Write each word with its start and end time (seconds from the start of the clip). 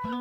Komið 0.00 0.12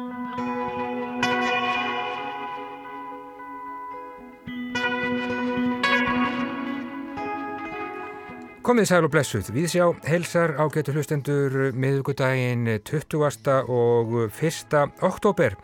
sæl 8.89 9.07
og 9.07 9.13
blessuð, 9.13 9.53
við 9.55 9.69
sjá 9.71 9.85
helsar 10.03 10.57
ágætu 10.59 10.91
hlustendur 10.91 11.71
miðugudaginn 11.71 12.67
20. 12.83 13.23
og 13.71 14.11
1. 14.27 14.75
oktober. 14.99 15.55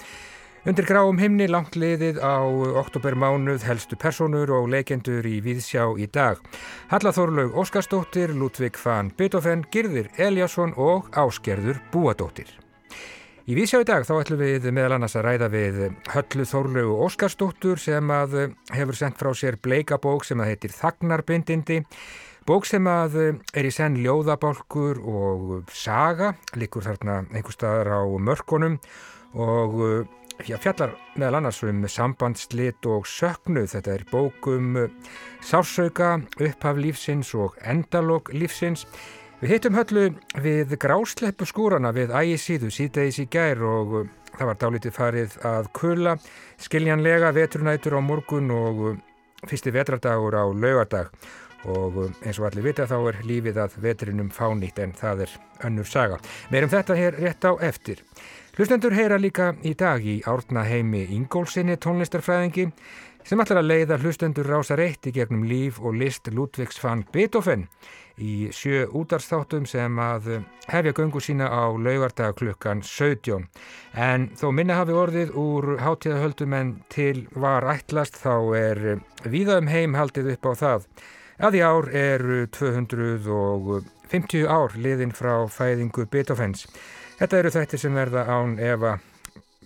Undir 0.63 0.87
gráum 0.87 1.19
himni 1.19 1.51
langt 1.51 1.75
liðið 1.75 2.23
á 2.23 2.39
oktobermánuð 2.87 3.67
helstu 3.67 3.99
personur 3.99 4.47
og 4.47 4.71
leikendur 4.71 5.27
í 5.27 5.43
Víðsjá 5.43 5.91
í 5.99 6.07
dag. 6.07 6.39
Halla 6.87 7.11
Þorlaug 7.11 7.51
Óskarsdóttir, 7.51 8.31
Ludvig 8.31 8.79
van 8.79 9.11
Beethoven, 9.11 9.67
Girðir 9.75 10.07
Eliasson 10.15 10.71
og 10.79 11.11
Áskerður 11.11 11.83
Búadóttir. 11.91 12.64
Í 13.45 13.53
Víðsjá 13.53 13.83
í 13.83 13.85
dag 13.85 14.05
þá 14.07 14.13
ætlum 14.17 14.39
við 14.41 14.63
meðal 14.73 14.95
annars 14.95 15.15
að 15.19 15.27
ræða 15.27 15.49
við 15.53 15.75
Höllu 16.15 16.45
Þorlaug 16.49 17.01
Óskarsdóttur 17.05 17.77
sem 17.77 18.09
að 18.09 18.39
hefur 18.73 18.97
sendt 18.97 19.19
frá 19.21 19.29
sér 19.37 19.59
bleikabók 19.61 20.25
sem 20.25 20.41
að 20.41 20.49
heitir 20.49 20.73
Þagnarbindindi 20.73 21.83
Bók 22.45 22.67
sem 22.69 22.85
að 22.85 23.15
eh, 23.17 23.37
er 23.57 23.65
í 23.65 23.71
senn 23.73 23.95
ljóðabálkur 23.97 24.99
og 25.01 25.71
saga, 25.73 26.35
líkur 26.53 26.85
þarna 26.85 27.23
einhver 27.31 27.55
staðar 27.55 27.89
á 27.97 28.01
mörkunum 28.21 28.75
og 29.33 29.73
eh, 29.81 30.11
já, 30.45 30.59
fjallar 30.61 30.93
meðal 31.17 31.39
annars 31.39 31.63
um 31.65 31.81
sambandslit 31.89 32.85
og 32.85 33.09
söknu. 33.09 33.65
Þetta 33.65 33.95
er 33.95 34.05
bókum 34.11 34.77
eh, 34.77 34.93
sársauka, 35.41 36.19
upphaf 36.37 36.77
lífsins 36.77 37.33
og 37.33 37.57
endalók 37.65 38.29
lífsins. 38.37 38.85
Við 39.41 39.51
hittum 39.51 39.75
höllu 39.75 40.03
við 40.39 40.77
grásleppu 40.79 41.43
skúrana 41.49 41.89
við 41.95 42.13
ægi 42.15 42.35
síðu 42.39 42.69
síðdeis 42.71 43.17
í 43.19 43.25
gær 43.27 43.59
og 43.67 43.95
það 44.31 44.47
var 44.47 44.59
dálítið 44.61 44.93
farið 44.95 45.35
að 45.43 45.67
kula, 45.75 46.13
skiljanlega 46.63 47.33
veturnætur 47.35 47.97
á 47.99 48.01
morgun 48.01 48.53
og 48.55 48.85
fyrsti 49.45 49.73
vetrardagur 49.75 50.37
á 50.39 50.45
laugardag 50.47 51.11
og 51.65 51.97
um, 51.97 52.13
eins 52.23 52.39
og 52.39 52.47
allir 52.47 52.67
vita 52.69 52.85
þá 52.87 52.95
er 53.09 53.19
lífið 53.25 53.59
að 53.59 53.75
vetrinum 53.83 54.29
fánýtt 54.31 54.79
en 54.83 54.93
það 54.95 55.25
er 55.25 55.35
önnur 55.67 55.89
saga. 55.89 56.19
Meirum 56.53 56.71
þetta 56.71 56.97
hér 56.99 57.19
rétt 57.19 57.47
á 57.49 57.51
eftir. 57.65 58.03
Hlustendur 58.55 58.95
heyra 58.95 59.17
líka 59.19 59.51
í 59.67 59.73
dag 59.75 60.05
í 60.05 60.21
árna 60.29 60.63
heimi 60.63 61.03
Ingólfsinni 61.17 61.75
tónlistarfræðingi 61.81 62.69
sem 63.25 63.41
ætlar 63.41 63.63
að 63.63 63.71
leiða 63.71 63.99
hlustendur 63.99 64.47
rása 64.47 64.77
reitt 64.79 65.09
í 65.09 65.15
gegnum 65.15 65.43
líf 65.49 65.81
og 65.81 65.97
list 65.99 66.29
Ludvigs 66.31 66.79
van 66.83 67.03
Beethoven 67.11 67.65
í 68.21 68.49
sjö 68.55 68.85
útarstáttum 68.95 69.65
sem 69.67 69.99
að 69.99 70.29
hefja 70.71 70.93
göngu 70.95 71.21
sína 71.23 71.49
á 71.51 71.71
laugardag 71.75 72.37
klukkan 72.39 72.83
17. 72.83 73.47
En 73.93 74.29
þó 74.39 74.47
minna 74.55 74.79
hafi 74.79 74.95
orðið 74.95 75.33
úr 75.39 75.75
hátíðahöldum 75.83 76.55
en 76.55 76.71
til 76.93 77.25
var 77.35 77.67
ætlast 77.75 78.19
þá 78.21 78.35
er 78.59 78.83
viða 79.23 79.59
um 79.61 79.71
heim 79.71 79.97
haldið 79.99 80.35
upp 80.35 80.51
á 80.51 80.53
það 80.63 80.87
að 81.45 81.57
í 81.59 81.65
ár 81.65 81.89
eru 81.91 82.45
250 82.55 84.47
ár 84.47 84.77
liðin 84.79 85.11
frá 85.15 85.43
fæðingu 85.51 86.07
Beethovens. 86.07 86.67
Þetta 87.19 87.41
eru 87.41 87.51
þættir 87.51 87.83
sem 87.83 87.95
verða 87.95 88.25
án 88.31 88.55
efa 88.59 88.97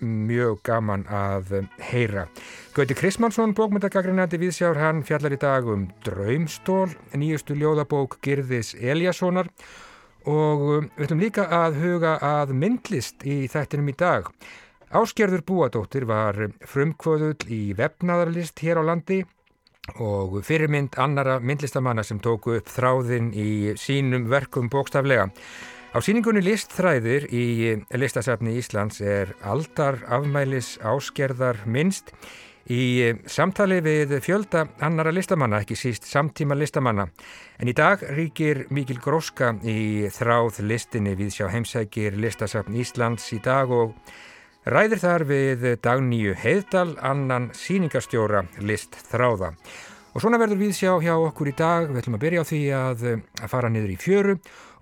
mjög 0.01 0.61
gaman 0.67 1.05
að 1.09 1.67
heyra. 1.89 2.27
Gauti 2.75 2.95
Krismansson, 2.97 3.55
bókmyndagagrinandi 3.57 4.39
viðsjár, 4.41 4.79
hann 4.79 5.03
fjallar 5.07 5.35
í 5.35 5.41
dag 5.41 5.67
um 5.67 5.87
Draumstól, 6.05 6.89
nýjustu 7.17 7.57
ljóðabók 7.59 8.19
Girðis 8.25 8.75
Eliassonar 8.77 9.49
og 10.29 10.65
við 10.97 11.05
ætlum 11.07 11.23
líka 11.23 11.47
að 11.51 11.79
huga 11.83 12.17
að 12.23 12.53
myndlist 12.57 13.25
í 13.25 13.41
þættinum 13.51 13.91
í 13.91 13.97
dag. 13.99 14.29
Áskerður 14.89 15.43
Búadóttir 15.45 16.07
var 16.09 16.37
frumkvöðull 16.65 17.45
í 17.53 17.75
vefnaðarlist 17.77 18.59
hér 18.65 18.81
á 18.81 18.83
landi 18.89 19.19
og 19.97 20.39
fyrirmynd 20.45 20.97
annara 21.01 21.39
myndlistamanna 21.41 22.03
sem 22.05 22.19
tóku 22.21 22.55
upp 22.57 22.69
þráðin 22.69 23.31
í 23.33 23.75
sínum 23.79 24.27
verkum 24.29 24.69
bókstaflega. 24.69 25.29
Á 25.89 25.97
síningunni 26.05 26.43
listþræðir 26.45 27.23
í 27.33 27.45
listasafni 27.97 28.51
Íslands 28.59 28.99
er 29.01 29.31
aldar 29.41 29.95
afmælis 30.05 30.75
áskerðar 30.85 31.63
minnst 31.65 32.11
í 32.69 33.09
samtali 33.25 33.79
við 33.81 34.13
fjölda 34.21 34.67
annara 34.85 35.09
listamanna, 35.09 35.63
ekki 35.63 35.73
síst 35.73 36.05
samtíma 36.05 36.53
listamanna. 36.53 37.07
En 37.57 37.71
í 37.71 37.73
dag 37.73 38.05
ríkir 38.05 38.67
mikil 38.69 38.99
gróska 39.01 39.55
í 39.65 40.05
þráð 40.13 40.61
listinni 40.69 41.15
við 41.17 41.39
sjá 41.39 41.47
heimsækir 41.55 42.21
listasafni 42.21 42.85
Íslands 42.85 43.25
í 43.33 43.41
dag 43.41 43.73
og 43.73 43.97
ræðir 44.69 45.01
þar 45.01 45.25
við 45.25 45.69
Dagníu 45.81 46.37
Heiðdal, 46.37 46.99
annan 47.01 47.49
síningarstjóra 47.57 48.45
list 48.61 48.93
þráða. 49.09 49.55
Og 50.19 50.23
svona 50.25 50.35
verður 50.35 50.59
við 50.59 50.73
sjá 50.75 50.89
hjá 50.99 51.13
okkur 51.15 51.47
í 51.47 51.51
dag, 51.55 51.85
við 51.87 52.01
ætlum 52.01 52.15
að 52.17 52.23
byrja 52.25 52.41
á 52.43 52.49
því 52.49 52.57
að, 52.75 53.03
að 53.39 53.51
fara 53.53 53.69
niður 53.71 53.93
í 53.93 53.95
fjöru 54.03 54.33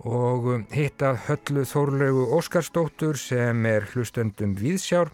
og 0.09 0.48
hitta 0.74 1.12
höllu 1.28 1.62
Þórlegu 1.70 2.24
Óskarsdóttur 2.34 3.20
sem 3.22 3.68
er 3.70 3.86
hlustendum 3.92 4.56
viðsjár. 4.58 5.12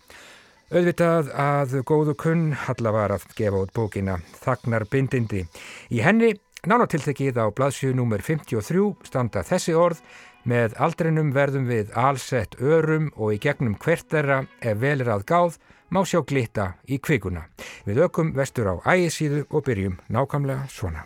Auðvitað 0.72 1.34
að 1.36 1.76
góðu 1.84 2.16
kunn 2.24 2.46
Halla 2.56 2.96
var 2.96 3.18
að 3.18 3.28
gefa 3.36 3.66
út 3.66 3.76
bókina 3.76 4.16
Þagnar 4.46 4.88
bindindi. 4.88 5.44
Í 5.92 6.00
henni, 6.08 6.38
nánatiltekið 6.72 7.44
á 7.44 7.52
blaðsjöðu 7.52 8.08
nr. 8.08 8.24
53, 8.24 8.94
standa 9.12 9.44
þessi 9.44 9.76
orð 9.76 10.00
Með 10.44 10.74
aldrinum 10.76 11.30
verðum 11.32 11.70
við 11.70 11.94
allsett 11.96 12.58
örum 12.60 13.06
og 13.16 13.38
í 13.38 13.38
gegnum 13.40 13.78
hvert 13.80 14.12
vel 14.12 14.98
er 15.00 15.12
að 15.14 15.24
gáð 15.30 15.56
má 15.94 16.02
sjá 16.10 16.24
glitta 16.26 16.74
í 16.90 16.98
kvikuna. 16.98 17.46
Við 17.86 18.02
ökum 18.08 18.34
vestur 18.34 18.72
á 18.74 18.76
ægisíðu 18.96 19.46
og 19.54 19.66
byrjum 19.68 20.00
nákvæmlega 20.10 20.66
svona. 20.74 21.06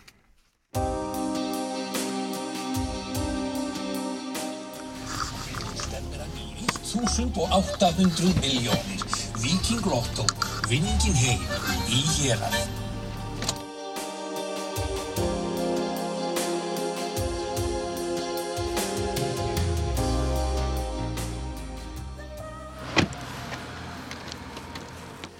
Að 6.18 6.32
nýri 6.34 6.66
1800 6.88 8.40
miljónir. 8.40 9.06
Viking 9.38 9.84
Lotto, 9.86 10.24
vinningin 10.70 11.14
heim 11.14 11.42
í 11.92 12.02
hérað. 12.16 12.87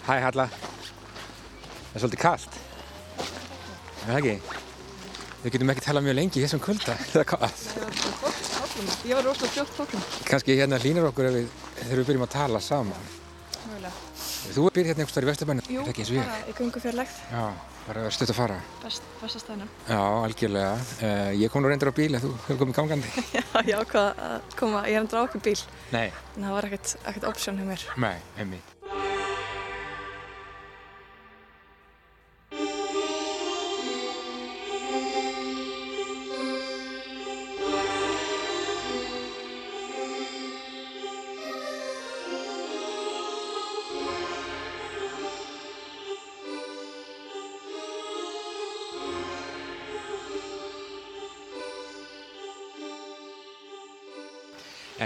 Hæ 0.08 0.14
Halla, 0.24 0.46
það 0.48 1.96
er 1.98 2.00
svolítið 2.02 2.20
kallt, 2.22 2.54
er 3.18 4.06
það 4.06 4.18
ekki? 4.22 4.36
Við 5.42 5.52
getum 5.54 5.72
ekki 5.74 5.84
talað 5.84 6.06
mjög 6.06 6.16
lengi 6.16 6.40
í 6.40 6.44
þessum 6.46 6.62
kulda, 6.64 6.94
það 7.12 7.20
er 7.20 7.28
hvað? 7.28 7.52
Ég 9.08 9.18
var 9.18 9.24
rosalega 9.26 9.52
fljótt 9.52 9.72
fólkum. 9.74 10.02
Kanski 10.28 10.54
hérna 10.56 10.78
hlýnar 10.80 11.08
okkur 11.10 11.28
við, 11.34 11.48
þegar 11.80 12.00
við 12.00 12.06
byrjum 12.12 12.24
að 12.28 12.32
tala 12.38 12.60
saman. 12.62 13.08
Mjögulega. 13.66 13.92
Þú 14.54 14.64
er 14.68 14.76
byrjað 14.78 14.88
hérna 14.92 15.04
einhver 15.04 15.12
starf 15.12 15.26
í 15.26 15.30
Vesturbænum, 15.32 15.68
Jú, 15.68 15.80
er 15.82 15.88
það 15.88 15.92
ekki 15.92 16.04
eins 16.04 16.12
og 16.12 16.16
ég? 16.16 16.30
bara 16.30 16.38
í 16.38 16.56
gungu 16.62 16.82
fyrir 16.86 16.98
legð, 17.02 17.18
Já, 17.34 17.42
bara 17.88 18.06
að 18.06 18.14
stutt 18.16 18.32
að 18.32 18.38
fara. 18.38 18.58
best, 18.84 19.10
bestastæðina. 19.20 19.68
Já, 19.90 20.00
algjörlega. 20.22 20.72
Uh, 21.02 21.30
ég 21.42 21.52
kom 21.52 21.66
nú 21.66 21.72
reyndur 21.72 21.92
á 21.92 21.98
bíl 21.98 22.08
en 22.14 22.22
þú 22.24 22.32
hefur 22.46 22.62
komið 22.62 22.78
gangandi. 22.80 23.12
Já, 23.36 23.44
ég 23.66 23.74
ákvað 23.82 24.24
að 24.30 24.56
koma, 24.62 24.86
ég 24.88 24.96
er 24.96 25.04
endur 25.04 25.20
á 25.20 25.26
okkur 25.26 25.44
bíl, 25.50 25.58
Nei, 25.92 26.08
en 26.38 26.48
það 26.48 26.56
var 26.56 26.70
ekkert, 26.70 26.96
ekkert 27.12 28.77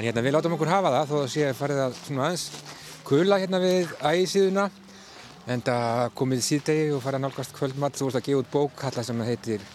En 0.02 0.08
hérna 0.08 0.22
við 0.26 0.32
látum 0.34 0.56
okkur 0.56 0.66
hafa 0.66 0.90
það 0.90 1.10
þó 1.12 1.18
að 1.20 1.28
sé 1.30 1.50
farið 1.54 1.80
að 1.84 1.92
svona 1.94 2.22
aðeins 2.24 2.46
kula 3.06 3.36
hérna 3.38 3.60
við 3.62 3.92
ægisíðuna. 4.02 4.64
En 5.54 5.62
það 5.62 6.00
komið 6.18 6.42
síðdegi 6.42 6.88
og 6.96 7.04
farið 7.04 7.18
að 7.20 7.22
nálgast 7.22 7.54
kvöldmatt 7.54 8.00
þú 8.00 8.08
vorst 8.08 8.18
að 8.18 8.24
gefa 8.26 8.40
út 8.42 8.50
bók 8.50 8.82
alla 8.88 9.04
sem 9.06 9.22
heitir 9.28 9.68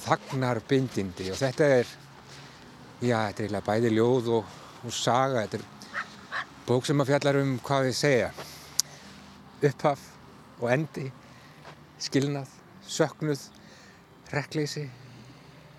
Þagnarbindindi. 0.00 1.28
Og 1.30 1.38
þetta 1.38 1.70
er 1.76 1.86
já, 1.86 3.14
þetta 3.14 3.14
er 3.14 3.46
eiginlega 3.46 3.64
bæði 3.70 3.94
ljóð 3.94 4.34
og, 4.40 4.60
og 4.82 4.98
saga. 4.98 5.46
Þetta 5.46 5.62
er 5.62 6.44
bók 6.66 6.90
sem 6.90 7.06
að 7.06 7.14
fjallar 7.14 7.42
um 7.44 7.56
hvað 7.70 7.86
við 7.92 7.98
segja. 8.02 8.34
Upphaf 9.70 10.06
og 10.58 10.70
endi 10.74 11.10
skilnað, 12.02 12.50
söknuð 12.90 13.46
rekkleysi 14.34 14.88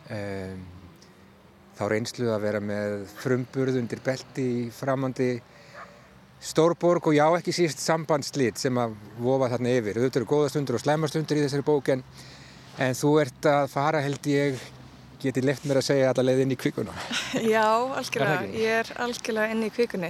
um, 0.08 0.70
þá 1.82 1.88
reynsluð 1.90 2.36
að 2.36 2.44
vera 2.46 2.62
með 2.62 3.00
frumburð 3.24 3.80
undir 3.82 4.02
belti 4.06 4.46
í 4.46 4.68
framandi 4.76 5.32
Stórborg 6.42 7.06
og 7.06 7.14
já 7.14 7.28
ekki 7.38 7.54
síst 7.54 7.82
sambandslít 7.84 8.58
sem 8.58 8.78
að 8.82 8.96
vofa 9.22 9.52
þarna 9.52 9.74
yfir. 9.78 10.00
Þetta 10.02 10.22
eru 10.22 10.30
góða 10.30 10.48
stundur 10.50 10.78
og 10.80 10.82
slæma 10.82 11.10
stundur 11.10 11.38
í 11.38 11.44
þessari 11.44 11.66
bók 11.68 11.92
en, 11.94 12.02
en 12.82 12.96
þú 12.98 13.12
ert 13.22 13.50
að 13.50 13.66
fara 13.70 14.02
held 14.02 14.30
ég, 14.30 14.64
geti 15.22 15.44
left 15.46 15.68
mér 15.70 15.84
að 15.84 15.86
segja 15.92 16.08
alla 16.10 16.26
leið 16.26 16.42
inn 16.48 16.56
í 16.56 16.58
kvikuna. 16.58 16.96
Já, 17.54 17.68
algjörlega. 18.02 18.50
Ég 18.58 18.80
er 18.80 18.90
algjörlega 19.06 19.54
inni 19.54 19.70
í 19.70 19.76
kvikunni. 19.76 20.10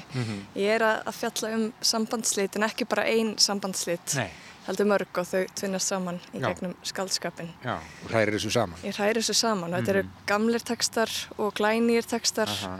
Ég 0.56 0.78
er 0.78 0.88
að, 0.88 1.12
fjalla 1.20 1.52
um 1.58 1.68
sambandslít 1.92 2.56
en 2.56 2.68
ekki 2.70 2.88
bara 2.88 3.04
ein 3.12 3.36
sambandslít. 3.36 4.16
Nei. 4.22 4.30
Heldur 4.68 4.88
mörg 4.92 5.18
og 5.18 5.26
þau 5.26 5.42
tvinnast 5.58 5.90
saman 5.90 6.20
í 6.36 6.42
Já. 6.42 6.52
gegnum 6.52 6.76
skaldskapin. 6.86 7.50
Já, 7.66 7.80
og 7.82 8.12
hrærir 8.12 8.36
þessu 8.38 8.52
saman. 8.54 8.84
Ég 8.86 8.98
hræri 9.00 9.24
þessu 9.24 9.36
saman 9.40 9.74
og 9.74 9.82
þetta 9.82 9.94
eru 9.96 10.04
gamlir 10.30 10.66
textar 10.66 11.14
og 11.42 11.56
glænýr 11.58 12.06
textar 12.06 12.52
Aha. 12.54 12.76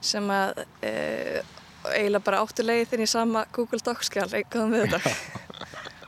sem 0.00 0.32
að 0.32 0.62
e, 0.80 0.92
eiginlega 1.92 2.24
bara 2.24 2.40
áttu 2.40 2.64
leið 2.64 2.96
inn 2.96 3.04
í 3.04 3.10
sama 3.10 3.44
Google 3.52 3.82
Docs-skjál 3.84 4.30
eitthvað 4.32 4.72
með 4.72 4.86
þetta. 4.96 5.12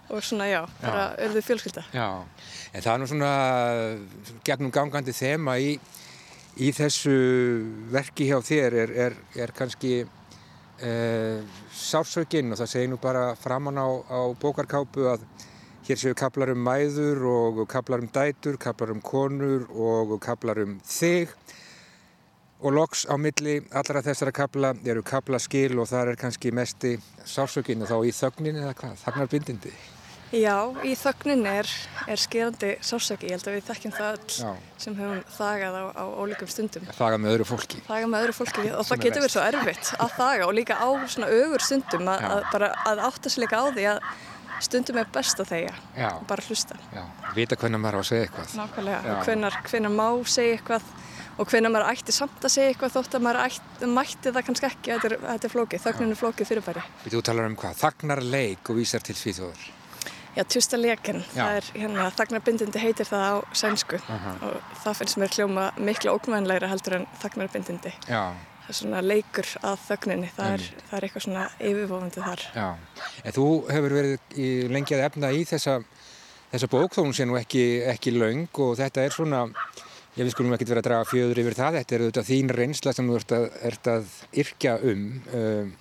og 0.09 0.25
svona 0.25 0.49
já, 0.49 0.63
bara 0.81 1.11
örðu 1.21 1.45
fjölskylda. 1.45 1.85
Já, 1.93 2.09
en 2.73 2.85
það 2.85 2.93
er 2.95 3.01
nú 3.03 3.09
svona 3.13 3.33
gegnum 4.49 4.73
gangandi 4.73 5.13
þema 5.13 5.59
í, 5.61 5.75
í 6.57 6.71
þessu 6.73 7.17
verki 7.93 8.31
hjá 8.31 8.39
þér 8.49 8.79
er, 8.85 8.95
er, 9.09 9.19
er 9.37 9.53
kannski 9.57 9.99
uh, 10.83 11.43
sársökinn 11.75 12.53
og 12.53 12.61
það 12.61 12.73
segir 12.73 12.91
nú 12.93 12.99
bara 13.03 13.33
framann 13.39 13.79
á, 13.79 13.89
á 13.89 14.21
bókarkápu 14.41 15.09
að 15.13 15.25
hér 15.89 16.01
séu 16.01 16.17
kaplar 16.19 16.53
um 16.53 16.61
mæður 16.61 17.23
og 17.29 17.63
kaplar 17.71 18.03
um 18.05 18.11
dætur, 18.13 18.59
kaplar 18.61 18.93
um 18.93 19.01
konur 19.01 19.69
og 19.73 20.19
kaplar 20.21 20.61
um 20.65 20.79
þig 20.85 21.33
og 22.61 22.75
loks 22.75 23.07
á 23.07 23.15
milli 23.17 23.61
allra 23.71 24.03
þessara 24.03 24.35
kapla 24.35 24.73
eru 24.85 25.05
kaplaskil 25.07 25.79
og 25.79 25.87
það 25.91 26.13
er 26.13 26.21
kannski 26.25 26.53
mesti 26.53 26.97
sársökinn 27.25 27.87
og 27.87 27.93
þá 27.93 27.99
í 28.03 28.17
þögnin 28.19 28.61
eða 28.65 28.75
hvað, 28.81 28.99
þagnarbindindi. 29.05 29.73
Já, 30.35 30.57
í 30.85 30.93
þögnin 30.99 31.47
er, 31.49 31.69
er 32.05 32.21
skerandi 32.21 32.75
sásöki. 32.85 33.31
Ég 33.31 33.39
held 33.39 33.49
að 33.49 33.55
við 33.57 33.69
þekkjum 33.71 33.95
það 33.97 34.09
öll 34.13 34.35
Já. 34.37 34.51
sem 34.85 34.97
höfum 34.99 35.21
þagað 35.39 35.79
á, 35.81 35.85
á 35.97 36.05
ólíkum 36.21 36.51
stundum. 36.53 36.89
Þaga 36.99 37.21
með 37.23 37.37
öðru 37.37 37.47
fólki. 37.49 37.81
Þaga 37.87 38.11
með 38.13 38.27
öðru 38.27 38.37
fólki 38.37 38.65
og 38.69 38.83
Sem 38.85 38.91
það 38.91 39.05
getur 39.07 39.25
verið 39.25 39.35
svo 39.37 39.45
erfitt 39.49 39.93
að 39.97 40.17
þaga 40.19 40.49
og 40.49 40.57
líka 40.59 40.77
á 40.77 40.89
svona 41.09 41.31
ögur 41.33 41.65
stundum 41.65 42.13
að, 42.13 42.27
að, 42.29 42.43
bara, 42.53 42.73
að 42.93 43.05
átta 43.09 43.33
sig 43.33 43.45
líka 43.45 43.63
á 43.63 43.67
því 43.73 43.87
að 43.95 44.03
stundum 44.69 45.01
er 45.01 45.09
best 45.15 45.41
að 45.41 45.55
Já. 45.57 46.11
og 46.13 46.27
bara 46.29 46.45
hlusta. 46.45 46.77
Já, 46.93 47.05
vita 47.37 47.57
hvernig 47.57 47.81
maður 47.81 47.97
á 47.97 48.01
að 48.03 48.09
segja 48.11 48.27
eitthvað. 48.29 48.55
Nákvæmlega. 48.59 49.17
Hvenar, 49.25 49.59
hvenar 49.71 49.95
má 49.95 50.09
segja 50.29 50.59
eitthvað 50.59 50.93
og 51.39 51.49
hvenar 51.49 51.73
maður 51.73 51.93
ætti 51.95 52.13
samt 52.13 52.45
að 52.45 52.55
segja 52.57 52.75
eitthvað 52.75 52.97
þótt 52.99 53.17
að 53.17 53.25
maður 53.25 53.41
ætti, 53.47 53.91
mætti 53.95 54.35
það 54.35 54.47
kannski 54.51 54.69
ekki. 54.73 54.93
Þetta 54.93 55.11
er, 55.13 55.19
þetta 55.29 55.49
er 55.49 55.55
flókið. 55.55 55.85
Þögnin 55.87 56.15
er 56.15 56.21
flókið 56.21 56.51
fyrirbæri. 56.53 56.87
Þú 57.07 57.25
talar 57.31 57.49
um 57.49 57.59
hvað? 57.63 57.83
Þagnar 57.85 58.25
leik 58.27 58.73
og 58.73 58.81
vísar 58.83 59.07
til 59.07 59.17
svíþjóðar. 59.19 59.78
Já, 60.37 60.43
Tjusta 60.45 60.79
leken, 60.79 61.23
það 61.33 61.57
er 61.59 61.71
hérna, 61.75 62.11
þagnarbindindi 62.19 62.79
heitir 62.83 63.09
það 63.09 63.25
á 63.27 63.37
sænsku. 63.57 63.99
Og 64.45 64.61
það 64.85 64.99
finnst 65.01 65.19
mér 65.19 65.35
hljóma 65.35 65.65
miklu 65.79 66.13
ókvæðanlegra 66.15 66.69
heldur 66.71 66.99
en 67.01 67.09
þagnarbindindi. 67.23 67.95
Já, 68.09 68.23
Það 68.69 68.75
er 68.75 68.77
svona 68.83 68.99
leikur 69.01 69.47
að 69.65 69.77
þögninni, 69.87 70.27
það 70.37 70.51
er, 70.53 70.65
það 70.91 70.97
er 70.99 71.05
eitthvað 71.07 71.23
svona 71.25 71.45
yfirvofandi 71.65 72.21
þar. 72.21 72.43
já. 72.53 72.67
En 73.25 73.33
þú 73.33 73.45
hefur 73.73 73.95
verið 73.97 74.35
í, 74.37 74.49
lengi 74.69 74.93
að 74.99 75.05
efna 75.07 75.31
í 75.33 75.39
þessa, 75.49 75.79
þessa 76.53 76.69
bók 76.75 76.93
þó 76.93 76.99
hún 77.07 77.15
sé 77.17 77.25
nú 77.25 77.39
ekki, 77.41 77.63
ekki 77.89 78.13
löng 78.13 78.61
og 78.61 78.75
þetta 78.77 79.07
er 79.09 79.17
svona, 79.17 79.41
ég 80.19 80.29
við 80.29 80.35
skulum 80.35 80.53
ekkert 80.53 80.75
vera 80.75 80.83
að 80.85 80.89
draga 80.91 81.09
fjöður 81.09 81.41
yfir 81.47 81.57
það, 81.63 81.79
þetta 81.81 81.97
er 81.97 82.05
auðvitað 82.05 82.29
þín 82.29 82.53
reynsla 82.59 82.93
sem 82.99 83.09
þú 83.09 83.17
ert 83.23 83.35
að, 83.39 83.49
ert 83.71 83.91
að 83.95 84.13
yrkja 84.45 84.77
um 84.93 85.07
uh, 85.33 85.73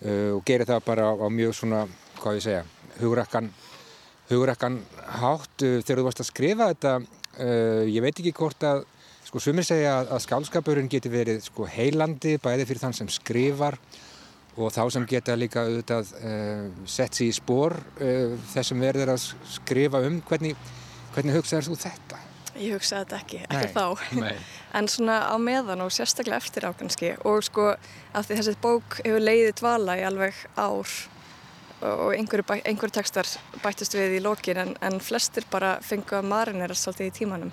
uh, 0.00 0.30
og 0.38 0.42
gerir 0.48 0.70
það 0.72 0.80
bara 0.88 1.10
á, 1.10 1.12
á 1.20 1.28
mjög 1.28 1.52
svona, 1.60 1.82
hvað 2.22 2.40
ég 2.40 2.46
segja, 2.48 2.64
hugrakkan, 3.02 3.52
hugrakkan 4.30 4.80
hátt 5.20 5.64
uh, 5.66 5.80
þegar 5.82 6.00
þú 6.02 6.06
varst 6.06 6.22
að 6.24 6.30
skrifa 6.30 6.70
þetta, 6.72 6.94
uh, 7.38 7.82
ég 7.90 8.04
veit 8.04 8.14
ekki 8.14 8.34
hvort 8.36 8.66
að, 8.68 8.84
sko 9.26 9.42
sumir 9.42 9.66
segja 9.66 9.98
að, 10.00 10.14
að 10.16 10.24
skálskapurinn 10.26 10.90
geti 10.92 11.12
verið 11.12 11.42
sko 11.46 11.66
heilandi 11.68 12.38
bæði 12.42 12.68
fyrir 12.68 12.84
þann 12.86 12.98
sem 13.02 13.10
skrifar 13.12 13.78
og 14.60 14.68
þá 14.74 14.82
sem 14.92 15.06
geta 15.08 15.36
líka 15.38 15.64
auðvitað 15.64 16.10
uh, 16.20 16.66
sett 16.84 17.16
sér 17.16 17.30
í 17.30 17.36
spór 17.36 17.78
uh, 18.04 18.34
þess 18.52 18.72
sem 18.72 18.82
verður 18.84 19.14
að 19.14 19.30
skrifa 19.54 20.02
um 20.04 20.20
hvernig, 20.28 20.58
hvernig 21.14 21.38
hugsaður 21.40 21.70
þú 21.70 21.78
þetta? 21.86 22.20
Ég 22.60 22.74
hugsaði 22.76 23.06
þetta 23.06 23.18
ekki, 23.22 23.38
Nei, 23.40 23.54
ekki 23.56 23.70
þá. 23.72 24.18
nei. 24.20 24.34
En 24.76 24.86
svona 24.88 25.18
á 25.28 25.36
meðan 25.40 25.82
og 25.84 25.90
sérstaklega 25.92 26.38
eftir 26.40 26.64
á 26.68 26.72
kannski 26.76 27.14
og 27.28 27.42
sko 27.44 27.70
af 28.16 28.28
því 28.28 28.38
þessi 28.38 28.54
bók 28.60 28.98
hefur 29.02 29.24
leiðið 29.24 29.54
dvala 29.60 29.96
í 30.00 30.04
alveg 30.08 30.38
ár 30.56 30.92
og 31.82 32.12
einhverju, 32.14 32.44
bæ, 32.46 32.54
einhverju 32.68 32.94
textar 32.94 33.28
bættist 33.62 33.94
við 33.96 34.18
í 34.18 34.22
lokin 34.22 34.60
en, 34.62 34.76
en 34.80 35.00
flestir 35.02 35.44
bara 35.50 35.76
fengu 35.82 36.18
að 36.20 36.28
marinera 36.30 36.74
svolítið 36.78 37.08
í 37.10 37.14
tímanum. 37.22 37.52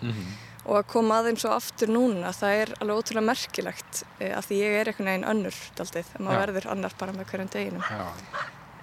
Og 0.69 0.75
að 0.77 0.87
koma 0.91 1.17
aðeins 1.21 1.41
svo 1.41 1.55
aftur 1.55 1.89
núna 1.89 2.29
það 2.35 2.55
er 2.61 2.71
alveg 2.83 2.99
ótrúlega 3.01 3.25
merkilegt 3.31 4.03
eh, 4.19 4.35
af 4.37 4.45
því 4.49 4.59
ég 4.59 4.75
er 4.81 4.91
einhvern 4.91 5.09
veginn 5.09 5.27
önnur 5.31 5.59
daldið 5.79 6.11
maður 6.19 6.53
verður 6.59 6.71
annar 6.75 6.93
bara 6.99 7.15
með 7.15 7.29
hverjum 7.31 7.49
deginum. 7.55 7.83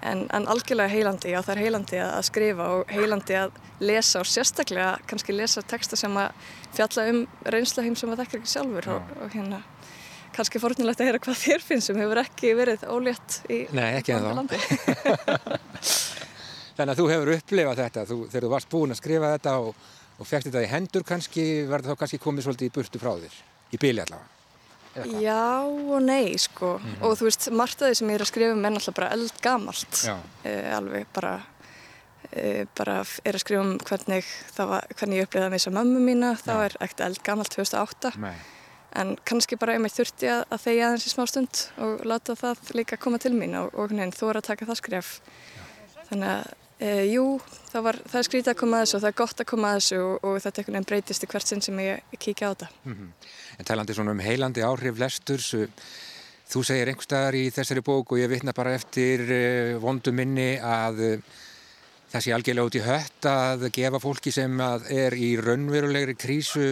En, 0.07 0.27
en 0.31 0.47
algjörlega 0.47 0.93
heilandi, 0.93 1.31
já 1.33 1.41
það 1.43 1.55
er 1.57 1.63
heilandi 1.65 1.97
að, 1.99 2.11
að 2.19 2.27
skrifa 2.29 2.67
og 2.77 2.91
heilandi 2.95 3.39
að 3.39 3.55
lesa 3.81 4.21
og 4.21 4.29
sérstaklega 4.31 4.91
kannski 5.09 5.35
lesa 5.35 5.63
texta 5.63 5.97
sem 5.99 6.19
að 6.21 6.51
fjalla 6.77 7.07
um 7.13 7.23
reynsla 7.55 7.83
heim 7.87 7.97
sem 7.97 8.11
að 8.13 8.23
þekkir 8.25 8.43
ekki 8.43 8.53
sjálfur 8.53 8.91
og, 8.97 9.17
og 9.23 9.33
hérna 9.35 9.63
kannski 10.37 10.61
fórnilegt 10.63 11.01
að 11.03 11.09
heyra 11.11 11.21
hvað 11.25 11.41
þér 11.43 11.65
finnst 11.65 11.91
sem 11.91 11.99
hefur 12.01 12.21
ekki 12.23 12.53
verið 12.59 12.87
ólétt 12.93 13.39
í 13.53 13.63
Nei, 13.77 13.89
ekki 13.99 14.15
ennþá. 14.17 14.35
landi. 14.37 14.61
Þannig 16.77 16.93
að 16.93 16.99
þú 17.01 17.07
hefur 17.13 17.33
upplifað 17.39 17.81
þetta 17.83 18.07
þú, 18.11 18.17
þegar 18.31 18.47
þú 18.47 18.53
varst 18.53 18.73
búin 18.73 18.93
að 18.93 19.01
skrifa 19.01 19.33
þetta 19.37 19.57
og, 19.65 19.85
og 20.21 20.29
fekst 20.29 20.51
þetta 20.51 20.65
í 20.67 20.71
hendur 20.73 21.05
kannski, 21.09 21.45
var 21.71 21.85
þá 21.87 21.95
kannski 22.03 22.21
komið 22.23 22.47
svolítið 22.49 22.69
í 22.69 22.75
burtu 22.77 23.01
frá 23.01 23.13
þér, 23.23 23.37
í 23.73 23.81
bíli 23.81 24.05
allavega. 24.05 24.33
Já 24.97 25.61
og 25.61 25.99
nei 26.05 26.37
sko 26.41 26.79
og 27.05 27.19
þú 27.19 27.27
veist 27.27 27.51
margt 27.53 27.83
af 27.85 27.91
því 27.91 27.97
sem 27.99 28.11
ég 28.13 28.17
er 28.17 28.23
að 28.25 28.31
skrifa 28.31 28.55
um 28.57 28.63
er 28.65 28.73
náttúrulega 28.73 28.97
bara 28.97 29.09
eldgamalt 29.13 29.99
uh, 30.09 30.71
alveg 30.73 31.11
bara 31.13 31.33
uh, 31.37 32.63
bara 32.79 32.95
er 33.05 33.37
að 33.37 33.43
skrifa 33.43 33.61
um 33.67 33.75
hvernig, 33.77 34.31
var, 34.57 34.87
hvernig 34.97 35.21
ég 35.21 35.29
upplýði 35.29 35.49
að 35.51 35.53
missa 35.59 35.73
mömmu 35.77 36.01
mína 36.01 36.31
Já. 36.39 36.47
var 36.49 36.79
ekkert 36.81 37.05
eldgamalt 37.11 37.53
2008 37.59 38.15
Nei. 38.25 38.33
En 39.01 39.15
kannski 39.29 39.59
bara 39.61 39.77
einmitt 39.77 39.97
þurfti 39.97 40.29
að, 40.33 40.45
að 40.55 40.63
þegja 40.65 40.93
í 40.97 41.11
smá 41.13 41.25
stund 41.31 41.63
og 41.83 42.05
láta 42.09 42.37
það 42.39 42.71
líka 42.79 42.99
koma 43.01 43.21
til 43.23 43.35
mín 43.37 43.57
og, 43.61 43.75
og 43.77 43.93
þú 44.17 44.31
er 44.31 44.41
að 44.41 44.49
taka 44.51 44.69
það 44.69 44.81
skref. 44.81 45.11
Þannig 46.09 46.33
að 46.33 46.51
e, 46.79 46.91
jú, 47.13 47.25
það, 47.71 47.87
var, 47.89 48.01
það 48.07 48.19
er 48.21 48.29
skrítið 48.29 48.53
að 48.53 48.59
koma 48.63 48.81
að 48.81 48.85
þessu 48.85 48.99
og 48.99 49.05
það 49.05 49.11
er 49.11 49.19
gott 49.21 49.43
að 49.43 49.51
koma 49.53 49.71
að 49.71 49.79
þessu 49.81 50.03
og, 50.03 50.17
og 50.27 50.37
þetta 50.45 50.63
einhvern 50.63 50.77
veginn 50.79 50.91
breytist 50.91 51.27
í 51.27 51.31
hvert 51.33 51.53
sinn 51.53 51.65
sem 51.65 51.81
ég, 51.85 52.19
kíkja 52.19 52.51
á 52.51 52.53
þetta. 52.53 52.71
En 53.57 53.71
talandi 53.71 53.97
svona 53.97 54.15
um 54.17 54.23
heilandi 54.23 54.65
áhrif 54.67 55.01
lesturs, 55.03 55.51
uh, 55.57 55.89
þú 56.53 56.65
segir 56.69 56.93
einhver 56.93 57.09
staðar 57.09 57.39
í 57.39 57.47
þessari 57.55 57.85
bók 57.87 58.15
og 58.15 58.23
ég 58.23 58.33
vitna 58.33 58.57
bara 58.57 58.75
eftir 58.77 59.25
uh, 59.27 59.77
vondu 59.83 60.15
minni 60.15 60.55
að 60.63 61.05
uh, 61.11 61.39
það 62.13 62.25
sé 62.25 62.35
algjörlega 62.37 62.71
út 62.71 62.79
í 62.79 62.85
hött 62.87 63.31
að 63.31 63.71
gefa 63.75 64.03
fólki 64.03 64.33
sem 64.35 64.61
að 64.63 64.91
er 64.95 65.17
í 65.19 65.35
raunverulegri 65.41 66.15
krísu 66.19 66.69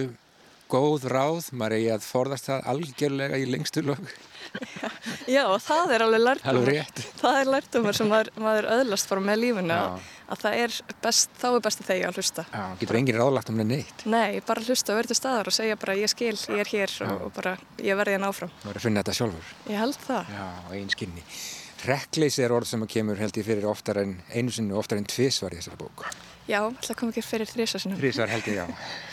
góð 0.71 1.05
ráð, 1.11 1.51
maður 1.53 1.75
eigi 1.79 1.91
að 1.95 2.07
forðast 2.07 2.49
það 2.49 2.69
algjörlega 2.73 3.37
í 3.41 3.45
lengstu 3.51 3.83
lög. 3.85 4.09
Já, 5.35 5.41
og 5.49 5.57
það 5.65 5.91
er 5.95 6.03
alveg 6.05 6.67
rétt. 6.69 6.99
það 7.19 7.37
er 7.41 7.49
lærdumur 7.49 7.97
sem 7.97 8.07
maður, 8.07 8.29
maður 8.39 8.67
öðlast 8.75 9.09
bara 9.11 9.23
með 9.25 9.39
lífinu 9.41 9.73
Já. 9.73 9.79
að, 9.81 10.05
að 10.31 10.41
það 10.43 10.57
er 10.61 10.75
best, 11.03 11.33
þá 11.41 11.47
er 11.49 11.63
best 11.65 11.81
að 11.81 11.89
þegja 11.89 12.07
að 12.11 12.19
hlusta 12.21 12.45
Já, 12.53 12.63
getur 12.79 12.99
engin 13.01 13.17
ráðlagt 13.19 13.51
um 13.51 13.59
það 13.59 13.69
neitt. 13.73 14.05
Nei, 14.13 14.39
bara 14.47 14.63
hlusta 14.63 14.93
og 14.93 14.99
verður 15.01 15.19
staðar 15.19 15.51
og 15.51 15.57
segja 15.57 15.79
bara 15.81 15.97
ég 15.99 16.13
skil, 16.13 16.35
ég 16.55 16.63
er 16.63 16.71
hér 16.71 16.95
og, 17.09 17.25
og 17.27 17.33
bara 17.35 17.55
ég 17.83 17.99
verði 17.99 18.15
hérna 18.15 18.31
áfram 18.31 18.53
Þú 18.61 18.69
verður 18.69 18.79
að 18.81 18.87
finna 18.87 19.03
þetta 19.03 19.17
sjálfur. 19.19 19.51
Ég 19.73 19.81
held 19.83 19.99
það 20.05 20.31
Já, 20.37 20.45
á 20.45 20.69
einn 20.77 20.93
skinni. 20.93 21.25
Rekkleysi 21.85 22.45
er 22.45 22.55
orð 22.55 22.69
sem 22.71 22.85
kemur 22.89 23.19
held 23.19 23.35
ég 23.41 23.45
fyrir 23.49 23.67
oftar 23.69 23.99
en 24.05 24.15
einu 24.31 24.53
sinni 24.53 24.73
og 24.73 24.85
oftar 24.85 25.01
en 25.01 25.09
tvisvar 25.09 25.53
í 25.53 25.59
þessari 25.59 25.81
bók. 25.83 26.05
Já, 26.47 26.59
það 26.85 26.95
kom 26.99 27.09
ekki 27.09 27.23
fyrir 27.25 27.49
þrísa 27.49 27.79
sinum 27.81 27.97
Tvisvar 27.97 28.29
held 28.29 28.47
ég 28.51 28.59
já. 28.59 28.65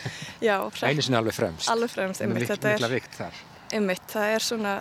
Já, 0.49 0.57
Einu 0.85 1.01
sinni 1.01 1.17
alveg 1.17 1.33
fremst. 1.33 1.69
alveg 1.71 1.89
fremst, 1.93 2.21
einmitt, 2.21 2.49
Mikla 2.49 2.73
er 2.87 2.91
vikt 2.93 3.15
þar. 3.17 3.37
einmitt, 3.73 4.03
það 4.11 4.33
er 4.35 4.43
svona 4.43 4.73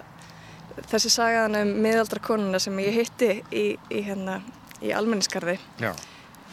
þessi 0.91 1.11
sagaðan 1.13 1.57
um 1.63 1.71
miðaldra 1.85 2.21
konuna 2.25 2.59
sem 2.63 2.77
ég 2.83 2.93
hitti 2.97 3.31
í, 3.53 3.65
í 3.93 4.03
hérna 4.07 4.41
í 4.83 4.91
almenniskarði, 4.97 5.59
Já. 5.81 5.93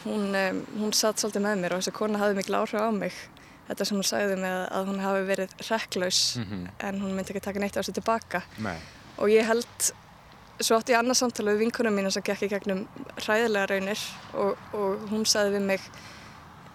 hún, 0.04 0.28
um, 0.36 0.60
hún 0.78 0.92
satt 0.94 1.18
svolítið 1.20 1.42
með 1.48 1.62
mér 1.64 1.74
og 1.76 1.82
þessi 1.82 1.94
kona 1.96 2.20
hafði 2.22 2.38
mikil 2.38 2.58
áhrif 2.60 2.80
á 2.80 2.90
mig 2.94 3.16
þetta 3.70 3.86
sem 3.88 3.96
hún 4.00 4.06
sagði 4.06 4.36
mig 4.40 4.54
að, 4.70 4.86
hún 4.90 5.00
hafi 5.04 5.24
verið 5.28 5.56
rekklaus 5.68 6.20
Mhm. 6.40 6.62
en 6.86 7.00
hún 7.02 7.14
myndi 7.16 7.34
ekki 7.34 7.42
taka 7.48 7.60
neitt 7.60 7.76
á 7.76 7.82
sig 7.82 7.94
tilbaka 7.94 8.42
Nei. 8.58 8.76
og 9.18 9.28
ég 9.28 9.44
held 9.46 9.92
svo 10.60 10.76
átti 10.78 10.92
ég 10.94 11.00
annað 11.00 11.18
samtala 11.20 11.54
við 11.54 11.64
vinkunum 11.66 11.94
mína 11.96 12.10
sem 12.12 12.24
gekk 12.26 12.46
í 12.46 12.50
gegnum 12.52 12.82
hræðilega 13.20 13.70
raunir 13.70 14.02
og, 14.34 14.58
og 14.76 15.06
hún 15.12 15.24
sagði 15.28 15.56
við 15.56 15.66
mig 15.72 15.86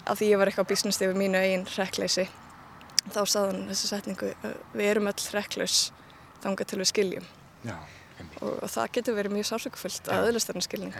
að 0.06 0.20
því 0.20 0.30
ég 0.32 0.40
var 0.40 0.50
eitthvað 0.50 0.70
bísnust 0.72 1.02
yfir 1.06 1.18
mínu 1.18 1.38
eigin 1.42 1.66
rekkleysi 1.76 2.26
þá 3.14 3.20
sagði 3.22 3.46
hún 3.52 3.62
þessu 3.70 3.90
setningu 3.92 4.32
"Uh, 4.42 4.56
við 4.74 4.90
erum 4.94 5.10
öll 5.12 5.28
rekklaus 5.34 5.78
þangað 6.42 6.72
til 6.72 6.78
við 6.82 6.90
skiljum 6.92 7.26
Já. 7.66 7.76
og, 8.40 8.52
og 8.62 8.68
það 8.70 8.92
getur 8.98 9.18
verið 9.18 9.36
mjög 9.38 9.48
sársökufullt 9.52 10.10
að 10.12 10.28
öðlast 10.30 10.50
þarna 10.50 10.66
skilning. 10.66 10.94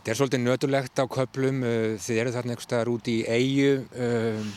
Þetta 0.00 0.10
er 0.10 0.16
svolítið 0.16 0.40
nötulegt 0.46 0.96
á 1.02 1.04
köplum, 1.12 1.58
þið 2.00 2.20
eru 2.22 2.30
þarna 2.32 2.54
einhver 2.54 2.64
staðar 2.64 2.88
út 2.94 3.08
í 3.12 3.18
eigu 3.28 3.72
um, 4.00 4.52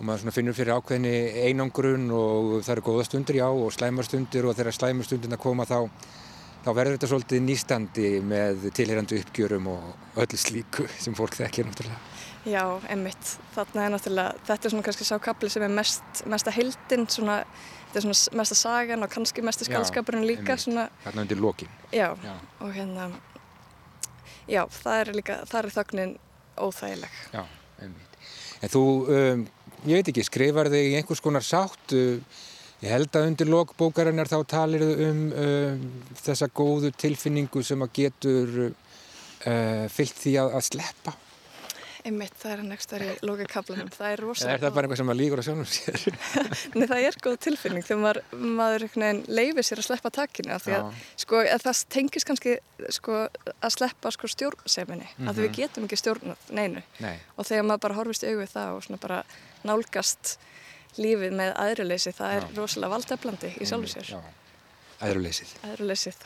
og 0.00 0.06
maður 0.08 0.34
finnur 0.34 0.56
fyrir 0.56 0.74
ákveðinni 0.74 1.12
einangrun 1.46 2.08
og 2.16 2.48
það 2.64 2.72
eru 2.74 2.84
góða 2.88 3.04
stundir 3.06 3.38
já 3.38 3.46
og 3.46 3.70
slæmar 3.76 4.08
stundir 4.08 4.48
og 4.48 4.56
þegar 4.58 4.74
slæmar 4.74 5.06
stundir 5.06 5.30
að 5.36 5.42
koma 5.44 5.66
þá, 5.68 5.78
þá 6.64 6.70
verður 6.76 6.96
þetta 6.96 7.10
svolítið 7.10 7.42
nýstandi 7.46 8.08
með 8.24 8.70
tilherandi 8.76 9.20
uppgjörum 9.24 9.68
og 9.72 10.20
öllu 10.20 10.40
slíku 10.40 10.86
sem 11.00 11.16
fólk 11.16 11.38
þekkir 11.38 11.68
náttúrulega. 11.68 12.00
Já, 12.48 12.62
emmitt. 12.88 13.34
Þarna 13.52 13.84
er 13.84 13.92
náttúrulega, 13.92 14.44
þetta 14.48 14.66
er 14.66 14.72
svona 14.72 14.84
kannski 14.86 15.06
sákabli 15.08 15.50
sem 15.52 15.64
er 15.66 15.72
mest, 15.76 16.22
mesta 16.30 16.52
hildin, 16.54 17.04
svona, 17.12 17.42
þetta 17.90 18.00
er 18.00 18.06
svona 18.06 18.40
mesta 18.40 18.56
sagan 18.56 19.04
og 19.04 19.12
kannski 19.12 19.44
mesta 19.44 19.68
skálskapurinn 19.68 20.24
líka. 20.28 20.56
Svona, 20.60 20.86
Þarna 21.04 21.26
undir 21.26 21.42
lokin. 21.42 21.72
Já, 21.92 22.08
já, 22.24 22.34
og 22.64 22.72
hérna, 22.76 23.10
já, 24.48 24.62
það 24.80 25.02
er 25.02 25.12
líka, 25.18 25.40
það 25.50 25.60
er 25.60 25.72
þögnin 25.76 26.14
óþægileg. 26.60 27.18
Já, 27.34 27.42
emmitt. 27.84 28.16
En 28.60 28.72
þú, 28.72 28.84
um, 29.18 29.44
ég 29.84 30.00
veit 30.00 30.12
ekki, 30.12 30.24
skrifar 30.24 30.72
þig 30.72 30.94
í 30.94 30.96
einhvers 30.96 31.22
konar 31.24 31.44
sátt, 31.44 31.92
uh, 31.96 32.40
ég 32.80 32.92
held 32.94 33.16
að 33.16 33.30
undir 33.30 33.50
lokbókarinnar 33.50 34.30
þá 34.30 34.38
talir 34.48 34.84
þau 34.84 35.08
um 35.08 35.24
uh, 35.32 35.80
þessa 36.20 36.50
góðu 36.52 36.92
tilfinningu 36.96 37.64
sem 37.66 37.82
að 37.84 37.96
getur 38.02 38.54
uh, 38.68 39.88
fyllt 39.92 40.22
því 40.22 40.38
að, 40.44 40.54
að 40.60 40.70
sleppa. 40.70 41.16
Einmitt, 42.00 42.32
það 42.40 42.52
er 42.52 42.60
nægst 42.64 42.92
í 42.96 43.08
lókakablanum. 43.26 43.90
Það 43.92 44.12
er 44.14 44.22
rosalega... 44.24 44.54
Er 44.56 44.62
það 44.62 44.74
bara 44.76 44.86
eitthvað 44.86 45.00
sem 45.00 45.08
maður 45.10 45.18
líkur 45.20 45.40
á 45.40 45.44
sjálfum 45.44 45.66
sér? 45.68 46.04
Nei, 46.78 46.84
það 46.88 47.06
er 47.08 47.18
góð 47.26 47.36
tilfinning 47.44 47.84
þegar 47.84 48.00
maður, 48.00 48.20
maður 48.60 48.86
leifir 49.28 49.66
sér 49.66 49.82
að 49.82 49.86
sleppa 49.90 50.12
takkinu. 50.16 50.54
Að, 50.56 50.94
sko, 51.20 51.42
að 51.44 51.66
það 51.66 51.82
tengis 51.92 52.26
kannski 52.28 52.56
sko, 52.96 53.18
að 53.52 53.74
sleppa 53.76 54.14
sko, 54.16 54.30
stjórnseminni. 54.32 55.08
Mm 55.10 55.18
-hmm. 55.18 55.32
Að 55.32 55.42
við 55.44 55.52
getum 55.58 55.88
ekki 55.88 56.00
stjórn 56.00 56.36
neinu. 56.48 56.84
Nei. 57.04 57.16
Og 57.36 57.48
þegar 57.50 57.68
maður 57.68 57.84
bara 57.84 57.98
horfist 58.00 58.24
auðvið 58.24 58.54
það 58.56 58.78
og 58.78 59.02
bara 59.04 59.22
nálgast 59.68 60.38
lífið 60.98 61.36
með 61.38 61.54
aðruleysi, 61.64 62.12
það 62.16 62.36
er 62.36 62.46
rosalega 62.58 62.94
valdeflandi 62.96 63.52
í 63.60 63.68
sjálfu 63.68 63.92
sér. 63.92 64.14
Aðruleysið. 65.00 65.54
Aðruleysið. 65.64 66.24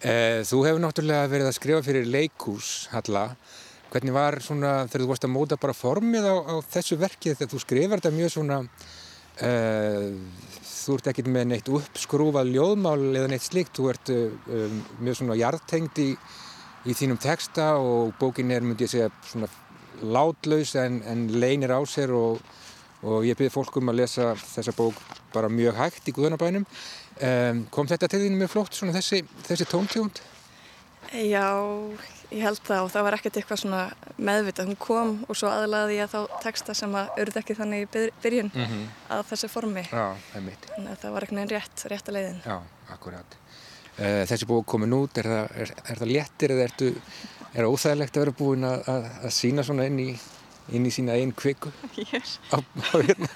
Eh, 0.00 0.40
þú 0.48 0.62
hefur 0.64 0.80
náttúrulega 0.80 1.28
verið 1.28 1.50
að 1.50 1.56
skrifa 1.58 1.82
fyrir 1.84 2.06
leikús, 2.08 2.88
Halla. 2.94 3.24
Hvernig 3.90 4.14
var 4.14 4.38
svona 4.40 4.70
þegar 4.86 5.02
þú 5.02 5.08
varst 5.10 5.26
að 5.26 5.34
móta 5.34 5.58
bara 5.60 5.74
formið 5.74 6.28
á, 6.30 6.34
á 6.46 6.54
þessu 6.72 6.96
verkið 7.00 7.40
þegar 7.40 7.50
þú 7.50 7.60
skrifar 7.64 8.00
þetta 8.00 8.14
mjög 8.14 8.30
svona 8.36 8.58
uh, 8.62 10.06
þú 10.62 10.96
ert 10.96 11.10
ekkert 11.10 11.30
með 11.34 11.48
neitt 11.50 11.72
uppskrúfað 11.74 12.52
ljóðmál 12.54 13.00
eða 13.18 13.32
neitt 13.32 13.44
slikt, 13.44 13.74
þú 13.76 13.90
ert 13.90 14.12
uh, 14.14 14.78
mjög 15.02 15.18
svona 15.18 15.36
jarðtengd 15.40 16.00
í, 16.04 16.08
í 16.86 16.96
þínum 16.96 17.18
texta 17.20 17.72
og 17.82 18.14
bókin 18.22 18.54
er 18.54 18.64
myndi 18.64 18.86
ég 18.86 18.94
segja 18.94 19.10
svona 19.26 19.50
látlaus 20.00 20.76
en, 20.80 21.02
en 21.04 21.26
leinir 21.42 21.74
á 21.74 21.80
sér 21.82 22.14
og, 22.16 22.38
og 23.02 23.26
ég 23.28 23.38
byrði 23.38 23.54
fólkum 23.54 23.92
að 23.92 24.02
lesa 24.02 24.34
þessa 24.40 24.76
bók 24.76 24.98
bara 25.34 25.48
mjög 25.48 25.78
hægt 25.80 26.08
í 26.08 26.14
Guðanabænum. 26.16 26.66
Um, 27.20 27.64
kom 27.72 27.88
þetta 27.88 28.08
til 28.08 28.24
þínu 28.24 28.42
mjög 28.42 28.54
flott 28.54 28.76
svona 28.76 28.96
þessi, 28.96 29.22
þessi 29.48 29.68
tóntjónd? 29.70 30.22
Já, 31.10 31.46
Ég 32.30 32.44
held 32.46 32.60
það 32.62 32.84
og 32.84 32.90
það 32.92 33.04
var 33.06 33.14
ekkert 33.16 33.36
eitthvað 33.40 33.58
svona 33.64 33.80
meðvitað. 34.22 34.68
Hún 34.70 34.78
kom 34.78 35.12
og 35.26 35.38
svo 35.38 35.50
aðlaði 35.50 35.96
ég 35.98 36.10
þá 36.12 36.18
texta 36.44 36.76
sem 36.78 36.92
að 36.94 37.10
urði 37.24 37.40
ekki 37.40 37.56
þannig 37.58 37.82
í 37.82 38.02
byrjun 38.22 38.50
mm 38.52 38.66
-hmm. 38.66 38.84
að 39.16 39.22
þessi 39.32 39.50
formi. 39.50 39.82
Já, 39.90 40.04
það 40.30 40.44
mitt. 40.46 40.68
Þannig 40.70 40.92
að 40.92 41.00
það 41.02 41.14
var 41.16 41.26
eitthvað 41.26 41.54
rétt, 41.54 41.84
rétt 41.90 42.10
að 42.10 42.16
leiðin. 42.16 42.40
Já, 42.46 42.56
akkurat. 42.94 43.36
Uh, 43.98 44.22
þessi 44.30 44.46
bók 44.46 44.66
komin 44.66 44.94
út, 44.94 45.18
er 45.18 45.30
það, 45.32 45.56
er, 45.64 45.72
er 45.90 46.02
það 46.02 46.12
léttir 46.14 46.54
eða 46.54 46.68
er 46.68 47.64
það 47.64 47.72
óþægilegt 47.74 48.16
að 48.16 48.22
vera 48.22 48.38
búin 48.38 48.64
að, 48.64 48.88
að, 48.88 49.10
að 49.24 49.34
sína 49.34 49.66
svona 49.66 49.88
inn 49.90 49.98
í 49.98 50.10
inn 50.70 50.86
í 50.86 50.92
sína 50.94 51.16
einn 51.18 51.32
kviku. 51.36 51.72
Yes. 52.00 52.38
á, 52.54 52.58
á 52.60 52.94
hérna 52.96 53.28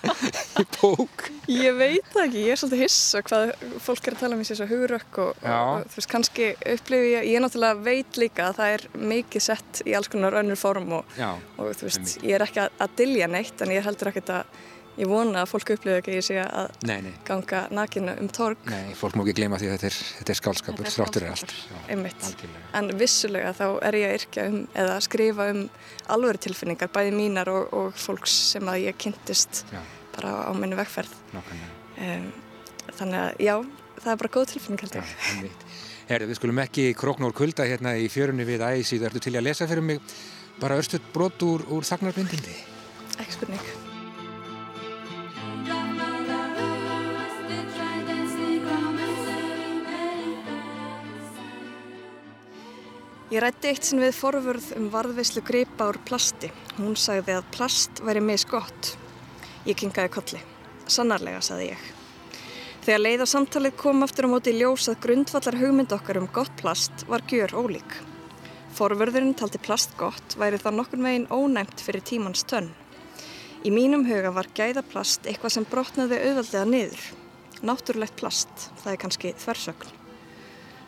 í 0.60 0.64
bók. 0.78 1.26
Ég 1.50 1.76
veit 1.76 2.06
það 2.12 2.22
ekki, 2.24 2.44
ég 2.46 2.54
er 2.54 2.60
svolítið 2.60 2.82
hissa 2.84 3.22
hvað 3.26 3.52
fólk 3.84 4.08
er 4.08 4.16
að 4.16 4.22
tala 4.22 4.36
um 4.38 4.44
þessu 4.44 4.68
hugurökk 4.70 5.18
og, 5.24 5.42
og 5.44 5.88
þú 5.90 5.98
veist, 6.00 6.10
kannski 6.14 6.50
upplifi 6.74 7.10
ég 7.12 7.28
ég 7.32 7.44
náttúrulega 7.44 7.82
veit 7.84 8.20
líka 8.20 8.48
að 8.48 8.60
það 8.60 8.76
er 8.76 8.86
mikið 9.14 9.46
sett 9.48 9.82
í 9.84 9.96
alls 9.98 10.10
konar 10.12 10.38
önnur 10.40 10.60
form 10.60 10.94
og, 11.00 11.18
og 11.58 11.74
þú 11.76 11.90
veist, 11.90 12.14
ég 12.22 12.38
er 12.38 12.46
ekki 12.46 12.64
að, 12.64 12.78
að 12.86 12.96
dilja 13.02 13.28
neitt 13.30 13.64
en 13.64 13.74
ég 13.74 13.84
heldur 13.84 14.12
ekki 14.12 14.24
að 14.24 14.62
ég 15.00 15.08
vona 15.10 15.42
að 15.42 15.50
fólk 15.50 15.72
upplifi 15.74 15.98
ekki 15.98 16.12
að 16.12 16.18
ég 16.18 16.26
sé 16.26 16.36
að 16.42 16.74
nei, 16.86 16.96
nei. 17.06 17.12
ganga 17.26 17.64
nakinu 17.74 18.14
um 18.22 18.28
torg. 18.32 18.60
Nei, 18.70 18.94
fólk 18.98 19.16
má 19.18 19.24
ekki 19.24 19.36
gleyma 19.40 19.58
því 19.60 19.70
að 19.70 19.74
þetta 19.74 19.88
er, 19.88 19.98
þetta 20.18 20.34
er 20.34 20.40
skálskapur 20.40 20.90
þráttur 20.94 21.26
er 21.26 21.34
allt. 21.34 21.54
Já, 21.70 21.78
En 22.78 22.92
vissulega 23.00 23.52
þá 23.56 23.64
er 23.88 23.98
ég 23.98 24.08
að 24.08 24.16
yrkja 24.20 24.46
um 24.50 24.58
eða 24.72 24.96
að 24.96 25.04
skrifa 25.08 25.48
um 25.54 25.62
alvöru 26.14 26.42
tilfinningar 26.46 26.92
bæði 26.94 27.14
mínar 27.16 27.50
og, 27.52 27.74
og 27.74 27.98
fólks 27.98 28.34
sem 28.54 28.70
að 28.70 28.84
ég 28.88 28.98
kynntist 29.00 29.64
já. 29.72 29.80
bara 30.16 30.34
á 30.46 30.52
minni 30.56 30.78
vekkferð 30.78 31.14
um, 31.34 32.28
Þannig 32.94 33.18
að 33.18 33.42
já, 33.42 33.54
það 34.02 34.12
er 34.12 34.20
bara 34.22 34.34
góð 34.36 34.50
tilfinning 34.52 34.84
held 34.84 34.98
ég. 35.00 35.56
Herri, 36.04 36.28
við 36.28 36.38
skulum 36.38 36.60
ekki 36.60 36.90
króknur 37.00 37.32
kulda 37.34 37.64
hérna 37.66 37.94
í 37.96 38.10
fjörunni 38.12 38.44
við 38.46 38.66
æsi, 38.66 39.00
þú 39.00 39.08
ertu 39.08 39.24
til 39.24 39.32
að 39.38 39.46
lesa 39.48 39.68
fyrir 39.70 39.86
mig 39.86 40.04
bara 40.60 40.76
örstuðt 40.78 41.08
brot 41.16 41.42
úr, 41.48 41.64
úr 41.72 41.88
þagnarbindindi? 41.88 42.60
Ekki 43.16 43.38
spurning 43.38 43.83
Ég 53.32 53.40
rætti 53.40 53.70
eitt 53.70 53.86
sinn 53.88 54.02
við 54.04 54.18
forvörð 54.18 54.66
um 54.76 54.90
varðveislu 54.92 55.40
greipa 55.48 55.86
úr 55.88 55.96
plasti. 56.04 56.50
Hún 56.76 56.92
sagði 57.00 57.38
að 57.38 57.46
plast 57.56 58.02
væri 58.04 58.20
misgott. 58.20 58.90
Ég 59.64 59.78
kingaði 59.80 60.10
kolli. 60.12 60.40
Sannarlega, 60.84 61.40
sagði 61.40 61.70
ég. 61.70 61.86
Þegar 62.84 63.00
leið 63.00 63.24
á 63.24 63.26
samtalið 63.32 63.78
kom 63.80 64.04
aftur 64.04 64.28
á 64.28 64.32
móti 64.34 64.52
ljós 64.52 64.90
að 64.92 65.00
grundvallar 65.06 65.56
hugmynd 65.56 65.96
okkar 65.96 66.20
um 66.20 66.28
gott 66.36 66.52
plast 66.60 67.06
var 67.08 67.24
gjör 67.32 67.56
ólík. 67.56 67.96
Forvörðurinn 68.76 69.32
taldi 69.40 69.62
plast 69.62 69.96
gott 69.96 70.36
væri 70.36 70.60
það 70.60 70.80
nokkur 70.82 71.00
megin 71.00 71.28
ónæmt 71.32 71.80
fyrir 71.80 72.04
tímans 72.04 72.44
tönn. 72.44 72.74
Í 73.64 73.72
mínum 73.72 74.04
huga 74.04 74.36
var 74.36 74.52
gæðaplast 74.52 75.24
eitthvað 75.24 75.56
sem 75.56 75.70
brotnaði 75.72 76.20
auðvaldega 76.20 76.68
niður. 76.68 77.10
Náttúrulegt 77.64 78.20
plast, 78.20 78.68
það 78.84 78.92
er 78.92 79.04
kannski 79.06 79.38
þversögn. 79.40 80.03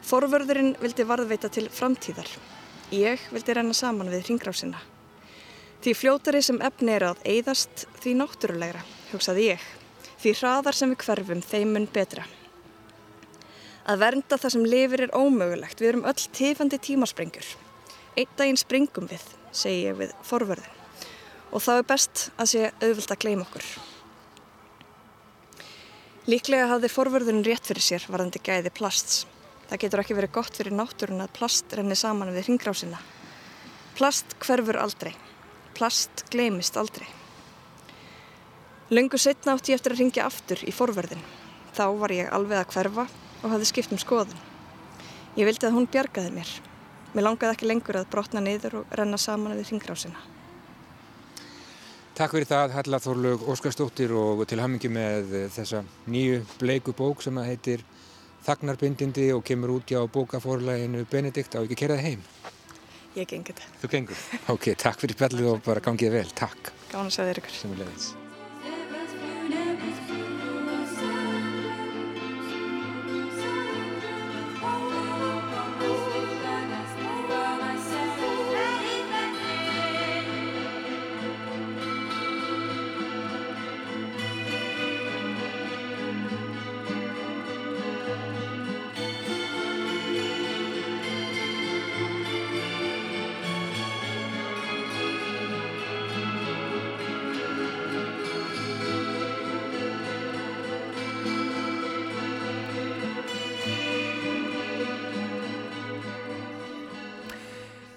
Forvörðurinn 0.06 0.76
vildi 0.78 1.02
varðveita 1.02 1.48
til 1.50 1.64
framtíðar. 1.72 2.28
Ég 2.94 3.22
vildi 3.34 3.56
reyna 3.56 3.75
saman 3.75 4.12
við 4.12 4.28
ringrásina. 4.28 4.78
Því 5.82 5.94
fljótari 5.98 6.42
sem 6.46 6.60
efni 6.62 6.94
er 6.94 7.08
að 7.08 7.25
eigðast 7.26 7.88
því 8.04 8.12
náttúrulegra, 8.20 8.84
hugsaði 9.10 9.48
ég. 9.48 9.66
Því 10.22 10.36
hraðar 10.38 10.78
sem 10.78 10.94
við 10.94 11.02
hverfum 11.02 11.42
þeimun 11.42 11.90
betra. 11.90 12.22
Að 13.90 14.00
vernda 14.04 14.38
það 14.38 14.54
sem 14.54 14.70
lifir 14.70 15.04
er 15.08 15.16
ómögulegt. 15.18 15.82
Við 15.82 15.90
erum 15.90 16.06
öll 16.06 16.30
tifandi 16.38 16.78
tímasprengur. 16.86 17.52
Einn 18.14 18.32
daginn 18.38 18.62
springum 18.62 19.10
við, 19.10 19.28
segi 19.50 19.88
ég 19.88 19.98
við 19.98 20.14
forvörðin. 20.22 20.82
Og 21.50 21.62
þá 21.66 21.72
er 21.80 21.86
best 21.90 22.28
að 22.38 22.52
sé 22.54 22.66
auðvilt 22.78 23.10
að 23.10 23.25
gleima 23.26 23.50
okkur. 23.50 23.70
Líklega 26.30 26.70
hafði 26.70 26.94
forvörðun 26.94 27.46
rétt 27.46 27.66
fyrir 27.66 27.92
sér 27.94 28.06
varðandi 28.06 28.42
gæði 28.42 28.70
plasts. 28.75 29.26
Það 29.66 29.80
getur 29.82 30.02
ekki 30.02 30.14
verið 30.14 30.35
gott 30.37 30.58
fyrir 30.58 30.75
náttúrun 30.78 31.25
að 31.25 31.32
plast 31.35 31.73
renni 31.75 31.96
saman 31.99 32.30
við 32.35 32.46
hringrásina. 32.46 33.00
Plast 33.99 34.37
hverfur 34.44 34.78
aldrei. 34.78 35.14
Plast 35.75 36.23
gleimist 36.30 36.76
aldrei. 36.78 37.08
Lungu 38.94 39.18
setna 39.18 39.56
átt 39.56 39.66
ég 39.66 39.80
eftir 39.80 39.96
að 39.96 40.04
ringja 40.04 40.28
aftur 40.28 40.62
í 40.62 40.75
forverðin. 40.75 41.25
Þá 41.75 41.87
var 41.99 42.14
ég 42.14 42.30
alveg 42.30 42.61
að 42.62 42.70
hverfa 42.76 43.08
og 43.42 43.50
hafði 43.50 43.66
skipt 43.73 43.96
um 43.96 43.99
skoðun. 43.99 44.44
Ég 45.37 45.49
vildi 45.49 45.66
að 45.66 45.75
hún 45.75 45.90
bjargaði 45.90 46.30
mér. 46.37 46.52
Mér 47.16 47.26
langaði 47.26 47.56
ekki 47.56 47.66
lengur 47.66 47.99
að 47.99 48.08
brotna 48.14 48.44
niður 48.44 48.78
og 48.80 48.94
renna 48.94 49.18
saman 49.18 49.56
við 49.58 49.73
hringrásina. 49.73 50.23
Takk 52.16 52.32
fyrir 52.32 52.49
það, 52.49 52.78
Halla 52.78 53.02
Þorlaug 53.02 53.42
Óskarstóttir 53.50 54.14
og 54.16 54.46
til 54.49 54.62
hamingi 54.62 54.88
með 54.88 55.35
þessa 55.52 55.82
nýju 56.08 56.38
bleiku 56.62 56.94
bók 56.96 57.20
sem 57.26 57.37
að 57.37 57.50
heitir 57.50 57.82
þagnarbindindi 58.46 59.30
og 59.36 59.44
kemur 59.46 59.76
út 59.78 59.94
á 59.94 60.02
bókaforlæginu 60.06 61.06
Benedikt 61.10 61.58
á 61.58 61.62
ekki 61.62 61.78
að 61.78 61.82
kera 61.82 61.98
það 61.98 62.06
heim? 62.10 62.28
Ég 63.16 63.30
gengur 63.30 63.56
það. 63.56 63.72
Þú 63.80 63.90
gengur? 63.94 64.22
Ok, 64.52 64.70
takk 64.76 65.00
fyrir 65.02 65.18
bellið 65.22 65.50
og 65.54 65.64
bara 65.64 65.82
gangið 65.84 66.20
vel. 66.20 66.28
Takk. 66.36 66.72
Gáðan 66.92 67.10
að 67.10 67.18
segja 67.18 67.32
þér 67.32 67.44
ykkur. 67.44 68.25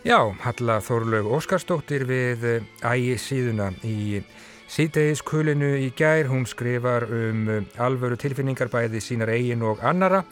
Já, 0.09 0.23
Halla 0.41 0.79
Þorlaug 0.81 1.27
Óskarsdóttir 1.37 2.01
við 2.09 2.41
ægi 2.81 3.11
síðuna 3.21 3.67
í 3.85 4.23
síðdegiskulinu 4.65 5.67
í 5.83 5.91
gær. 5.93 6.31
Hún 6.31 6.47
skrifar 6.49 7.03
um 7.13 7.43
alvöru 7.77 8.15
tilfinningar 8.17 8.71
bæði 8.73 9.03
sínar 9.05 9.29
eigin 9.29 9.61
og 9.61 9.83
annara. 9.85 10.23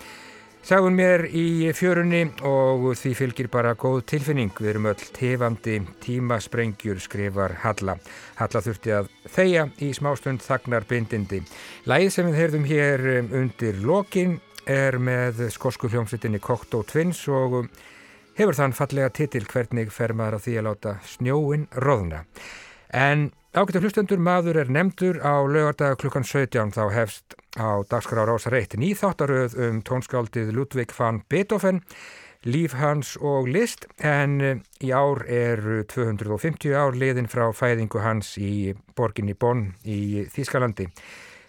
Sagun 0.65 0.97
mér 0.97 1.27
í 1.29 1.69
fjörunni 1.77 2.23
og 2.49 2.87
því 2.97 3.11
fylgir 3.19 3.51
bara 3.53 3.75
góð 3.77 3.99
tilfinning. 4.09 4.49
Við 4.57 4.71
erum 4.71 4.87
öll 4.89 5.03
tefandi 5.13 5.75
tímasprengjur, 6.01 6.97
skrifar 6.97 7.53
Halla. 7.61 7.99
Halla 8.39 8.63
þurfti 8.65 8.95
að 8.97 9.11
þeia 9.35 9.67
í 9.77 9.91
smástund 9.93 10.41
þagnar 10.41 10.87
bindindi. 10.89 11.43
Læð 11.85 12.07
sem 12.15 12.31
við 12.31 12.39
heyrðum 12.41 12.65
hér 12.71 13.05
undir 13.27 13.77
lokin 13.85 14.39
er 14.65 14.97
með 14.97 15.45
skosku 15.53 15.85
hljómsveitinni 15.93 16.41
Kokto 16.41 16.81
Twins 16.81 17.21
og 17.29 17.67
hefur 18.37 18.53
þann 18.57 18.75
fallega 18.77 19.09
titil 19.17 19.45
hvernig 19.49 19.89
fer 19.93 20.13
maður 20.13 20.37
á 20.37 20.39
því 20.45 20.53
að 20.59 20.67
láta 20.67 20.91
snjóin 21.09 21.65
roðna. 21.81 22.23
En 22.93 23.31
ágættu 23.57 23.81
hlustendur 23.81 24.21
maður 24.21 24.61
er 24.61 24.69
nefndur 24.71 25.17
á 25.25 25.41
lögardag 25.49 25.97
klukkan 25.97 26.27
17 26.27 26.71
þá 26.77 26.83
hefst 26.93 27.35
á 27.57 27.81
dagskrára 27.89 28.37
ásar 28.37 28.55
eitt 28.59 28.77
nýþáttaröð 28.77 29.57
um 29.67 29.81
tónskáldið 29.81 30.53
Ludvig 30.53 30.93
van 30.93 31.23
Beethoven, 31.29 31.81
líf 32.45 32.77
hans 32.77 33.17
og 33.17 33.49
list 33.49 33.87
en 33.97 34.61
í 34.85 34.93
ár 34.93 35.25
er 35.25 35.83
250 35.89 36.77
ár 36.77 36.93
liðin 36.93 37.27
frá 37.31 37.49
fæðingu 37.49 37.99
hans 38.05 38.37
í 38.37 38.75
borginni 38.95 39.33
Bonn 39.33 39.73
í 39.83 40.29
Þískalandi. 40.29 40.85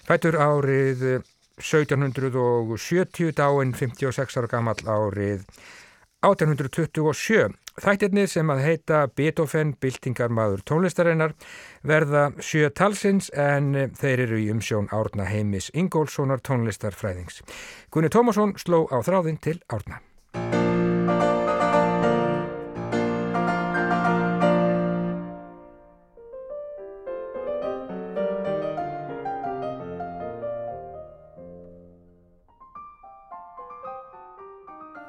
Fætur 0.08 0.40
árið 0.40 1.20
1770 1.60 3.36
dáin 3.36 3.74
56 3.76 4.40
ára 4.40 4.48
gammal 4.48 4.80
árið 4.88 5.44
1827. 6.26 7.54
Þættirnir 7.78 8.26
sem 8.26 8.50
að 8.50 8.64
heita 8.64 9.04
Beethoven, 9.14 9.76
byltingarmaður 9.78 10.64
tónlistarinnar 10.66 11.36
verða 11.86 12.24
sjö 12.42 12.72
talsins 12.74 13.30
en 13.38 13.70
þeir 14.00 14.24
eru 14.26 14.40
í 14.42 14.48
umsjón 14.50 14.90
Árna 14.90 15.28
Heimis 15.30 15.70
Ingólfssonar 15.78 16.42
tónlistarfræðings. 16.42 17.44
Gunni 17.94 18.10
Tómasson 18.10 18.56
sló 18.58 18.88
á 18.90 18.98
þráðin 18.98 19.38
til 19.38 19.60
Árna. 19.70 20.02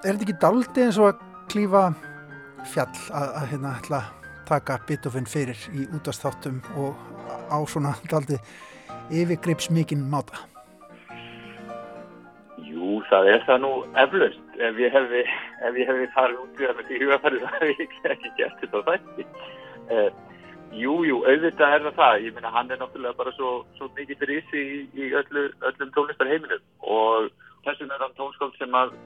Er 0.10 0.16
þetta 0.18 0.26
ekki 0.26 0.42
daldi 0.42 0.82
eins 0.82 0.98
og 0.98 1.06
að 1.06 1.18
klífa 1.54 1.80
fjall 2.72 2.96
að, 3.14 3.26
að 3.38 3.44
hérna 3.52 3.74
ætla 3.78 3.98
að 4.00 4.30
taka 4.50 4.78
Beethoven 4.88 5.28
fyrir 5.30 5.60
í 5.70 5.84
útastáttum 5.94 6.56
og 6.82 6.98
á 7.54 7.62
svona 7.70 7.92
daldi 8.10 8.40
yfirgrips 9.14 9.68
mikinn 9.70 10.08
máta? 10.10 10.40
Jú, 12.58 13.04
það 13.12 13.30
er 13.36 13.46
það 13.52 13.62
nú 13.68 13.70
eflaust. 14.06 14.48
Ef 14.58 14.82
ég 14.82 14.98
hefði, 14.98 15.22
ef 15.70 15.78
ég 15.78 15.92
hefði 15.92 16.10
farið 16.16 16.42
út 16.42 16.58
í 16.58 16.66
það 16.66 16.74
með 16.80 16.90
því 16.90 17.00
hugafærið 17.04 17.46
það 17.46 17.60
hef 17.60 17.70
ég 17.70 17.94
ekki 18.16 18.34
gert 18.42 18.66
þetta 18.66 18.84
þætti. 18.90 19.28
Uh, 19.94 20.10
jú, 20.80 20.98
jú, 21.12 21.22
auðvitað 21.22 21.76
er 21.78 21.86
það 21.86 22.02
það. 22.02 22.20
Ég 22.26 22.40
minna, 22.40 22.56
hann 22.58 22.74
er 22.74 22.82
náttúrulega 22.82 23.22
bara 23.22 23.36
svo, 23.38 23.54
svo 23.78 23.94
mikið 23.94 24.26
fyrir 24.26 24.42
ísi 24.42 24.66
í, 24.66 24.82
í 25.06 25.14
öllu, 25.22 25.46
öllum 25.70 25.94
tónlistarheiminum 25.94 26.68
og 26.98 27.30
þessum 27.70 27.94
er 27.94 28.08
hann 28.08 28.18
tónskáld 28.18 28.58
sem 28.58 28.82
að 28.82 28.98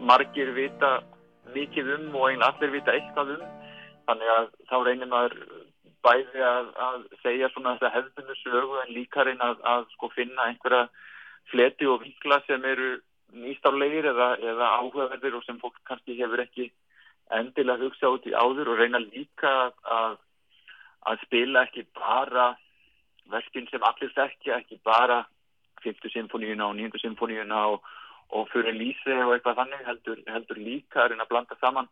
margir 0.00 0.52
vita 0.56 0.98
mikið 1.54 1.92
um 1.96 2.14
og 2.18 2.30
einn 2.30 2.44
allir 2.44 2.74
vita 2.74 2.94
eitthvað 2.94 3.36
um 3.36 3.44
þannig 4.06 4.32
að 4.36 4.48
þá 4.70 4.76
reynir 4.86 5.10
maður 5.10 5.36
bæði 6.06 6.42
að, 6.46 6.70
að 6.86 7.04
segja 7.22 7.50
svona 7.52 7.74
þess 7.76 7.88
að 7.88 7.94
hefðinu 7.96 8.38
sögu 8.42 8.80
en 8.82 8.94
líka 8.94 9.24
reyna 9.26 9.52
að, 9.52 9.62
að 9.72 9.86
sko 9.94 10.10
finna 10.14 10.48
einhverja 10.50 10.86
fleti 11.50 11.88
og 11.90 12.02
vikla 12.02 12.40
sem 12.46 12.64
eru 12.64 12.96
nýstálegir 13.36 14.10
eða, 14.12 14.28
eða 14.38 14.72
áhugaverðir 14.80 15.38
og 15.38 15.46
sem 15.46 15.58
fólk 15.62 15.80
kannski 15.88 16.18
hefur 16.20 16.42
ekki 16.44 16.70
endilega 17.34 17.82
hugsa 17.82 18.12
út 18.14 18.26
í 18.28 18.34
áður 18.34 18.72
og 18.74 18.80
reyna 18.80 19.02
líka 19.02 19.54
að, 19.82 20.18
að 21.10 21.24
spila 21.26 21.64
ekki 21.66 21.86
bara 21.98 22.52
verkinn 23.30 23.66
sem 23.70 23.82
allir 23.82 24.12
þekkja, 24.14 24.60
ekki 24.60 24.78
bara 24.86 25.24
50 25.82 26.12
symfóníuna 26.14 26.68
og 26.70 26.76
9. 26.78 27.02
symfóníuna 27.02 27.62
og 27.74 27.88
og 28.34 28.48
fyrir 28.52 28.74
lísi 28.74 29.14
og 29.22 29.34
eitthvað 29.36 29.60
þannig 29.60 29.86
heldur, 29.86 30.22
heldur 30.30 30.58
líka 30.60 31.02
að 31.04 31.12
reyna 31.12 31.26
að 31.26 31.32
blanda 31.32 31.58
saman 31.60 31.88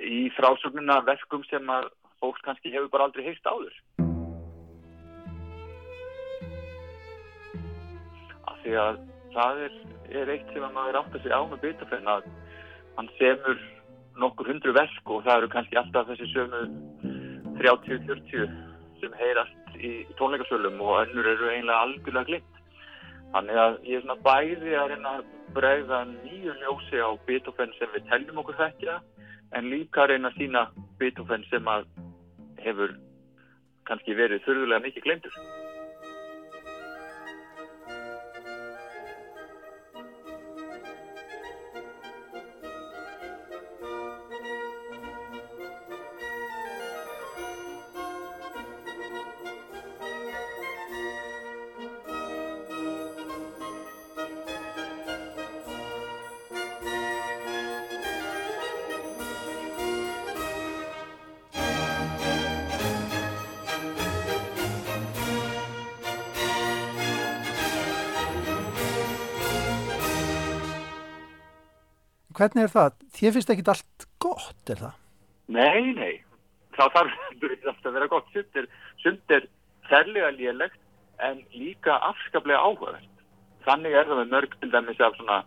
í 0.00 0.28
frásögnuna 0.36 1.00
verkum 1.06 1.42
sem 1.48 1.66
að 1.72 1.90
fólk 2.20 2.38
kannski 2.44 2.72
hefur 2.72 2.90
bara 2.92 3.08
aldrei 3.08 3.26
heist 3.26 3.48
áður. 3.48 3.74
Af 8.48 8.62
því 8.62 8.76
að 8.84 9.02
það 9.34 9.60
er, 9.66 9.76
er 10.22 10.32
eitt 10.34 10.54
sem 10.54 10.64
að 10.64 10.74
maður 10.76 11.00
átt 11.00 11.14
að 11.16 11.24
segja 11.24 11.40
á 11.40 11.42
með 11.50 11.62
Beethoven 11.64 12.10
að 12.14 12.30
hann 12.96 13.12
semur 13.18 13.60
nokkur 14.20 14.50
hundru 14.50 14.74
verk 14.76 15.14
og 15.14 15.24
það 15.26 15.38
eru 15.38 15.52
kannski 15.54 15.78
alltaf 15.80 16.08
þessi 16.10 16.28
sömu 16.34 16.62
30-40 17.60 18.50
sem 19.00 19.14
heyrast 19.20 19.76
í 19.80 19.92
tónleikasölum 20.18 20.80
og 20.84 21.04
önnur 21.04 21.28
eru 21.34 21.52
einlega 21.52 21.84
algjörlega 21.86 22.28
glimt. 22.28 22.49
Þannig 23.34 23.58
að 23.62 23.76
ég 23.86 23.98
er 23.98 24.04
svona 24.04 24.22
bæði 24.26 24.72
að 24.74 24.88
reyna 24.90 25.12
að 25.18 25.28
bregða 25.54 26.00
nýju 26.08 26.54
ljósi 26.62 27.02
á 27.02 27.10
Beethoven 27.26 27.74
sem 27.78 27.92
við 27.94 28.08
teljum 28.10 28.40
okkur 28.42 28.58
þekkja 28.58 28.96
en 29.58 29.70
líka 29.70 30.04
að 30.04 30.12
reyna 30.12 30.30
að 30.30 30.38
sína 30.40 30.64
Beethoven 30.98 31.46
sem 31.50 31.70
að 31.70 31.86
hefur 32.64 32.94
kannski 33.90 34.14
verið 34.18 34.44
þurfulega 34.46 34.84
mikið 34.86 35.06
glemtur. 35.06 35.38
Hvernig 72.40 72.62
er 72.64 72.70
það? 72.72 72.94
Þið 73.12 73.34
finnst 73.36 73.50
ekki 73.52 73.64
allt 73.68 74.04
gott, 74.24 74.60
er 74.72 74.78
það? 74.80 74.92
Nei, 75.52 75.92
nei. 75.92 76.12
Það 76.72 76.94
þarf 76.94 77.18
alltaf 77.42 77.88
að 77.90 77.96
vera 77.98 78.08
gott. 78.08 78.30
Sumt 78.32 78.60
er, 78.62 78.68
er 79.36 79.48
særlega 79.90 80.30
lélegt 80.38 80.80
en 81.20 81.42
líka 81.52 81.98
afskaplega 82.08 82.62
áhugavert. 82.64 83.08
Þannig 83.66 83.92
er 83.92 84.08
það 84.08 84.22
með 84.22 84.32
mörg 84.32 84.54
til 84.56 84.70
dæmis 84.72 85.02
af 85.04 85.18
svona 85.18 85.42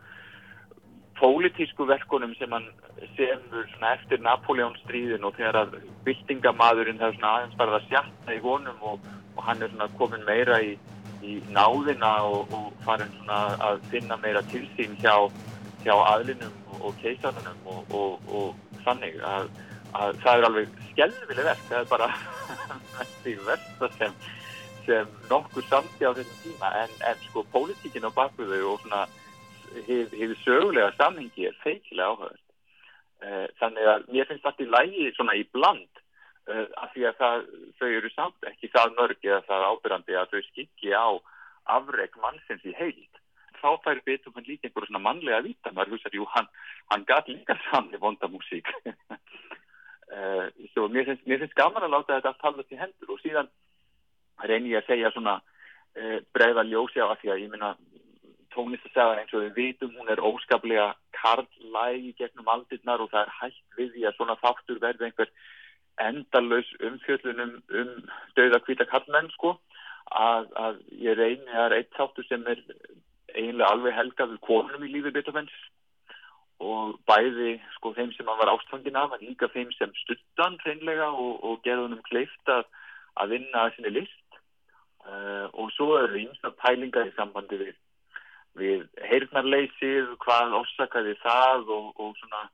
pólitísku 1.17 1.87
verkunum 1.89 2.35
sem 2.37 2.51
hann 2.53 2.69
semur 3.17 3.65
eftir 3.89 4.21
Napoleon 4.21 4.75
stríðin 4.83 5.25
og 5.25 5.33
þegar 5.37 5.59
að 5.63 5.75
byltingamadurinn 6.05 7.01
það 7.01 7.09
er 7.09 7.17
svona 7.17 7.33
aðeins 7.37 7.57
bara 7.57 7.79
að 7.79 7.87
sjatna 7.89 8.35
í 8.35 8.41
honum 8.43 8.85
og, 8.91 9.07
og 9.37 9.41
hann 9.47 9.65
er 9.65 9.73
svona 9.73 9.89
komin 9.97 10.25
meira 10.27 10.59
í, 10.61 10.75
í 11.25 11.39
náðina 11.55 12.13
og, 12.29 12.53
og 12.53 12.69
farin 12.85 13.13
svona 13.17 13.41
að 13.69 13.81
finna 13.93 14.17
meira 14.21 14.45
tilsýn 14.53 14.97
hjá, 15.01 15.15
hjá 15.83 15.93
aðlinum 15.93 16.81
og 16.81 16.95
keisarunum 17.01 17.67
og, 17.69 17.95
og, 17.95 18.29
og 18.29 18.79
þannig 18.85 19.19
að, 19.27 19.49
að 19.95 20.21
það 20.23 20.37
er 20.39 20.47
alveg 20.49 20.77
skjálfileg 20.91 21.49
verk, 21.49 21.65
það 21.69 21.79
er 21.79 21.89
bara 21.91 22.09
því 23.23 23.35
versta 23.47 23.89
sem, 23.97 24.15
sem 24.85 25.17
nokkur 25.31 25.67
samti 25.69 26.07
á 26.07 26.11
þessum 26.15 26.39
tíma 26.45 26.71
en, 26.83 26.95
en 27.09 27.25
sko 27.27 27.45
pólitíkin 27.53 28.07
á 28.07 28.11
bakvöðu 28.15 28.61
og 28.73 28.79
svona 28.83 29.05
hefur 29.87 30.37
sögulega 30.43 30.93
samhengi 30.99 31.47
er 31.49 31.59
feikilega 31.63 32.11
áhugaður. 32.11 32.39
Eh, 33.23 33.47
þannig 33.59 33.89
að 33.89 34.07
mér 34.11 34.29
finnst 34.29 34.45
þetta 34.45 34.65
í 34.65 34.71
lægi 34.73 35.11
svona 35.15 35.35
í 35.39 35.43
bland 35.55 36.03
uh, 36.51 36.67
af 36.83 36.91
því 36.91 37.05
að 37.07 37.19
það, 37.21 37.45
þau 37.79 37.89
eru 37.89 38.11
samt 38.11 38.47
ekki 38.49 38.71
það 38.73 38.95
mörg 38.97 39.27
eða 39.29 39.41
það 39.47 39.67
ábyrgandi 39.71 40.17
að 40.19 40.33
þau 40.33 40.41
skikki 40.49 40.91
á 40.91 41.07
afreg 41.77 42.17
mannsins 42.19 42.65
í 42.67 42.73
heilt 42.75 43.22
þá 43.63 43.69
fær 43.85 44.01
Beethoven 44.05 44.47
líka 44.47 44.67
einhverjum 44.67 44.91
svona 44.91 45.05
mannlega 45.07 45.39
að 45.39 45.47
vita, 45.49 45.71
maður 45.71 45.95
hugsaður, 45.95 46.19
jú, 46.19 46.27
hann, 46.35 46.49
hann 46.91 47.07
gæti 47.09 47.37
líka 47.37 47.57
saman 47.69 47.95
í 47.95 48.01
vonda 48.01 48.29
músík. 48.31 48.69
uh, 48.91 50.45
svo 50.73 50.89
mér 50.91 51.07
finnst, 51.09 51.25
mér 51.29 51.43
finnst 51.43 51.57
gaman 51.59 51.87
að 51.87 51.95
láta 51.95 52.17
þetta 52.17 52.33
allt 52.33 52.45
halvast 52.49 52.75
í 52.75 52.81
hendur 52.81 53.15
og 53.15 53.23
síðan 53.23 53.51
reynir 54.43 54.75
ég 54.75 54.83
að 54.83 54.89
segja 54.91 55.13
svona 55.15 55.39
uh, 55.39 56.19
bregða 56.35 56.67
ljósi 56.67 56.99
á 56.99 57.07
að 57.07 57.19
því 57.23 57.33
að 57.33 57.43
ég 57.45 57.53
minna 57.55 57.73
tónlistasagan 58.53 59.23
eins 59.23 59.33
og 59.33 59.47
við 59.47 59.55
vitum, 59.57 59.93
hún 59.97 60.11
er 60.13 60.21
óskaplega 60.21 60.91
karlægi 61.17 62.13
gegnum 62.19 62.51
aldirnar 62.53 63.01
og 63.01 63.11
það 63.13 63.25
er 63.25 63.35
hægt 63.39 63.77
við 63.77 63.93
því 63.95 64.07
að 64.07 64.17
svona 64.17 64.39
þáttur 64.43 64.81
verði 64.83 65.07
einhver 65.07 65.31
endalus 66.01 66.69
umfjöllunum 66.81 67.55
um 67.79 67.93
döða 68.37 68.59
hvita 68.65 68.85
kallmenn 68.89 69.29
sko 69.33 69.55
að, 70.09 70.49
að 70.57 70.79
ég 71.01 71.17
reyni 71.17 71.57
að 71.65 71.77
eitt 71.79 71.93
þáttur 71.97 72.27
sem 72.27 72.45
er 72.49 72.61
eiginlega 73.33 73.71
alveg 73.73 73.95
helgaður 73.97 74.41
konum 74.47 74.85
í 74.85 74.91
lífi 74.93 75.13
Beethoven's 75.15 75.55
og 76.63 76.97
bæði 77.09 77.57
sko 77.75 77.91
þeim 77.97 78.11
sem 78.15 78.27
hann 78.29 78.39
var 78.39 78.53
ástfangin 78.53 78.99
af 78.99 79.15
en 79.15 79.25
líka 79.25 79.49
þeim 79.51 79.71
sem 79.75 79.93
stuttan 80.03 80.59
hreinlega 80.63 81.09
og, 81.11 81.39
og 81.43 81.61
gerði 81.65 81.87
hann 81.87 81.97
um 81.97 82.05
kleift 82.07 82.51
að, 82.51 82.67
að 83.19 83.33
vinna 83.35 83.65
að 83.65 83.73
sinni 83.75 83.93
list. 83.97 84.19
Uh, 85.03 85.49
og 85.59 85.71
svo 85.75 85.97
eru 85.99 86.15
einstaklega 86.21 86.61
pælingar 86.61 87.09
í 87.09 87.15
sambandi 87.17 87.59
við, 87.59 87.73
við 88.55 88.85
heyrnarleysið, 89.09 90.13
hvað 90.23 90.55
orsakaði 90.61 91.17
það 91.25 91.73
og, 91.75 91.89
og 91.99 92.13
svona 92.21 92.45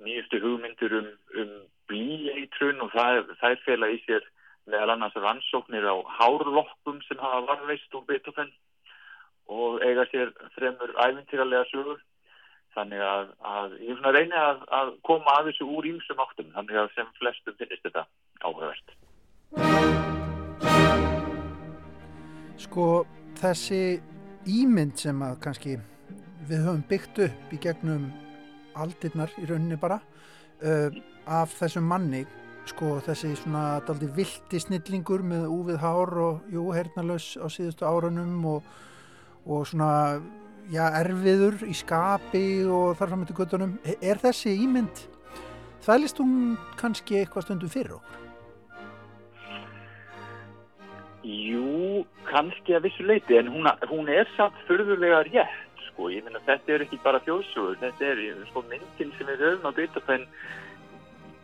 nýjustu 0.00 0.40
hugmyndur 0.40 0.96
um, 1.02 1.10
um 1.42 1.52
blíeitrun 1.90 2.80
og 2.86 2.94
það, 2.94 3.34
það 3.42 3.56
er 3.56 3.64
fela 3.66 3.90
í 3.92 4.00
sér 4.06 4.24
meðal 4.70 4.94
annars 4.94 5.18
rannsóknir 5.20 5.84
á 5.84 5.96
hárlokkum 6.16 7.02
sem 7.04 7.20
hafa 7.20 7.44
varveist 7.50 7.94
úr 7.98 8.06
Beethoven 8.08 8.48
og 9.50 9.82
eiga 9.84 10.06
sér 10.10 10.30
fremur 10.54 10.94
æfintýralega 10.94 11.66
sögur. 11.72 12.00
Þannig 12.70 13.02
að, 13.02 13.30
að 13.42 13.72
ég 13.82 13.96
svona 13.98 14.12
reyni 14.14 14.36
að, 14.38 14.60
að 14.78 14.92
koma 15.06 15.32
að 15.40 15.50
þessu 15.50 15.66
úr 15.74 15.88
ímsum 15.90 16.22
áttum 16.22 16.52
þannig 16.54 16.76
að 16.78 16.92
sem 16.94 17.08
flestum 17.18 17.56
finnist 17.58 17.86
þetta 17.88 18.04
áhugavert. 18.46 18.94
Sko 22.60 22.86
þessi 23.40 23.82
ímynd 24.46 24.98
sem 25.00 25.22
að 25.26 25.40
kannski 25.44 25.78
við 26.48 26.66
höfum 26.66 26.84
byggt 26.88 27.24
upp 27.26 27.54
í 27.54 27.58
gegnum 27.60 28.10
aldirnar 28.78 29.32
í 29.40 29.48
rauninni 29.48 29.78
bara 29.80 29.98
uh, 30.62 30.88
af 31.26 31.52
þessum 31.58 31.90
manni 31.90 32.22
sko 32.70 32.98
þessi 33.04 33.32
svona 33.38 33.80
daldi 33.86 34.08
vilti 34.14 34.60
snillingur 34.62 35.24
með 35.26 35.48
úvið 35.50 35.80
hár 35.82 36.14
og 36.22 36.52
jú, 36.52 36.68
hernalös 36.74 37.32
á 37.40 37.46
síðustu 37.50 37.86
árunum 37.88 38.44
og, 38.54 38.70
og 39.46 39.66
svona 39.68 40.20
já, 40.70 40.84
erfiður 41.00 41.62
í 41.66 41.74
skapi 41.76 42.44
og 42.68 42.94
þar 42.98 43.12
fram 43.12 43.24
eftir 43.24 43.38
göttunum 43.40 43.76
er 43.98 44.20
þessi 44.22 44.54
ímynd 44.64 45.04
þvælist 45.84 46.20
hún 46.20 46.56
kannski 46.80 47.20
eitthvað 47.20 47.46
stundum 47.48 47.72
fyrir 47.72 47.96
okkur? 47.96 48.16
Jú, 51.24 52.04
kannski 52.28 52.76
að 52.76 52.86
vissu 52.88 53.04
leiti 53.04 53.36
en 53.36 53.50
hún, 53.52 53.68
hún 53.90 54.08
er 54.12 54.28
samt 54.36 54.56
förðurlega 54.68 55.24
rétt 55.28 55.84
sko, 55.90 56.08
ég 56.12 56.24
minna 56.24 56.40
þetta 56.46 56.76
er 56.76 56.86
ekki 56.86 57.00
bara 57.04 57.20
þjóðsögur 57.26 57.80
þetta 57.82 58.12
er 58.12 58.22
sko 58.48 58.64
myndin 58.68 59.12
sem 59.18 59.28
við 59.28 59.44
höfum 59.44 59.68
á 59.68 59.76
Beethoven 59.76 60.26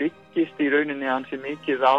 byggist 0.01 0.61
í 0.61 0.71
rauninni 0.73 1.09
hansi 1.09 1.39
mikið 1.41 1.85
á 1.85 1.97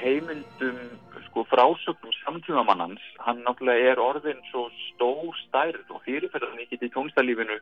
heimildum 0.00 0.78
sko 1.26 1.44
frásögnum 1.50 2.14
samtímamannans. 2.22 3.02
Hann 3.22 3.44
náttúrulega 3.46 3.92
er 3.92 4.02
orðin 4.02 4.40
svo 4.50 4.68
stór 4.90 5.36
stærð 5.46 5.92
og 5.94 6.02
fyrirferðan 6.06 6.56
mikið 6.60 6.88
í 6.88 6.92
tónstælífinu 6.94 7.58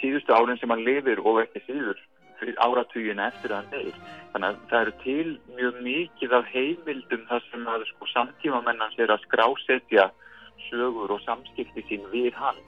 síðustu 0.00 0.34
árin 0.34 0.60
sem 0.60 0.72
hann 0.72 0.84
lifir 0.84 1.22
og 1.24 1.40
ekki 1.44 1.64
síður 1.68 2.02
áratugin 2.60 3.22
eftir 3.22 3.54
að 3.54 3.62
hann 3.62 3.70
deyr. 3.72 3.98
Þannig 4.32 4.48
að 4.48 4.62
það 4.70 4.80
eru 4.82 4.94
til 5.04 5.28
mjög 5.56 5.80
mikið 5.86 6.36
af 6.38 6.50
heimildum 6.52 7.26
þar 7.30 7.44
sem 7.50 7.68
að 7.74 7.86
sko 7.92 8.10
samtímamennans 8.12 8.98
er 9.00 9.14
að 9.14 9.24
skrásetja 9.24 10.08
sögur 10.68 11.14
og 11.14 11.22
samskipti 11.24 11.84
sín 11.88 12.04
við 12.12 12.34
hann. 12.36 12.58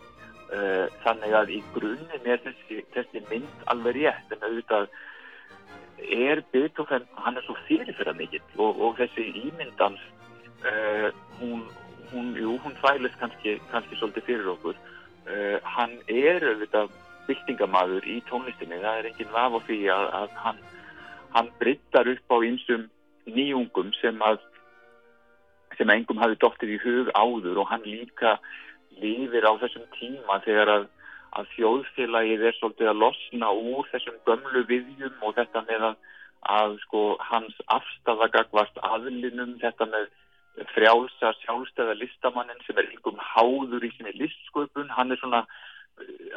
Þannig 1.03 1.35
að 1.35 1.53
í 1.57 1.61
grunninn 1.75 2.31
er 2.31 2.41
þessi, 2.45 2.85
þessi 2.95 3.23
mynd 3.31 3.69
alveg 3.73 3.99
rétt 3.99 4.35
en 4.37 4.47
auðvitað 4.47 4.89
er 5.99 6.43
Beethoven, 6.53 7.07
hann 7.25 7.37
er 7.37 7.45
svo 7.47 7.57
fyrirfyrra 7.67 8.15
mikill 8.17 8.45
og, 8.57 8.81
og 8.81 8.99
þessi 9.01 9.27
ímyndans 9.47 10.03
uh, 10.67 11.09
hún, 11.41 11.65
hún, 12.13 12.35
jú, 12.39 12.57
hún 12.65 12.77
fælist 12.83 13.19
kannski, 13.21 13.57
kannski 13.73 13.99
svolítið 13.99 14.29
fyrir 14.29 14.53
okkur. 14.55 14.79
Uh, 15.27 15.59
hann 15.77 15.97
er 16.13 16.45
auðvitað 16.45 16.93
byltingamaður 17.27 18.07
í 18.07 18.21
tónlistinni. 18.31 18.83
Það 18.83 19.01
er 19.01 19.09
enginn 19.11 19.33
vaf 19.35 19.57
á 19.57 19.61
því 19.67 19.81
að, 19.95 20.11
að 20.21 20.37
hann, 20.45 20.61
hann 21.35 21.55
bryttar 21.61 22.13
upp 22.13 22.37
á 22.37 22.37
einsum 22.39 22.87
nýjungum 23.27 23.91
sem 24.01 24.21
að 24.23 24.39
sem 25.77 25.91
engum 25.93 26.21
hafi 26.23 26.39
dóttir 26.41 26.71
í 26.73 26.79
hug 26.81 27.11
áður 27.13 27.61
og 27.61 27.73
hann 27.73 27.85
líka 27.85 28.37
lifir 29.03 29.45
á 29.45 29.53
þessum 29.61 29.85
tíma 29.99 30.39
þegar 30.47 30.73
að 30.73 30.87
að 31.37 31.49
þjóðfélagið 31.55 32.45
er 32.49 32.57
svolítið 32.59 32.91
að 32.93 33.01
losna 33.03 33.51
úr 33.53 33.89
þessum 33.93 34.21
gömlu 34.29 34.63
viðjum 34.71 35.25
og 35.27 35.35
þetta 35.37 35.63
með 35.69 35.89
að, 35.91 35.97
að 36.57 36.77
sko, 36.85 37.03
hans 37.31 37.59
afstafagagvast 37.77 38.81
aðlinum, 38.87 39.57
þetta 39.61 39.89
með 39.93 40.09
frjálsa 40.73 41.35
sjálfstæða 41.43 41.97
listamannin 42.01 42.63
sem 42.65 42.79
er 42.81 42.89
yngum 42.95 43.19
háður 43.21 43.85
í 43.85 43.93
sinni 43.97 44.15
listsköpun, 44.17 44.93
hann 44.97 45.13
er 45.13 45.21
svona, 45.21 45.43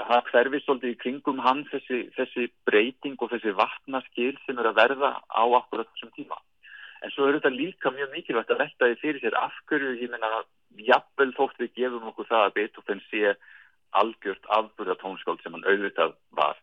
það 0.09 0.31
hverfið 0.31 0.65
svolítið 0.65 0.93
í 0.93 0.99
kringum 1.03 1.39
hann 1.43 1.63
þessi, 1.71 2.01
þessi 2.17 2.49
breyting 2.67 3.19
og 3.23 3.31
þessi 3.31 3.55
vatnaskil 3.55 4.33
sem 4.45 4.59
er 4.59 4.71
að 4.71 4.79
verða 4.81 5.13
á 5.23 5.43
akkurat 5.61 5.87
þessum 5.93 6.11
tíma. 6.17 6.39
En 6.99 7.13
svo 7.13 7.29
er 7.29 7.37
þetta 7.37 7.55
líka 7.55 7.93
mjög 7.95 8.11
mikilvægt 8.11 8.51
að 8.51 8.65
velta 8.65 8.89
því 8.89 8.99
fyrir 8.99 9.21
sér 9.23 9.37
afhverju, 9.39 9.93
ég 10.01 10.11
menna, 10.11 10.41
jafnvel 10.83 11.31
þótt 11.37 11.61
við 11.63 11.71
gefum 11.79 12.11
okkur 12.11 12.27
það 12.27 12.45
að 12.47 12.55
Beethoven 12.57 13.01
sé 13.07 13.37
algjört 13.91 14.49
afburða 14.53 14.95
tónskáld 15.01 15.41
sem 15.43 15.55
hann 15.55 15.67
auðvitað 15.67 16.15
var. 16.37 16.57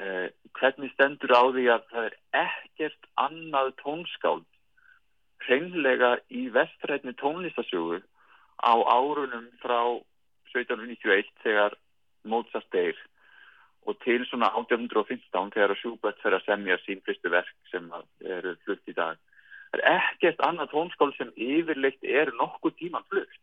Eh, 0.00 0.28
hvernig 0.56 0.92
stendur 0.94 1.34
á 1.36 1.42
því 1.52 1.66
að 1.74 1.84
það 1.92 2.06
er 2.08 2.16
ekkert 2.42 3.08
annað 3.20 3.72
tónskáld 3.82 4.48
hreinlega 5.46 6.16
í 6.30 6.46
vestrætni 6.54 7.12
tónlistasjógu 7.20 8.00
á 8.62 8.72
árunum 8.72 9.48
frá 9.62 9.80
1791 10.54 11.28
þegar 11.42 11.76
Mozart 12.24 12.68
deyr 12.72 12.98
og 13.84 13.98
til 14.04 14.22
svona 14.30 14.52
1815 14.54 15.52
þegar 15.52 15.76
Schubert 15.80 16.20
fer 16.22 16.36
að 16.36 16.46
semja 16.46 16.78
sín 16.84 17.02
fyrstu 17.04 17.32
verk 17.32 17.54
sem 17.72 17.88
eru 18.22 18.54
flutt 18.64 18.88
í 18.88 18.94
dag. 18.94 19.18
Það 19.72 19.80
er 19.80 19.86
ekkert 19.96 20.44
annað 20.46 20.72
tónskáld 20.72 21.16
sem 21.18 21.32
yfirleitt 21.34 22.04
er 22.04 22.30
nokkuð 22.38 22.78
tíman 22.78 23.08
flutt 23.10 23.40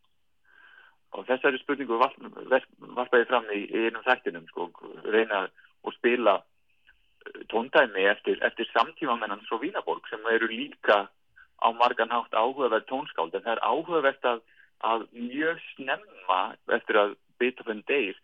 og 1.17 1.25
þessari 1.25 1.59
spurningu 1.61 1.97
varpaði 1.99 3.25
fram 3.29 3.47
í 3.53 3.63
einum 3.73 4.05
þættinum 4.05 4.45
sko, 4.51 4.69
reyna 5.09 5.45
að 5.47 5.95
spila 5.97 6.35
eh, 6.39 7.41
tóndæmi 7.51 8.05
eftir, 8.11 8.37
eftir 8.45 8.69
samtímamennan 8.73 9.45
frá 9.47 9.57
Vínaborg 9.61 10.05
sem 10.09 10.25
eru 10.33 10.51
líka 10.51 11.07
á 11.59 11.67
margan 11.75 12.13
hátt 12.13 12.33
áhugaverð 12.33 12.87
tónskáld. 12.87 13.35
En 13.35 13.43
það 13.43 13.55
er 13.57 13.65
áhugavert 13.65 14.27
að, 14.31 14.43
að 14.85 15.07
mjög 15.15 15.63
snemma 15.73 16.41
eftir 16.77 17.01
að 17.01 17.17
Beethoven 17.39 17.83
deyr 17.87 18.15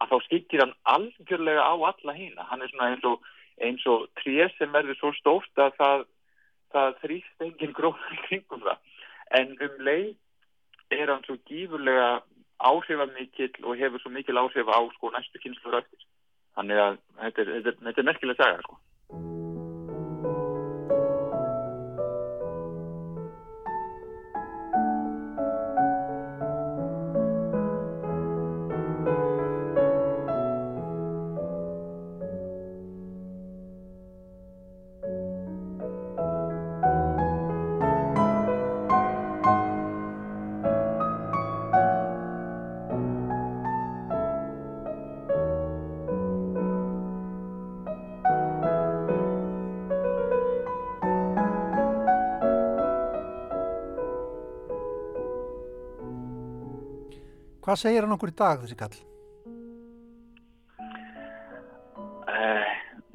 að 0.00 0.12
þá 0.12 0.16
skikir 0.26 0.62
hann 0.64 0.74
algjörlega 0.92 1.62
á 1.62 1.74
alla 1.88 2.14
hýna 2.16 2.44
hann 2.50 2.62
er 2.62 2.72
svona 2.72 2.90
eins 2.92 3.06
og, 3.08 3.24
eins 3.64 3.86
og 3.88 4.04
tré 4.20 4.48
sem 4.56 4.72
verður 4.74 4.98
svo 4.98 5.12
stórt 5.16 5.62
að 5.62 5.72
það, 5.80 6.04
það 6.74 6.98
þrýst 7.04 7.46
enginn 7.46 7.76
gróður 7.76 8.20
kringum 8.26 8.64
það. 8.66 8.82
En 9.38 9.56
um 9.56 9.80
leið 9.88 10.14
er 10.90 11.12
hann 11.12 11.24
svo 11.26 11.36
gífurlega 11.48 12.20
áhrifamikill 12.58 13.64
og 13.64 13.76
hefur 13.80 14.02
svo 14.02 14.10
mikil 14.10 14.38
áhrif 14.40 14.68
á 14.68 14.80
sko 14.96 15.10
næstu 15.10 15.42
kynslu 15.42 15.72
röftir. 15.72 16.06
Þannig 16.56 16.78
að 16.84 17.00
þetta 17.22 17.42
er, 17.42 17.74
er 17.98 18.08
merkilega 18.10 18.42
saga 18.42 18.62
sko. 18.64 18.78
Hvað 57.66 57.78
segir 57.80 58.04
hann 58.04 58.14
okkur 58.14 58.30
í 58.30 58.38
dag 58.38 58.60
þessi 58.62 58.76
kall? 58.78 58.92
Eh, 62.30 62.74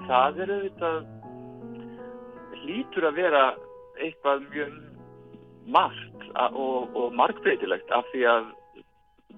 það 0.10 0.40
er 0.44 0.50
auðvitað 0.56 0.98
hlýtur 2.62 3.08
að 3.08 3.20
vera 3.22 3.44
eitthvað 3.96 4.42
mjög 4.50 4.74
margt 5.72 6.26
og, 6.52 6.98
og 7.00 7.16
margbreytilegt 7.16 7.94
af 7.96 8.10
því 8.12 8.26
að 8.34 8.50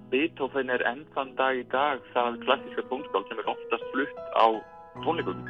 Beethoven 0.10 0.74
er 0.74 0.82
ennþann 0.90 1.36
dag 1.38 1.60
í 1.62 1.66
dag 1.70 2.02
það 2.16 2.40
klassíska 2.48 2.86
tónskál 2.90 3.26
sem 3.28 3.42
er 3.44 3.52
oftast 3.54 3.86
flutt 3.94 4.24
á 4.34 4.46
tónleikum 5.06 5.46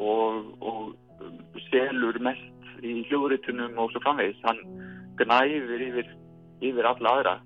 og, 0.00 0.48
og 0.64 1.60
selur 1.68 2.16
mest 2.24 2.80
í 2.84 3.02
hljóðritunum 3.10 3.76
og 3.80 3.92
svo 3.92 4.00
framvegis. 4.04 4.40
Hann 4.48 4.64
gnæfir 5.20 5.84
yfir, 5.90 6.10
yfir 6.64 6.88
alla 6.88 7.14
aðra. 7.18 7.36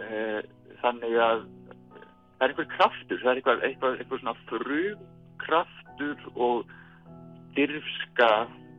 Eh, 0.00 0.40
þannig 0.80 1.16
að 1.20 1.42
það 2.38 2.44
er 2.44 2.52
einhver 2.52 2.68
kraftur, 2.72 3.20
það 3.20 3.30
er 3.30 3.40
eitthvað, 3.40 3.64
eitthvað, 3.68 3.96
eitthvað 3.98 4.22
svona 4.22 4.36
frumkraftur 4.48 6.28
og 6.36 6.70
dyrfska 7.56 8.30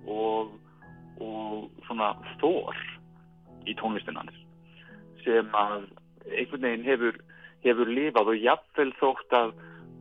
og, 0.10 0.56
og 1.22 1.84
svona 1.86 2.14
þór 2.42 2.80
í 3.70 3.76
tónlistinans 3.78 4.38
sem 5.22 5.52
að 5.54 5.84
einhvern 6.32 6.66
veginn 6.66 6.88
hefur, 6.88 7.20
hefur 7.66 7.92
lifað 7.92 8.32
og 8.34 8.42
jafnvel 8.42 8.94
þótt 8.98 9.36
að 9.38 9.54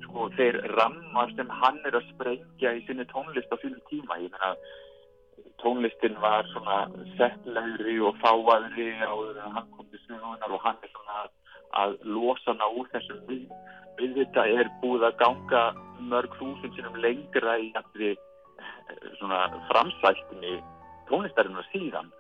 sko, 0.06 0.28
þeir 0.38 0.60
rammar 0.76 1.32
sem 1.36 1.50
hann 1.60 1.80
er 1.88 1.98
að 1.98 2.08
sprengja 2.14 2.72
í 2.78 2.84
sinni 2.86 3.04
tónlist 3.12 3.52
á 3.52 3.56
sínum 3.60 3.82
tíma. 3.90 4.16
Ég 4.22 4.32
meina, 4.32 4.54
tónlistin 5.62 6.16
var 6.22 6.48
svona 6.52 6.78
settlegri 7.18 7.98
og 8.04 8.16
fáaðri 8.22 8.90
áður 9.02 9.42
en 9.44 9.58
hann 9.58 9.68
kom 9.76 9.86
til 9.90 10.00
sögunar 10.06 10.56
og 10.56 10.64
hann 10.64 10.80
er 10.82 10.92
svona 10.94 11.26
að 11.80 11.96
losa 12.16 12.52
hana 12.52 12.70
úr 12.76 12.88
þessum 12.94 13.20
við. 13.28 13.46
Við 14.00 14.16
þetta 14.16 14.46
er 14.48 14.70
búið 14.82 15.06
að 15.10 15.18
ganga 15.20 15.64
mörg 16.10 16.34
þúsund 16.40 16.76
sinum 16.76 16.96
lengra 17.04 17.58
í 17.60 17.70
allir 17.78 18.16
svona 19.18 19.44
framsæltinni 19.68 20.58
tónlistarinnar 21.10 21.66
síðan. 21.72 22.10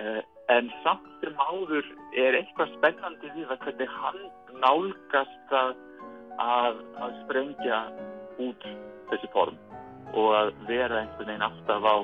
Uh, 0.00 0.20
en 0.52 0.70
samt 0.82 1.08
sem 1.22 1.36
áður 1.36 1.84
er 2.18 2.38
eitthvað 2.38 2.72
spennandi 2.78 3.30
við 3.36 3.50
að 3.52 3.66
hvernig 3.66 3.92
hann 3.92 4.22
nálgast 4.62 5.54
að, 5.56 5.74
að, 6.40 6.80
að 7.04 7.18
sprengja 7.24 7.82
út 8.42 8.66
þessi 9.10 9.30
form 9.34 9.58
og 10.16 10.32
að 10.36 10.50
vera 10.68 11.02
einhvern 11.02 11.28
veginn 11.28 11.46
alltaf 11.46 11.86
á, 11.88 11.96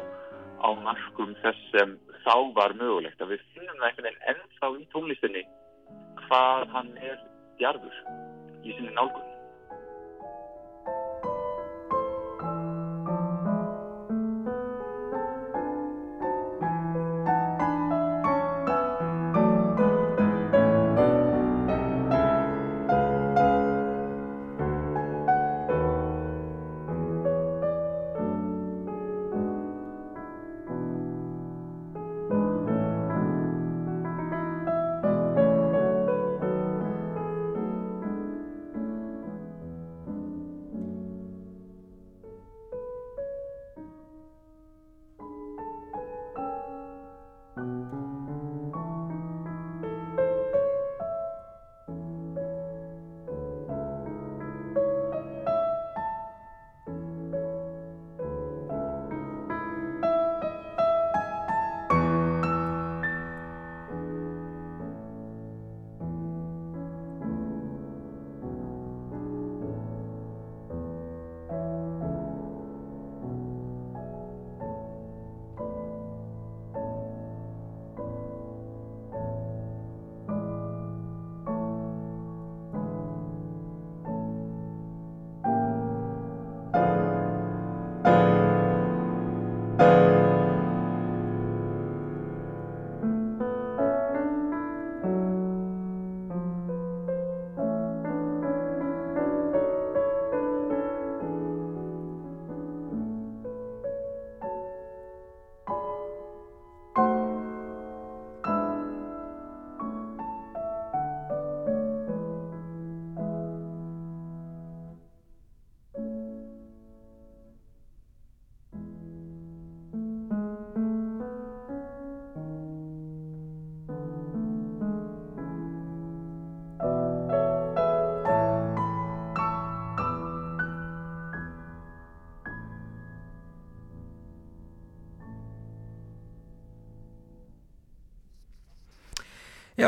á 0.65 0.69
marskum 0.85 1.35
þess 1.43 1.71
sem 1.73 1.97
þá 2.25 2.37
var 2.59 2.75
mögulegt. 2.81 3.21
Að 3.23 3.35
við 3.35 3.47
finnum 3.55 3.81
það 3.81 3.89
einhvern 3.89 4.09
veginn 4.09 4.29
ennþá 4.35 4.71
í 4.75 4.87
tónlistinni 4.95 5.45
hvað 6.27 6.69
hann 6.75 6.95
er 7.11 7.19
djarfur 7.59 7.99
í 8.65 8.75
sinni 8.75 8.95
nálgun 8.95 9.38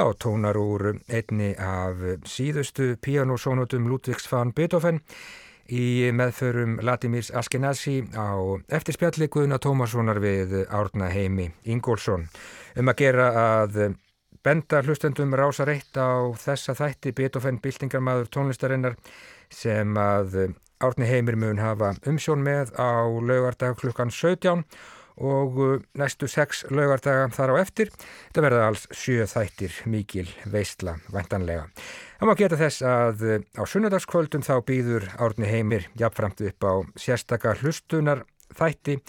Já, 0.00 0.12
tónar 0.16 0.56
úr 0.56 0.94
einni 1.12 1.50
af 1.60 1.98
síðustu 2.24 2.94
pianosónutum 3.04 3.84
Ludvigs 3.84 4.24
van 4.32 4.48
Beethoven 4.56 5.02
í 5.68 6.08
meðförum 6.16 6.78
Latimirs 6.80 7.28
Askenazi 7.36 7.98
á 8.16 8.32
eftirspjalli 8.72 9.28
Guðna 9.28 9.58
Tómassonar 9.60 10.16
við 10.24 10.54
Árna 10.72 11.10
Heimi 11.12 11.50
Ingólfsson. 11.68 12.24
Um 12.80 12.88
að 12.88 13.02
gera 13.02 13.26
að 13.42 13.76
benda 14.40 14.80
hlustendum 14.86 15.36
rása 15.36 15.66
reitt 15.68 15.92
á 16.00 16.32
þessa 16.32 16.72
þætti 16.78 17.12
Beethoven 17.20 17.58
byltingarmadur 17.60 18.32
tónlistarinnar 18.32 18.96
sem 19.52 20.00
að 20.00 20.54
Árni 20.80 21.10
Heimir 21.12 21.36
mun 21.36 21.60
hafa 21.60 21.92
umsjón 22.08 22.40
með 22.40 22.72
á 22.80 23.04
laugardag 23.04 23.76
klukkan 23.84 24.08
17 24.08 24.64
og 25.16 25.58
uh, 25.60 25.80
næstu 25.98 26.28
sex 26.30 26.64
laugardaga 26.70 27.28
þar 27.34 27.54
á 27.54 27.62
eftir. 27.62 27.90
Þetta 28.30 28.44
verða 28.44 28.66
alls 28.68 28.86
sjö 28.94 29.26
þættir 29.30 29.80
mikil 29.90 30.26
veistla 30.50 30.96
vantanlega. 31.12 31.68
Það 32.20 32.30
má 32.30 32.34
geta 32.38 32.60
þess 32.60 32.84
að 32.86 33.24
uh, 33.26 33.38
á 33.58 33.62
sunnudagskvöldum 33.66 34.46
þá 34.46 34.54
býður 34.66 35.08
Árni 35.18 35.50
Heimir 35.50 35.88
jafnframt 35.98 36.42
upp 36.46 36.68
á 36.68 36.74
sérstaka 37.00 37.56
hlustunar 37.60 38.24
þætti 38.56 39.00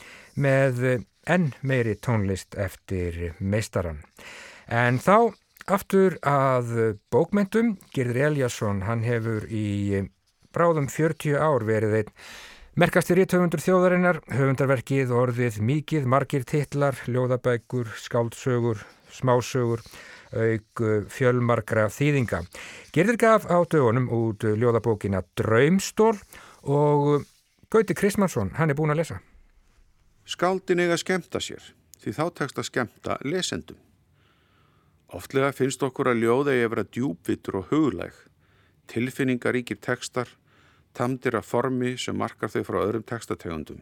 með 0.42 0.84
uh, 0.86 0.98
enn 1.30 1.52
meiri 1.62 1.98
tónlist 2.02 2.58
eftir 2.58 3.36
meistaran. 3.40 4.02
En 4.68 4.98
þá 5.00 5.34
aftur 5.72 6.18
að 6.26 6.98
bókmentum, 7.14 7.76
Gerður 7.94 8.32
Eliasson, 8.32 8.82
hann 8.88 9.04
hefur 9.06 9.46
í 9.46 10.02
bráðum 10.52 10.90
40 10.92 11.38
ár 11.40 11.66
verið 11.68 12.02
einn 12.02 12.16
Merkastir 12.80 13.20
í 13.20 13.26
töfundur 13.28 13.60
þjóðarinnar, 13.60 14.22
höfundarverkið, 14.32 15.10
orðið, 15.12 15.58
mikið, 15.68 16.06
margir 16.08 16.46
titlar, 16.48 16.96
ljóðabækur, 17.04 17.90
skáldsögur, 18.00 18.80
smásögur, 19.12 19.84
auk 20.32 20.84
fjölmargra 21.12 21.90
þýðinga. 21.92 22.40
Gerðir 22.96 23.20
gaf 23.20 23.50
á 23.52 23.60
dögunum 23.68 24.08
út 24.16 24.48
ljóðabókina 24.48 25.20
Draumstól 25.36 26.16
og 26.64 27.28
Gauti 27.68 27.92
Kristmansson, 27.92 28.56
hann 28.56 28.72
er 28.72 28.80
búin 28.80 28.96
að 28.96 29.02
lesa. 29.04 29.20
Skáldin 30.24 30.80
eiga 30.80 30.96
skemta 30.96 31.44
sér, 31.44 31.74
því 32.00 32.16
þá 32.16 32.26
tekst 32.40 32.64
að 32.64 32.70
skemta 32.72 33.20
lesendum. 33.28 33.84
Oftlega 35.12 35.52
finnst 35.52 35.84
okkur 35.84 36.14
að 36.14 36.24
ljóða 36.24 36.56
vera 36.72 36.88
djúbvittur 36.88 37.66
og 37.66 37.68
huglæg, 37.76 38.16
tilfinningaríkir 38.88 39.84
tekstar, 39.84 40.32
tamdir 40.98 41.38
af 41.40 41.48
formi 41.48 41.96
sem 41.98 42.18
markar 42.18 42.52
þau 42.52 42.64
frá 42.68 42.80
öðrum 42.82 43.06
textategundum. 43.08 43.82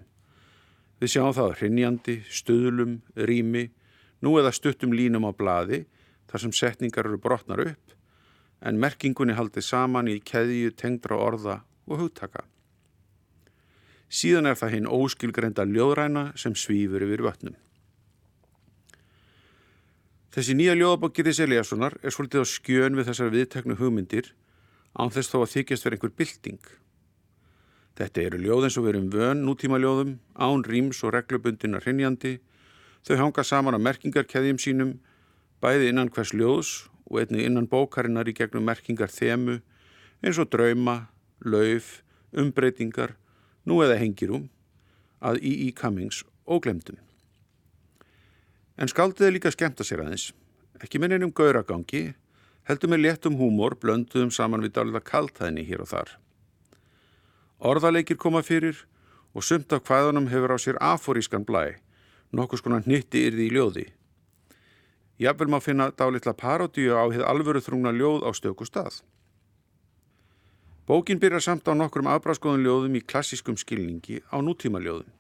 Við 1.00 1.14
sjáum 1.14 1.36
það 1.36 1.56
hrinnjandi, 1.62 2.18
stuðlum, 2.28 3.00
rými, 3.16 3.70
nú 4.22 4.36
eða 4.40 4.52
stuttum 4.56 4.94
línum 4.94 5.28
á 5.28 5.32
bladi 5.32 5.86
þar 6.30 6.44
sem 6.44 6.54
setningar 6.54 7.08
eru 7.08 7.18
brotnar 7.22 7.64
upp, 7.64 7.96
en 8.62 8.80
merkingunni 8.80 9.38
haldið 9.38 9.66
saman 9.66 10.12
í 10.12 10.20
keðju 10.20 10.74
tengdra 10.76 11.18
orða 11.18 11.62
og 11.88 12.04
hugtaka. 12.04 12.44
Síðan 14.10 14.50
er 14.50 14.58
það 14.60 14.76
hinn 14.76 14.90
óskilgreinda 14.90 15.66
ljóðræna 15.70 16.32
sem 16.38 16.56
svífur 16.58 17.06
yfir 17.06 17.24
vötnum. 17.24 17.56
Þessi 20.34 20.54
nýja 20.58 20.76
ljóðabokk 20.78 21.16
Gyrðis 21.18 21.40
Eliassonar 21.42 21.96
er 22.04 22.14
svolítið 22.14 22.44
á 22.46 22.48
skjön 22.50 22.98
við 22.98 23.08
þessar 23.10 23.32
viðteknu 23.34 23.78
hugmyndir 23.80 24.28
án 24.94 25.14
þess 25.14 25.32
þó 25.32 25.40
að 25.42 25.54
þykjast 25.56 25.86
verið 25.88 25.98
einhver 25.98 26.14
bylting. 26.20 26.60
Þetta 28.00 28.22
eru 28.24 28.38
ljóð 28.40 28.66
eins 28.70 28.78
og 28.80 28.86
verum 28.86 29.10
vön 29.12 29.42
nútíma 29.44 29.76
ljóðum, 29.76 30.14
án 30.40 30.62
rýms 30.64 31.02
og 31.04 31.12
reglubundina 31.18 31.82
hrinjandi. 31.84 32.38
Þau 33.04 33.18
hanga 33.20 33.44
saman 33.44 33.76
á 33.76 33.80
merkingarkeðjum 33.84 34.60
sínum, 34.64 34.94
bæði 35.60 35.90
innan 35.92 36.12
hvers 36.16 36.32
ljóðs 36.32 36.70
og 37.10 37.20
einni 37.20 37.44
innan 37.44 37.68
bókarinnar 37.68 38.30
í 38.32 38.36
gegnum 38.38 38.64
merkingar 38.70 39.12
þemu, 39.12 39.58
eins 40.24 40.40
og 40.40 40.48
drauma, 40.54 41.10
lauf, 41.44 42.00
umbreytingar, 42.32 43.18
nú 43.68 43.82
eða 43.84 44.00
hengirum, 44.00 44.48
að 45.20 45.42
í 45.44 45.54
í 45.68 45.70
Cummings 45.76 46.24
óglemdum. 46.48 47.02
En 48.80 48.88
skaldið 48.88 49.28
er 49.28 49.36
líka 49.36 49.52
skemmt 49.52 49.84
að 49.84 49.92
sér 49.92 50.06
aðeins, 50.06 50.30
ekki 50.80 51.04
minn 51.04 51.18
einum 51.18 51.36
gauragangi, 51.36 52.14
heldur 52.64 52.96
með 52.96 53.04
léttum 53.10 53.36
húmor 53.36 53.76
blönduðum 53.76 54.32
saman 54.32 54.64
við 54.64 54.78
dálita 54.80 55.04
kaltæðni 55.04 55.68
hér 55.68 55.84
og 55.84 55.92
þar. 55.92 56.16
Orðaleikir 57.60 58.16
koma 58.16 58.40
fyrir 58.40 58.86
og 59.36 59.44
sumt 59.44 59.74
af 59.76 59.84
hvaðanum 59.84 60.30
hefur 60.32 60.56
á 60.56 60.58
sér 60.58 60.78
aforískan 60.80 61.44
blæ, 61.44 61.76
nokkus 62.32 62.64
konar 62.64 62.86
hnitti 62.86 63.26
yrði 63.28 63.48
í 63.50 63.54
ljóði. 63.54 63.86
Jafnvel 65.20 65.52
má 65.52 65.60
finna 65.60 65.90
dálitla 65.92 66.32
parodíu 66.34 66.96
á 66.96 67.04
heið 67.12 67.26
alvöru 67.28 67.60
þrungna 67.60 67.92
ljóð 67.92 68.24
á 68.24 68.32
stöku 68.32 68.64
stað. 68.64 69.02
Bókin 70.88 71.20
byrjar 71.20 71.44
samt 71.44 71.68
á 71.68 71.76
nokkrum 71.76 72.08
afbráskoðun 72.08 72.64
ljóðum 72.64 72.96
í 72.96 73.04
klassískum 73.04 73.60
skilningi 73.60 74.24
á 74.32 74.40
nútíma 74.40 74.80
ljóðum. 74.80 75.12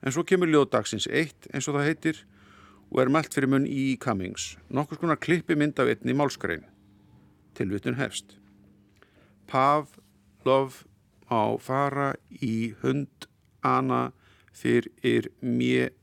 En 0.00 0.14
svo 0.14 0.22
kemur 0.24 0.48
ljóðdagsins 0.48 1.08
eitt 1.10 1.50
eins 1.50 1.66
og 1.68 1.76
það 1.76 1.88
heitir 1.90 2.22
og 2.90 3.02
er 3.02 3.10
mælt 3.10 3.34
fyrir 3.34 3.50
munn 3.50 3.66
í 3.66 3.98
Cummings, 4.00 4.54
nokkus 4.70 5.02
konar 5.02 5.18
klippi 5.18 5.58
mynd 5.58 5.82
af 5.82 5.90
einni 5.90 6.14
málskrein. 6.14 6.62
Tilvutun 7.58 7.98
hefst. 7.98 8.38
Pav, 9.50 9.90
lov, 10.46 10.86
á 11.30 11.56
fara 11.62 12.12
í 12.28 12.74
hund 12.82 13.30
ana 13.62 14.10
fyrir 14.52 15.30
mér. 15.40 15.94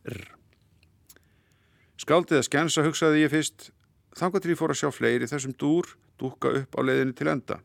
Skaldið 1.98 2.40
að 2.40 2.48
skjensa 2.48 2.86
hugsaði 2.86 3.24
ég 3.26 3.34
fyrst, 3.34 3.72
þangar 4.18 4.44
til 4.44 4.54
ég 4.54 4.60
fór 4.60 4.74
að 4.74 4.82
sjá 4.82 4.92
fleiri 4.94 5.30
þessum 5.30 5.56
dúr 5.60 5.90
dúka 6.18 6.54
upp 6.62 6.78
á 6.78 6.82
leiðinni 6.82 7.16
til 7.18 7.30
enda. 7.32 7.60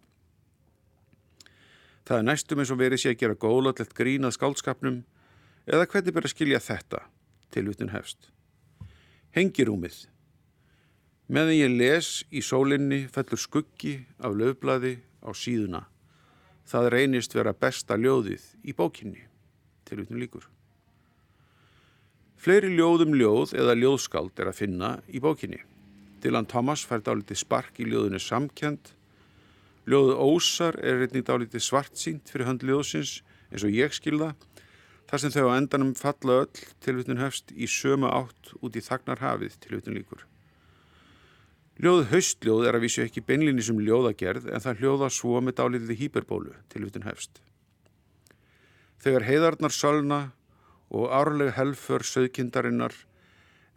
Það 2.03 2.19
er 2.19 2.27
næstum 2.27 2.63
eins 2.63 2.73
og 2.75 2.81
verið 2.81 3.03
sé 3.05 3.13
að 3.13 3.21
gera 3.21 3.39
góðlallett 3.39 3.95
grínað 3.95 4.35
skáldskapnum 4.37 5.03
eða 5.71 5.87
hvernig 5.87 6.17
ber 6.17 6.27
að 6.27 6.35
skilja 6.35 6.61
þetta 6.61 7.05
til 7.55 7.69
utun 7.71 7.93
hefst. 7.93 8.33
Hengirúmið. 9.37 10.09
Meðan 11.33 11.57
ég 11.57 11.77
les 11.79 12.11
í 12.35 12.43
sólinni 12.45 13.05
fellur 13.13 13.41
skuggi 13.41 13.95
af 14.19 14.35
löfblaði 14.37 14.97
á 15.23 15.31
síðuna. 15.31 15.87
Það 16.73 16.87
reynist 16.95 17.35
vera 17.37 17.53
besta 17.53 17.99
ljóðið 18.01 18.45
í 18.65 18.73
bókinni, 18.73 19.27
til 19.85 19.99
utnum 20.01 20.23
líkur. 20.23 20.47
Fleiri 22.41 22.71
ljóðum 22.73 23.13
ljóð 23.13 23.53
eða 23.61 23.75
ljóðskald 23.77 24.41
er 24.41 24.49
að 24.49 24.57
finna 24.63 24.95
í 25.13 25.21
bókinni. 25.21 25.61
Dylan 26.25 26.49
Thomas 26.49 26.87
fær 26.89 27.05
dálítið 27.05 27.43
spark 27.43 27.77
í 27.77 27.91
ljóðinu 27.91 28.23
samkjönd. 28.25 28.89
Ljóðu 29.85 30.17
Ósar 30.25 30.81
er 30.81 31.03
reyning 31.03 31.29
dálítið 31.29 31.67
svartsýnt 31.69 32.33
fyrir 32.33 32.49
hönd 32.49 32.65
ljóðsins 32.65 33.19
eins 33.53 33.69
og 33.69 33.77
ég 33.77 33.93
skilða. 33.93 34.33
Þar 35.13 35.27
sem 35.27 35.37
þau 35.37 35.53
á 35.53 35.57
endanum 35.59 35.95
falla 35.99 36.41
öll 36.47 36.67
til 36.81 36.97
utnum 37.03 37.21
hefst 37.21 37.53
í 37.53 37.69
sömu 37.69 38.09
átt 38.09 38.57
út 38.65 38.81
í 38.81 38.87
þagnarhafið 38.89 39.61
til 39.61 39.77
utnum 39.77 40.01
líkur. 40.01 40.25
Ljóð 41.81 42.11
haustljóð 42.11 42.67
er 42.69 42.77
að 42.77 42.85
vísu 42.85 43.01
ekki 43.07 43.23
beinlinni 43.25 43.63
sem 43.65 43.79
ljóðagerð 43.81 44.51
en 44.53 44.61
það 44.61 44.83
hljóða 44.83 45.09
svo 45.09 45.41
með 45.41 45.57
dálitiði 45.61 45.97
hýperbólu 46.03 46.53
til 46.69 46.85
utan 46.85 47.07
hefst. 47.07 47.41
Þegar 49.01 49.25
heiðarnar 49.25 49.73
sölna 49.73 50.21
og 50.93 51.09
árleg 51.09 51.55
helfur 51.57 52.05
söðkindarinnar 52.05 52.93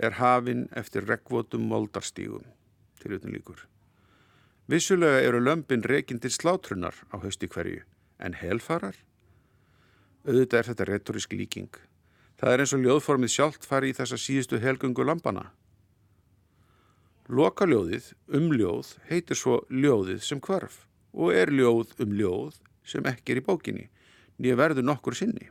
er 0.04 0.20
hafinn 0.20 0.68
eftir 0.76 1.08
rekvotum 1.08 1.72
voldarstígum 1.72 2.44
til 3.00 3.16
utan 3.16 3.32
líkur. 3.32 3.64
Vissulega 4.68 5.24
eru 5.24 5.40
lömpin 5.40 5.86
reygin 5.86 6.20
til 6.20 6.34
slátrunar 6.36 7.00
á 7.16 7.16
hausti 7.24 7.48
hverju 7.48 7.86
en 8.20 8.36
helfarar? 8.36 8.96
Auðvitað 10.28 10.60
er 10.60 10.68
þetta 10.72 10.92
retorisk 10.92 11.34
líking. 11.38 11.72
Það 12.36 12.52
er 12.52 12.64
eins 12.64 12.74
og 12.76 12.84
ljóðformið 12.84 13.32
sjálft 13.32 13.64
fari 13.64 13.94
í 13.94 13.96
þessa 13.96 14.20
síðustu 14.20 14.60
helgungu 14.60 15.06
lampana 15.08 15.54
Lokaljóðið 17.26 18.12
um 18.38 18.52
ljóð 18.54 18.92
heitir 19.10 19.38
svo 19.40 19.64
ljóðið 19.74 20.20
sem 20.22 20.38
kvarf 20.38 20.84
og 21.16 21.34
er 21.34 21.50
ljóð 21.50 21.96
um 22.04 22.12
ljóð 22.14 22.60
sem 22.86 23.06
ekki 23.10 23.34
er 23.34 23.40
í 23.42 23.46
bókinni, 23.48 23.86
nýja 24.38 24.58
verður 24.60 24.86
nokkur 24.86 25.18
sinni. 25.18 25.48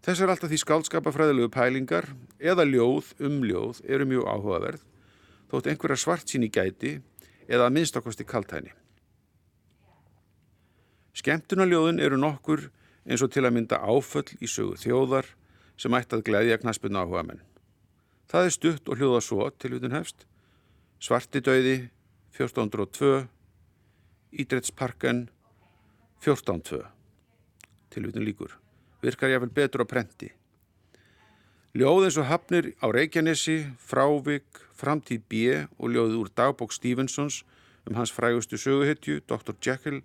Þess 0.00 0.22
er 0.24 0.32
alltaf 0.32 0.48
því 0.48 0.60
skaldskapafræðilegu 0.62 1.50
pælingar 1.52 2.06
eða 2.40 2.64
ljóð 2.64 3.10
um 3.28 3.42
ljóð 3.44 3.82
eru 3.84 4.06
mjög 4.08 4.30
áhugaverð, 4.32 4.80
þótt 5.52 5.68
einhverja 5.68 6.00
svart 6.00 6.32
sín 6.32 6.46
í 6.46 6.48
gæti 6.48 6.94
eða 7.44 7.66
að 7.66 7.74
minnstakosti 7.76 8.24
kaltæni. 8.24 8.72
Skemtunarljóðin 11.12 12.00
eru 12.00 12.16
nokkur 12.16 12.70
eins 13.04 13.20
og 13.20 13.34
til 13.34 13.44
að 13.44 13.58
mynda 13.58 13.82
áföll 13.84 14.30
í 14.40 14.48
sögu 14.48 14.80
þjóðar 14.80 15.28
sem 15.76 15.92
ætti 15.92 16.16
að 16.16 16.24
gleyðja 16.30 16.60
knaspinu 16.62 17.04
áhuga 17.04 17.26
menn. 17.28 17.44
Það 18.28 18.44
er 18.44 18.52
stutt 18.52 18.88
og 18.88 19.00
hljóða 19.00 19.20
svo 19.24 19.48
til 19.56 19.72
hlutin 19.72 19.94
hefst. 19.96 20.26
Svartidauði 21.00 21.88
1402, 22.36 23.28
Ídrettsparken 24.36 25.28
1402 26.20 26.82
til 27.88 28.04
hlutin 28.04 28.26
líkur. 28.26 28.52
Virkar 29.00 29.32
jáfnvel 29.32 29.54
betur 29.54 29.84
á 29.84 29.86
prenti. 29.88 30.32
Ljóð 31.78 32.08
eins 32.08 32.18
og 32.18 32.26
hafnir 32.28 32.72
á 32.82 32.90
Reykjanesi, 32.90 33.70
Frávik, 33.78 34.60
Framtíð 34.76 35.22
B 35.30 35.42
og 35.78 35.92
ljóðið 35.94 36.20
úr 36.20 36.30
dagbók 36.34 36.72
Stevensons 36.74 37.44
um 37.88 37.94
hans 37.96 38.12
frægustu 38.12 38.58
söguhetju, 38.60 39.20
Dr. 39.24 39.54
Jekyll, 39.64 40.02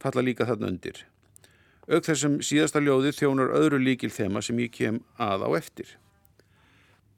falla 0.00 0.22
líka 0.24 0.46
þarna 0.48 0.70
undir. 0.72 1.04
Ög 1.88 2.06
þessum 2.06 2.38
síðasta 2.40 2.80
ljóði 2.80 3.12
þjónar 3.12 3.52
öðru 3.58 3.80
líkil 3.82 4.12
þema 4.14 4.40
sem 4.40 4.58
ég 4.62 4.72
kem 4.72 5.02
að 5.18 5.44
á 5.44 5.48
eftir. 5.58 5.98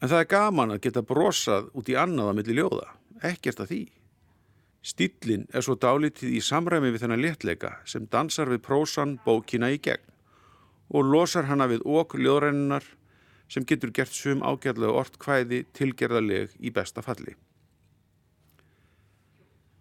En 0.04 0.10
það 0.10 0.20
er 0.20 0.26
gaman 0.28 0.72
að 0.74 0.82
geta 0.84 1.00
brosað 1.00 1.70
út 1.80 1.86
í 1.88 1.94
annaða 1.96 2.34
millir 2.36 2.58
ljóða, 2.58 2.90
ekkert 3.24 3.62
að 3.64 3.70
því. 3.70 3.78
Stýllin 4.84 5.46
er 5.48 5.64
svo 5.64 5.78
dálítið 5.80 6.34
í 6.36 6.42
samræmi 6.44 6.90
við 6.92 7.06
þennan 7.06 7.22
léttleika 7.24 7.70
sem 7.88 8.04
dansar 8.12 8.52
við 8.52 8.60
prósan 8.66 9.14
bókina 9.24 9.72
í 9.72 9.78
gegn 9.80 10.04
og 10.92 11.08
losar 11.08 11.48
hana 11.48 11.70
við 11.72 11.86
okk 11.88 12.18
ljóðræninar 12.20 12.84
sem 13.48 13.64
getur 13.64 13.94
gert 13.96 14.12
sum 14.12 14.44
ágæðlega 14.44 14.92
orrt 14.92 15.16
hvæði 15.24 15.64
tilgerðaleg 15.72 16.52
í 16.60 16.76
besta 16.76 17.00
falli. 17.00 17.32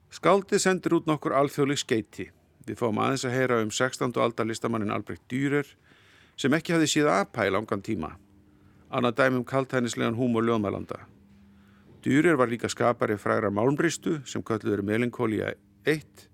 Skaldið 0.07 0.63
sendir 0.63 1.01
út 1.01 1.11
nokkur 1.11 1.35
alþjóðleg 1.35 1.83
skeiti. 1.83 2.31
Við 2.63 2.79
fáum 2.79 3.03
aðeins 3.03 3.27
að 3.27 3.41
heyra 3.41 3.59
um 3.59 3.75
16. 3.75 4.15
aldalistamannin 4.15 4.95
Albrecht 4.95 5.27
Dürer 5.27 5.67
sem 6.39 6.55
ekki 6.55 6.77
hafði 6.77 6.93
síða 6.95 7.25
aðpæ 7.25 7.49
langan 7.51 7.83
tíma 7.83 8.15
annað 8.93 9.17
dæmum 9.17 9.43
kaltænislegan 9.49 10.17
húmor 10.17 10.45
ljóðmælanda. 10.45 10.99
Dýrir 12.05 12.37
var 12.37 12.51
líka 12.51 12.69
skapari 12.69 13.17
fræra 13.17 13.49
málmbristu 13.49 14.19
sem 14.25 14.43
kölluður 14.45 14.83
melinkólija 14.85 15.53
1 15.85 16.27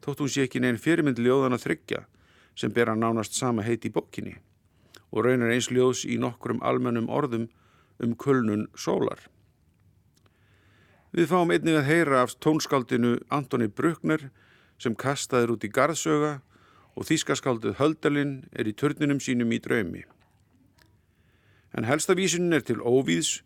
þótt 0.00 0.22
hún 0.22 0.30
sé 0.32 0.46
ekki 0.46 0.62
neinn 0.64 0.80
fyrirmynd 0.80 1.20
ljóðan 1.20 1.56
að 1.56 1.66
þryggja 1.66 2.04
sem 2.56 2.72
ber 2.72 2.92
að 2.92 3.02
nánast 3.02 3.36
sama 3.36 3.64
heiti 3.66 3.90
í 3.90 3.92
bókinni 3.92 4.36
og 5.10 5.26
raunar 5.26 5.52
eins 5.52 5.68
ljóðs 5.68 6.06
í 6.06 6.16
nokkrum 6.22 6.62
almennum 6.64 7.10
orðum 7.10 7.48
um 8.00 8.14
kulnun 8.16 8.68
sólar. 8.78 9.18
Við 11.12 11.28
fáum 11.32 11.50
einnig 11.52 11.76
að 11.76 11.90
heyra 11.90 12.22
af 12.22 12.36
tónskaldinu 12.40 13.18
Antoni 13.34 13.68
Bruckner 13.68 14.30
sem 14.78 14.94
kastaður 14.96 15.56
út 15.56 15.66
í 15.66 15.72
garðsöga 15.74 16.38
og 16.94 17.08
þýskaskaldið 17.10 17.76
Höldalinn 17.82 18.34
er 18.52 18.70
í 18.70 18.76
törninum 18.78 19.20
sínum 19.20 19.52
í 19.52 19.60
draumi 19.60 20.06
en 21.76 21.86
helsta 21.86 22.16
vísunin 22.18 22.56
er 22.56 22.64
til 22.66 22.80
óvíðs 22.82 23.40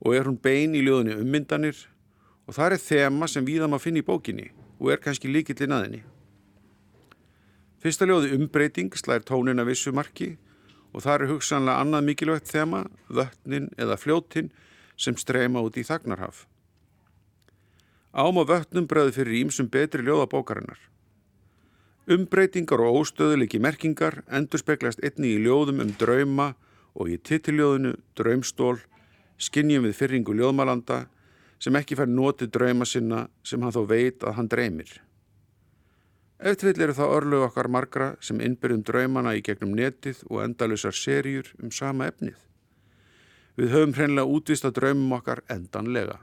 og 0.00 0.16
er 0.16 0.28
hún 0.28 0.40
bein 0.42 0.74
í 0.76 0.84
ljóðinni 0.84 1.16
ummyndanir 1.20 1.78
og 2.46 2.56
það 2.56 2.76
er 2.76 2.84
þema 2.84 3.28
sem 3.30 3.46
við 3.46 3.64
þam 3.64 3.76
að 3.76 3.84
finna 3.84 4.02
í 4.02 4.06
bókinni 4.06 4.50
og 4.78 4.92
er 4.92 5.02
kannski 5.02 5.30
líkillin 5.32 5.74
aðinni. 5.76 6.02
Fyrsta 7.82 8.08
ljóði 8.08 8.34
umbreyting 8.36 8.96
slæðir 8.96 9.26
tónin 9.28 9.62
að 9.62 9.72
vissu 9.72 9.92
marki 9.94 10.34
og 10.92 11.04
það 11.04 11.14
er 11.14 11.30
hugsanlega 11.30 11.82
annað 11.84 12.06
mikilvægt 12.08 12.50
þema, 12.50 12.86
vötnin 13.08 13.68
eða 13.76 13.98
fljótin 14.00 14.52
sem 14.96 15.16
streyma 15.20 15.60
út 15.64 15.76
í 15.76 15.84
þagnarhaf. 15.84 16.46
Ám 18.16 18.40
og 18.40 18.48
vötnum 18.48 18.86
breði 18.88 19.12
fyrir 19.18 19.42
ímsum 19.42 19.68
betri 19.68 20.06
ljóðabókarinnar. 20.06 20.78
Umbreytingar 22.08 22.80
og 22.86 23.02
óstöðuleiki 23.02 23.60
merkingar 23.60 24.22
endur 24.32 24.62
speklast 24.62 25.02
einni 25.04 25.34
í 25.34 25.42
ljóðum 25.42 25.82
um 25.84 25.92
drauma 26.00 26.54
og 26.96 27.10
í 27.12 27.18
titilljóðinu 27.20 27.94
Draumstól 28.16 28.78
skinnjum 29.36 29.84
við 29.86 29.98
fyrringu 29.98 30.36
ljóðmalanda 30.36 31.04
sem 31.62 31.76
ekki 31.76 31.96
fær 31.96 32.08
notið 32.08 32.52
drauma 32.56 32.86
sinna 32.88 33.26
sem 33.44 33.62
hann 33.62 33.74
þó 33.74 33.82
veit 33.88 34.24
að 34.24 34.36
hann 34.38 34.48
dreymir. 34.52 34.90
Eftirvill 36.36 36.84
eru 36.84 36.96
það 36.96 37.14
örlög 37.16 37.44
okkar 37.46 37.68
margra 37.72 38.08
sem 38.20 38.40
innbyrjum 38.44 38.82
draumana 38.84 39.32
í 39.36 39.42
gegnum 39.44 39.72
netið 39.76 40.20
og 40.28 40.42
endalusar 40.44 40.96
serjur 40.96 41.48
um 41.62 41.72
sama 41.72 42.10
efnið. 42.10 42.36
Við 43.56 43.72
höfum 43.72 43.94
hreinlega 43.96 44.28
útvist 44.28 44.66
að 44.68 44.76
draumum 44.80 45.14
okkar 45.16 45.40
endanlega. 45.52 46.18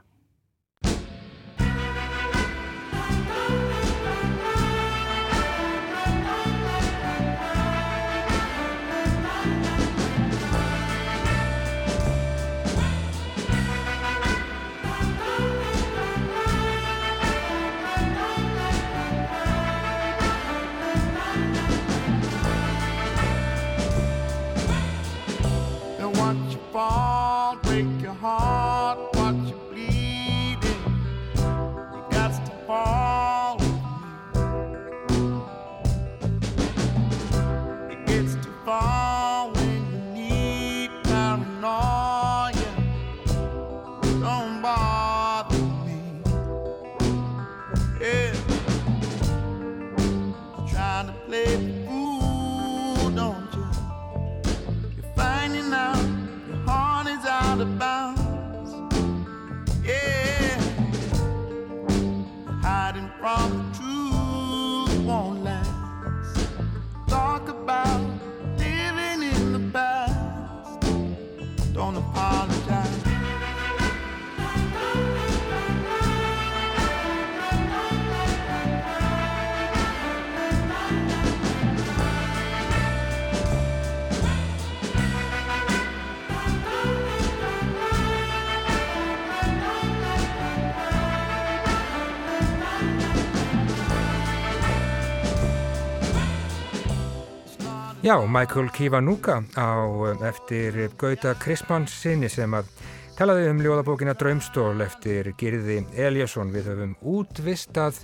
Já, 98.04 98.20
Michael 98.26 98.68
Kiwanuka 98.70 99.44
á 99.56 99.80
eftir 100.28 100.90
Gauta 101.00 101.32
Krispans 101.40 101.88
sinni 101.88 102.28
sem 102.28 102.52
að 102.52 102.66
talaði 103.16 103.46
um 103.48 103.62
ljóðabókina 103.64 104.12
Draumstól 104.12 104.76
eftir 104.84 105.30
Girði 105.40 105.78
Eliasson. 105.96 106.50
Við 106.52 106.68
höfum 106.68 106.92
útvistað 107.00 108.02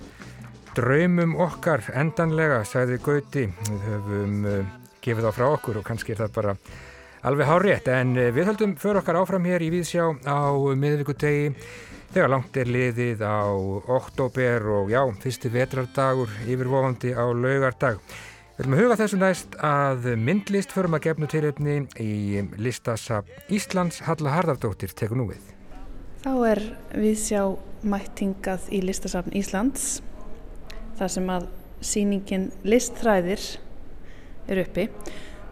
draumum 0.73 1.35
okkar 1.45 1.85
endanlega, 1.93 2.63
sagði 2.65 2.97
Gauti. 2.97 3.43
Við 3.67 3.85
höfum 3.91 4.49
uh, 4.49 4.71
gefið 5.05 5.29
á 5.29 5.31
frá 5.37 5.45
okkur 5.51 5.83
og 5.83 5.85
kannski 5.85 6.15
er 6.15 6.23
það 6.23 6.33
bara 6.39 6.57
alveg 7.21 7.51
hárétt. 7.51 7.93
En 7.93 8.17
uh, 8.17 8.31
við 8.33 8.49
höldum 8.49 8.75
för 8.81 9.03
okkar 9.03 9.21
áfram 9.21 9.45
hér 9.51 9.61
í 9.61 9.69
Víðsjá 9.69 10.09
á 10.25 10.49
miðvíkutegi 10.81 11.53
þegar 12.09 12.33
langt 12.33 12.57
er 12.57 12.73
liðið 12.73 13.21
á 13.21 13.53
oktober 14.01 14.65
og 14.81 14.89
já, 14.97 15.05
fyrsti 15.21 15.53
vetrardagur 15.53 16.33
yfirvofandi 16.49 17.13
á 17.13 17.29
laugardag. 17.29 18.01
Við 18.61 18.67
viljum 18.67 18.77
að 18.77 18.83
huga 18.85 18.95
þessu 18.99 19.17
næst 19.17 19.55
að 19.65 20.03
myndlist 20.21 20.73
förum 20.75 20.93
að 20.93 21.07
gefnu 21.07 21.27
tilöfni 21.31 21.75
í 21.97 22.43
listasab 22.61 23.29
Íslands 23.49 24.03
Halla 24.05 24.35
Harðardóttir 24.35 24.91
tekur 24.93 25.17
nú 25.17 25.25
við. 25.31 25.47
Þá 26.21 26.33
er 26.51 26.61
við 26.93 27.15
sjá 27.23 27.39
mættingað 27.81 28.67
í 28.69 28.83
listasafn 28.85 29.33
Íslands 29.33 29.87
þar 30.99 31.13
sem 31.15 31.31
að 31.33 31.47
síningin 31.81 32.45
Listþræðir 32.61 33.47
er 34.45 34.61
uppi. 34.67 34.85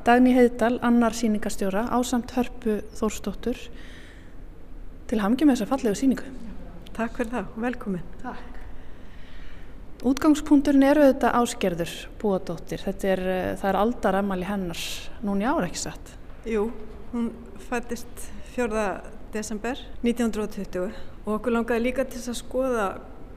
Dagni 0.06 0.36
Heiðdal, 0.38 0.76
annar 0.86 1.18
síningastjóra, 1.18 1.88
ásamt 1.90 2.36
hörpu 2.38 2.78
Þórstóttur 3.02 3.58
til 5.10 5.24
hamngi 5.26 5.50
með 5.50 5.64
þessa 5.64 5.72
fallegu 5.74 5.98
síningu. 5.98 6.30
Takk 6.94 7.18
fyrir 7.18 7.34
það, 7.40 7.52
velkomin. 7.66 8.06
Takk. 8.22 8.49
Útgangspunkturinn 10.00 10.86
eru 10.88 11.10
þetta 11.10 11.34
áskerður 11.36 11.92
búadóttir. 12.22 12.80
Þetta 12.80 13.08
er, 13.12 13.22
eh, 13.28 13.56
það 13.60 13.70
er 13.70 13.78
aldaramæli 13.82 14.46
hennar 14.48 14.84
núni 15.24 15.44
ára 15.44 15.68
ekki 15.68 15.82
satt. 15.82 16.14
Jú, 16.46 16.72
hún 17.12 17.32
fættist 17.60 18.30
4. 18.56 19.02
desember 19.34 19.76
1920 20.02 20.94
og 21.26 21.34
okkur 21.36 21.52
langaði 21.52 21.84
líka 21.84 22.06
til 22.08 22.22
að 22.22 22.40
skoða 22.40 22.86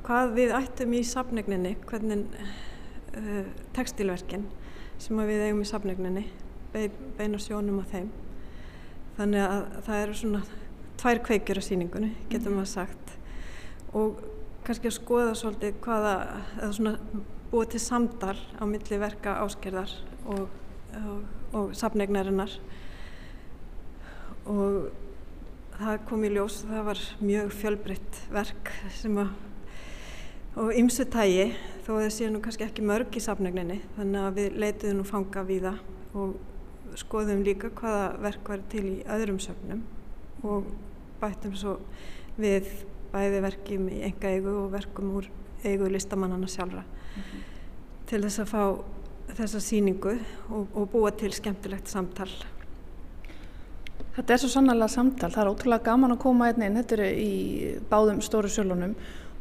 hvað 0.06 0.34
við 0.34 0.54
ættum 0.54 0.94
í 0.94 1.02
safnegninni, 1.02 1.76
hvernig 1.86 2.26
uh, 3.16 3.44
textilverkin 3.74 4.46
sem 4.98 5.16
við 5.16 5.48
eigum 5.48 5.62
í 5.62 5.68
safnegninni, 5.68 6.26
beina 7.18 7.38
sjónum 7.38 7.82
á 7.82 7.84
þeim. 7.90 8.10
Þannig 9.18 9.46
að 9.48 9.64
það 9.82 10.02
eru 10.02 10.14
svona 10.14 10.42
tvær 11.02 11.22
kveikjur 11.26 11.58
á 11.58 11.62
síningunni, 11.62 12.12
getum 12.30 12.54
við 12.54 12.62
mm. 12.62 12.70
sagt. 12.70 13.16
Og 13.98 14.22
kannski 14.66 14.90
að 14.90 14.96
skoða 14.98 15.36
svolítið 15.38 15.78
hvaða, 15.84 16.16
eða 16.58 16.72
svona 16.78 17.22
búið 17.52 17.70
til 17.74 17.82
samdal 17.84 18.36
á 18.38 18.64
milli 18.68 18.98
verka 19.02 19.36
áskerðar 19.44 19.94
og, 20.32 20.44
og, 21.02 21.22
og 21.52 21.72
safnegnarinnar 21.76 22.58
og 24.48 24.90
það 25.78 26.04
kom 26.08 26.26
í 26.26 26.32
ljós, 26.32 26.62
það 26.68 26.86
var 26.90 27.02
mjög 27.22 27.56
fjölbreytt 27.60 28.20
verk 28.32 28.72
sem 28.98 29.18
að 29.22 29.32
og 30.52 30.74
ymsu 30.76 31.06
tægi 31.08 31.46
þó 31.86 31.94
að 31.96 32.02
það 32.02 32.10
sé 32.12 32.26
nú 32.28 32.40
kannski 32.44 32.66
ekki 32.66 32.84
mörg 32.84 33.14
í 33.16 33.22
safnegninni 33.24 33.78
þannig 33.96 34.24
að 34.26 34.34
við 34.36 34.56
leituðum 34.60 34.98
nú 35.00 35.06
fanga 35.08 35.44
við 35.48 35.68
það 35.68 36.18
og 36.20 36.98
skoðum 37.00 37.44
líka 37.46 37.70
hvaða 37.72 38.02
verk 38.20 38.50
var 38.52 38.64
til 38.72 38.84
í 38.90 38.96
öðrum 39.14 39.38
söfnum 39.40 39.80
og 40.44 40.68
bættum 41.22 41.54
svo 41.56 41.78
við 42.36 42.68
bæði 43.12 43.42
verkjum 43.44 43.88
í 43.92 44.00
enga 44.08 44.32
eigu 44.32 44.56
og 44.64 44.72
verkum 44.72 45.14
úr 45.18 45.28
eigu 45.64 45.88
listamannana 45.90 46.48
sjálfra 46.48 46.82
mm 46.82 47.22
-hmm. 47.22 47.42
til 48.06 48.22
þess 48.22 48.38
að 48.40 48.52
fá 48.54 48.62
þessa 49.36 49.60
síningu 49.60 50.18
og, 50.50 50.66
og 50.74 50.90
búa 50.92 51.10
til 51.10 51.32
skemmtilegt 51.32 51.88
samtal. 51.88 52.30
Þetta 54.12 54.34
er 54.34 54.38
svo 54.42 54.48
sannlega 54.48 54.88
samtal, 54.88 55.30
það 55.32 55.42
er 55.42 55.50
ótrúlega 55.52 55.84
gaman 55.84 56.12
að 56.12 56.18
koma 56.18 56.50
einnig 56.50 56.68
inn, 56.68 56.76
þetta 56.76 56.94
eru 56.98 57.06
í 57.16 57.32
báðum 57.90 58.20
stóru 58.20 58.50
sjölunum 58.52 58.94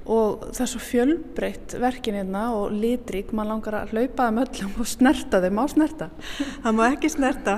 og 0.06 0.46
það 0.56 0.62
er 0.64 0.72
svo 0.72 0.80
fjölbreytt 0.82 1.76
verkin 1.82 2.16
hérna 2.16 2.46
og 2.56 2.72
litrík, 2.72 3.34
mann 3.38 3.52
langar 3.52 3.82
að 3.82 3.92
hlaupa 3.92 4.30
þeim 4.30 4.42
öllum 4.46 4.80
og 4.80 4.88
snerta 4.88 5.42
þeim 5.44 5.60
á 5.62 5.66
snerta. 5.70 6.10
Það 6.64 6.78
má 6.80 6.84
ekki 6.88 7.12
snerta, 7.12 7.58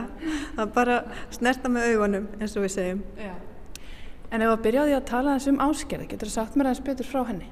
það 0.55 0.65
er 0.65 0.73
bara 0.75 0.99
snerta 1.31 1.71
með 1.71 1.93
augunum 1.93 2.27
eins 2.39 2.57
og 2.57 2.65
við 2.65 2.75
segjum. 2.75 3.03
Já. 3.21 3.33
En 4.33 4.41
ef 4.41 4.49
að 4.49 4.63
byrjaði 4.65 4.95
að 4.97 5.09
tala 5.11 5.35
eins 5.35 5.45
um 5.51 5.59
áskerði, 5.61 6.07
getur 6.09 6.31
þú 6.31 6.33
sagt 6.33 6.55
mér 6.57 6.71
aðeins 6.71 6.85
betur 6.87 7.05
frá 7.05 7.21
henni? 7.27 7.49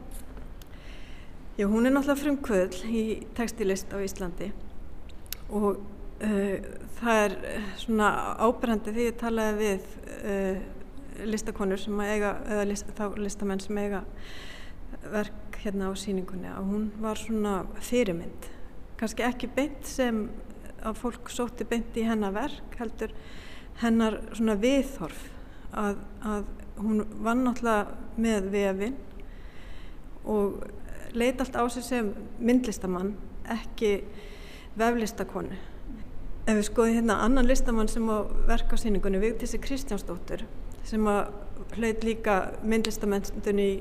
Já, 1.59 1.67
hún 1.69 1.86
er 1.86 1.93
náttúrulega 1.93 2.21
frumkvöðl 2.23 2.86
í 2.89 3.01
textilist 3.38 3.91
á 3.93 4.01
Íslandi 4.01 4.47
og 5.53 5.82
uh, 6.23 6.55
það 7.01 7.19
er 7.25 7.36
svona 7.77 8.07
ábærandi 8.41 8.93
því 8.95 9.05
að 9.11 9.19
talaði 9.21 9.59
við 9.59 9.91
uh, 10.32 10.63
listakonur 11.27 11.82
sem 11.84 12.01
að 12.01 12.13
eiga, 12.15 12.32
eða 12.55 12.63
list, 12.71 12.89
þá 12.97 13.03
listamenn 13.19 13.61
sem 13.61 13.82
eiga 13.82 14.01
verk 15.11 15.59
hérna 15.61 15.91
á 15.91 15.93
síningunni 16.01 16.49
að 16.49 16.71
hún 16.71 16.88
var 17.03 17.19
svona 17.19 17.53
fyrirmynd, 17.84 18.47
kannski 18.97 19.27
ekki 19.27 19.51
beint 19.53 19.86
sem 19.86 20.23
að 20.82 20.97
fólk 21.03 21.29
sótti 21.29 21.67
beint 21.67 21.93
í 21.99 22.07
hennar 22.07 22.34
verk, 22.34 22.73
heldur 22.79 23.13
hennar 23.84 24.17
svona 24.34 24.57
viðhorf 24.57 25.27
að, 25.77 26.01
að 26.25 26.49
hún 26.82 27.05
var 27.23 27.38
náttúrulega 27.39 27.88
með 28.21 28.49
vefin 28.53 28.95
og 30.25 30.61
leita 31.13 31.45
allt 31.45 31.57
á 31.57 31.63
sig 31.69 31.84
sem 31.84 32.13
myndlistamann, 32.39 33.15
ekki 33.49 34.03
veflistakonu. 34.79 35.57
Ef 36.47 36.57
við 36.57 36.67
skoðum 36.67 36.97
hérna 36.99 37.19
annan 37.25 37.47
listamann 37.47 37.89
sem 37.91 38.07
á 38.09 38.25
síningunni, 38.75 39.21
Vigdísi 39.21 39.59
Kristjánsdóttur, 39.61 40.45
sem 40.84 41.07
að 41.07 41.32
hlaut 41.77 42.03
líka 42.03 42.38
myndlistamennstun 42.63 43.59
í 43.61 43.71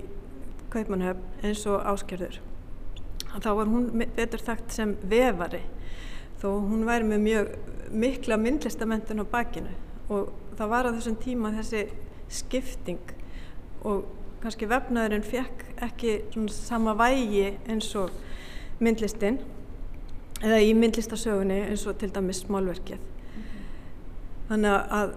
Kaupmannhöfn 0.71 1.47
eins 1.47 1.65
og 1.67 1.83
áskerður. 1.83 2.41
Þá 3.31 3.51
var 3.55 3.71
hún 3.71 3.89
betur 4.17 4.43
þekkt 4.43 4.75
sem 4.75 4.97
vefari, 5.11 5.63
þó 6.43 6.49
hún 6.67 6.87
væri 6.87 7.07
með 7.07 7.25
mjög 7.27 7.51
mikla 7.91 8.39
myndlistamennstun 8.39 9.23
á 9.23 9.27
bakinu 9.31 9.73
og 10.11 10.31
það 10.59 10.71
var 10.71 10.89
á 10.91 10.95
þessum 10.95 11.19
tíma 11.23 11.53
þessi 11.55 11.85
skipting 12.31 13.15
og 13.85 14.05
kannski 14.41 14.69
vefnaðurinn 14.69 15.25
fekk 15.27 15.65
ekki 15.85 16.19
sama 16.55 16.95
vægi 16.97 17.47
eins 17.69 17.91
og 17.99 18.13
myndlistinn 18.81 19.41
eða 20.41 20.61
í 20.65 20.71
myndlistasögunni 20.77 21.59
eins 21.69 21.87
og 21.87 21.99
til 22.01 22.13
dæmis 22.15 22.45
smálverkið. 22.47 22.99
Mm 22.99 23.43
-hmm. 23.43 24.49
Þannig 24.49 24.71
að 24.91 25.11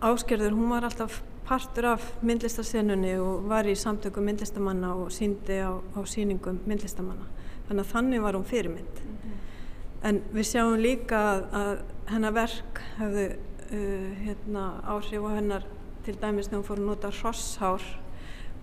áskerður, 0.00 0.50
hún 0.50 0.70
var 0.70 0.84
alltaf 0.84 1.22
partur 1.46 1.84
af 1.84 2.14
myndlistasennunni 2.22 3.18
og 3.18 3.48
var 3.48 3.64
í 3.64 3.74
samtöku 3.74 4.20
myndlistamanna 4.20 4.94
og 4.94 5.12
síndi 5.12 5.58
á, 5.62 5.72
á 5.96 6.00
síningum 6.04 6.58
myndlistamanna. 6.66 7.26
Þannig 7.68 7.84
að 7.84 7.92
þannig 7.92 8.22
var 8.22 8.34
hún 8.34 8.44
fyrirmynd. 8.44 9.02
Mm 9.04 9.16
-hmm. 9.16 10.08
En 10.08 10.22
við 10.34 10.42
sjáum 10.42 10.76
líka 10.76 11.16
að, 11.16 11.42
að 11.52 11.78
hennar 12.06 12.32
verk 12.32 12.80
hefðu 12.98 13.26
uh, 13.72 14.12
hérna, 14.24 14.82
áhrif 14.86 15.22
á 15.22 15.30
hennar 15.34 15.64
til 16.06 16.16
dæmis 16.22 16.50
þegar 16.50 16.60
hún 16.60 16.68
fór 16.68 16.82
að 16.82 16.88
nota 16.90 17.12
hrosshár 17.20 17.86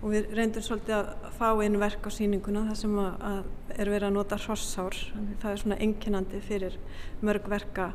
og 0.00 0.10
við 0.12 0.32
reyndum 0.36 0.64
svolítið 0.64 0.96
að 0.96 1.28
fá 1.38 1.46
einu 1.60 1.80
verk 1.80 2.08
á 2.08 2.10
síninguna 2.12 2.64
þar 2.68 2.80
sem 2.80 2.98
að, 3.00 3.14
að 3.30 3.78
er 3.78 3.92
verið 3.92 4.08
að 4.08 4.16
nota 4.18 4.40
hrosshár 4.40 4.98
mm. 5.14 5.30
það 5.42 5.52
er 5.52 5.62
svona 5.62 5.80
enginandi 5.86 6.40
fyrir 6.44 6.78
mörg 7.24 7.48
verka 7.52 7.90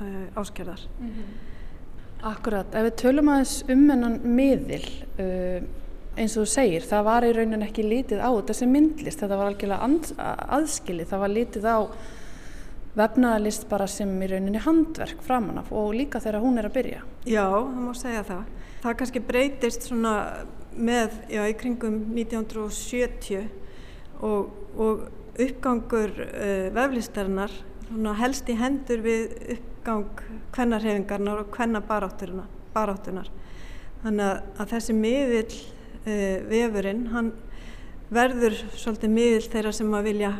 uh, 0.00 0.40
áskerðar 0.40 0.86
mm 0.98 1.10
-hmm. 1.10 1.34
Akkurat, 2.24 2.74
ef 2.74 2.84
við 2.86 2.94
tölum 2.96 3.28
aðeins 3.28 3.64
um 3.68 3.90
hennan 3.90 4.20
miðil 4.24 4.86
uh, 5.20 5.60
eins 6.16 6.36
og 6.38 6.46
þú 6.46 6.48
segir, 6.48 6.84
það 6.86 7.04
var 7.04 7.24
í 7.26 7.32
raunin 7.36 7.64
ekki 7.66 7.84
lítið 7.84 8.22
á 8.24 8.30
þetta 8.32 8.54
sem 8.54 8.70
myndlist, 8.70 9.20
þetta 9.20 9.36
var 9.36 9.50
algjörlega 9.50 9.88
aðskilið, 10.56 11.08
það 11.10 11.20
var 11.20 11.32
lítið 11.34 11.64
á 11.68 11.78
vefnaðalist 12.94 13.68
bara 13.68 13.86
sem 13.90 14.22
í 14.22 14.28
rauninni 14.30 14.62
handverk 14.62 15.22
framanaf 15.26 15.72
og 15.72 15.94
líka 15.98 16.20
þegar 16.22 16.40
hún 16.40 16.58
er 16.58 16.68
að 16.68 16.76
byrja. 16.78 17.00
Já, 17.26 17.46
það 17.50 17.80
má 17.82 17.94
segja 17.98 18.22
það 18.22 18.44
það 18.84 18.96
kannski 19.00 19.22
breytist 19.24 19.86
svona 19.88 20.14
með, 20.74 21.14
já, 21.32 21.42
í 21.48 21.54
kringum 21.56 22.00
1970 22.12 23.46
og, 24.24 24.50
og 24.76 25.06
uppgangur 25.40 26.12
uh, 26.24 26.68
veflistarinnar 26.74 27.54
helst 28.18 28.48
í 28.50 28.56
hendur 28.58 29.02
við 29.04 29.32
uppgang 29.56 30.20
kvennarhefingarnar 30.54 31.42
og 31.44 31.50
kvennabaráttunar. 31.54 33.30
Þannig 34.02 34.26
að, 34.26 34.38
að 34.60 34.70
þessi 34.74 34.96
miðill 34.98 35.54
uh, 35.54 36.38
vefurinn, 36.50 37.06
hann 37.14 37.32
verður 38.14 38.58
svolítið 38.76 39.14
miðill 39.14 39.48
þeirra 39.48 39.72
sem 39.74 39.96
að 39.96 40.10
vilja 40.10 40.34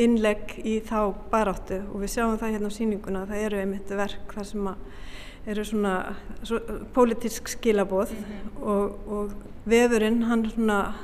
innlegg 0.00 0.56
í 0.66 0.78
þá 0.82 0.98
baráttu 1.30 1.82
og 1.92 2.00
við 2.02 2.14
sjáum 2.16 2.38
það 2.40 2.56
hérna 2.56 2.70
á 2.72 2.76
síninguna, 2.78 3.26
það 3.28 3.44
eru 3.46 3.60
einmitt 3.60 3.92
verk 3.94 4.32
þar 4.34 4.48
sem 4.48 4.70
að 4.72 4.88
eru 5.46 5.64
svona, 5.64 6.14
svona 6.42 6.78
pólitísk 6.94 7.48
skilaboð 7.48 8.12
mm 8.12 8.24
-hmm. 8.24 8.62
og, 8.62 9.08
og 9.08 9.32
vefurinn 9.64 10.22
hann 10.22 10.50
svona 10.50 10.94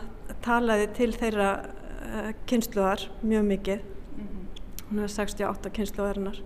talaði 0.42 0.86
til 0.94 1.12
þeirra 1.12 1.50
uh, 1.60 2.28
eh, 2.28 2.34
kynsluðar 2.46 3.10
mjög 3.22 3.44
mikið 3.44 3.78
mm 3.78 4.24
-hmm. 4.24 4.90
hún 4.90 5.02
er 5.02 5.08
68 5.08 5.70
kynsluðarinnar 5.70 6.42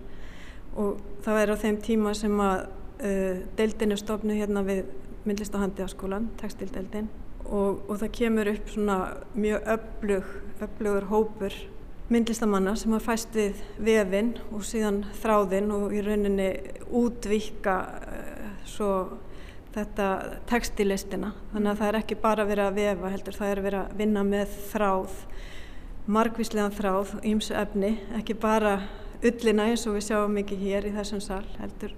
og 0.75 1.01
það 1.23 1.41
er 1.41 1.51
á 1.51 1.55
þeim 1.55 1.77
tíma 1.81 2.13
sem 2.13 2.39
að 2.39 2.67
uh, 3.03 3.37
deildin 3.57 3.91
er 3.91 3.97
stofnuð 3.97 4.35
hérna 4.35 4.63
við 4.63 4.83
myndlist 5.25 5.55
á 5.55 5.57
handiðaskólan, 5.57 6.29
textildeildin 6.37 7.09
og, 7.45 7.89
og 7.89 7.97
það 7.97 8.11
kemur 8.11 8.47
upp 8.47 8.69
svona 8.69 8.97
mjög 9.35 9.61
öflug, 9.75 10.23
öflugur 10.61 11.03
hópur 11.03 11.53
myndlistamanna 12.09 12.75
sem 12.77 12.93
har 12.93 13.01
fæst 13.01 13.33
við 13.35 13.61
vefinn 13.81 14.35
og 14.51 14.65
síðan 14.67 15.03
þráðinn 15.21 15.71
og 15.73 15.93
í 15.95 16.03
rauninni 16.05 16.49
útvíka 16.93 17.77
uh, 17.97 18.51
svo 18.69 18.91
þetta 19.75 20.09
textilistina 20.47 21.33
þannig 21.51 21.71
að 21.71 21.79
það 21.81 21.89
er 21.89 21.97
ekki 21.99 22.19
bara 22.21 22.45
verið 22.47 22.69
að 22.69 22.77
vefa 22.79 23.11
heldur 23.11 23.39
það 23.39 23.51
er 23.51 23.63
verið 23.65 23.81
að 23.81 23.97
vinna 23.99 24.23
með 24.27 24.53
þráð 24.69 25.17
margvíslegan 26.05 26.75
þráð 26.77 27.15
ímsu 27.25 27.55
efni, 27.57 27.95
ekki 28.15 28.37
bara 28.37 28.77
ullina 29.25 29.65
eins 29.71 29.87
og 29.89 29.97
við 29.97 30.07
sjáum 30.11 30.35
mikið 30.37 30.65
hér 30.67 30.87
í 30.87 30.93
þessum 30.95 31.23
sal 31.23 31.43
heldur 31.57 31.95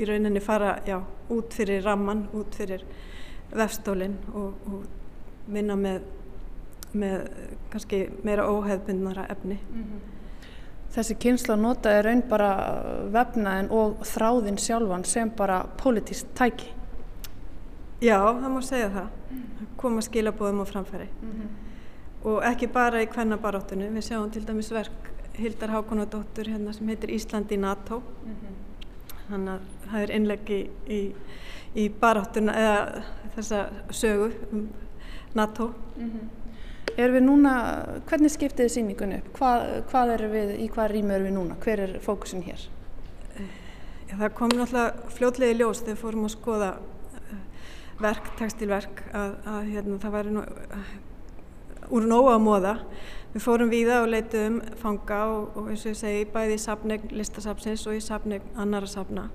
í 0.00 0.08
rauninni 0.08 0.42
fara 0.42 0.78
já, 0.88 0.96
út 1.30 1.54
fyrir 1.54 1.84
ramman, 1.84 2.24
út 2.34 2.56
fyrir 2.56 2.82
vefstólinn 3.54 4.16
og, 4.32 4.56
og 4.66 5.52
vinna 5.52 5.76
með 5.78 6.02
með 6.94 7.28
kannski 7.70 8.08
meira 8.22 8.46
óheðbundnara 8.50 9.26
efni. 9.30 9.58
Mm 9.70 9.82
-hmm. 9.82 10.00
Þessi 10.94 11.14
kynsla 11.18 11.56
notaði 11.56 12.02
raun 12.02 12.22
bara 12.28 12.50
vefnaðin 13.10 13.70
og 13.70 14.04
þráðin 14.06 14.58
sjálfan 14.58 15.04
sem 15.04 15.30
bara 15.30 15.64
pólitíst 15.82 16.26
tæki? 16.34 16.70
Já, 18.00 18.18
það 18.20 18.50
má 18.52 18.60
segja 18.62 18.90
það. 18.90 19.08
Koma 19.76 20.00
skilabóðum 20.00 20.62
á 20.62 20.64
framfæri. 20.64 21.08
Mm 21.22 21.30
-hmm. 21.30 21.48
Og 22.24 22.44
ekki 22.44 22.66
bara 22.66 23.02
í 23.02 23.06
kvennabaróttunum. 23.06 23.94
Við 23.94 24.02
sjáum 24.02 24.30
til 24.30 24.46
dæmis 24.46 24.70
verk 24.72 25.10
Hildar 25.32 25.70
Hákonadóttur 25.70 26.46
hérna 26.46 26.72
sem 26.72 26.88
heitir 26.88 27.10
Ísland 27.10 27.52
í 27.52 27.56
NATO. 27.56 27.98
Mm 27.98 28.30
-hmm. 28.30 28.54
Þannig 29.30 29.48
að 29.48 29.60
það 29.90 30.02
er 30.02 30.10
innleggi 30.10 30.70
í, 30.88 31.12
í 31.74 31.88
baróttuna 32.00 32.52
eða 32.52 33.02
þessa 33.36 33.68
sögu 33.90 34.32
um 34.52 34.68
NATO. 35.34 35.72
Mhm. 35.96 36.43
Erum 36.94 37.16
við 37.16 37.24
núna, 37.24 37.52
hvernig 38.08 38.30
skiptið 38.30 38.68
þið 38.68 38.72
síningunni 38.74 39.16
upp? 39.18 39.30
Hvað, 39.38 39.64
hvað 39.90 40.12
er 40.14 40.24
við, 40.30 40.52
í 40.62 40.68
hvað 40.70 40.92
rými 40.92 41.14
erum 41.16 41.26
við 41.26 41.34
núna? 41.34 41.56
Hver 41.64 41.82
er 41.86 41.94
fókusin 42.04 42.44
hér? 42.46 42.66
Já, 43.34 44.14
það 44.20 44.34
kom 44.38 44.52
náttúrulega 44.54 45.14
fljótlegi 45.16 45.58
ljós 45.58 45.82
þegar 45.82 45.98
fórum 45.98 46.28
að 46.28 46.34
skoða 46.36 46.68
eh, 47.24 47.40
verk, 48.04 48.30
textilverk, 48.38 49.02
að, 49.16 49.34
að 49.50 49.72
hérna, 49.72 49.98
það 50.04 50.16
væri 50.18 50.34
nú, 50.36 50.44
úr 51.98 52.08
nóga 52.08 52.36
á 52.36 52.40
móða. 52.42 52.74
Við 53.34 53.42
fórum 53.42 53.72
víða 53.72 54.02
og 54.04 54.12
leituðum 54.12 54.60
fanga 54.78 55.22
og, 55.32 55.58
og 55.58 55.72
eins 55.72 55.82
og 55.82 55.94
ég 55.96 55.98
segi 55.98 56.28
bæði 56.36 56.60
í 56.60 56.62
sapnegn 56.62 57.16
listasapsins 57.18 57.88
og 57.90 57.98
í 57.98 58.04
sapnegn 58.04 58.54
annara 58.54 58.90
sapna 58.90 59.32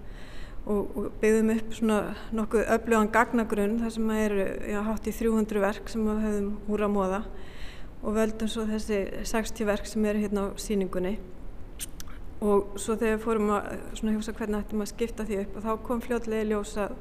og, 0.66 0.98
og 0.98 1.08
byggðum 1.22 1.54
upp 1.56 1.74
svona 1.78 2.00
nokkuð 2.36 2.68
öflugan 2.76 3.12
gagnagrunn 3.14 3.80
þar 3.84 3.96
sem 3.96 4.12
eru 4.16 4.46
já, 4.70 4.80
hátt 4.86 5.10
í 5.10 5.16
300 5.16 5.64
verk 5.64 5.90
sem 5.92 6.06
við 6.06 6.22
höfum 6.26 6.52
úr 6.70 6.86
á 6.86 6.90
móða 6.92 7.22
og 8.00 8.16
völdum 8.16 8.52
svo 8.52 8.66
þessi 8.70 9.02
60 9.28 9.68
verk 9.68 9.90
sem 9.90 10.06
eru 10.08 10.24
hérna 10.24 10.48
á 10.48 10.58
síningunni 10.60 11.18
og 12.40 12.78
svo 12.80 12.96
þegar 13.00 13.24
fórum 13.24 13.50
að 13.58 13.74
svona 14.00 14.14
hjósa 14.16 14.36
hvernig 14.38 14.64
ættum 14.64 14.84
að 14.84 14.92
skipta 14.94 15.26
því 15.28 15.42
upp 15.44 15.58
og 15.60 15.66
þá 15.66 15.72
kom 15.88 16.04
fljóðlega 16.06 16.46
í 16.46 16.52
ljós 16.54 16.78
að 16.80 16.96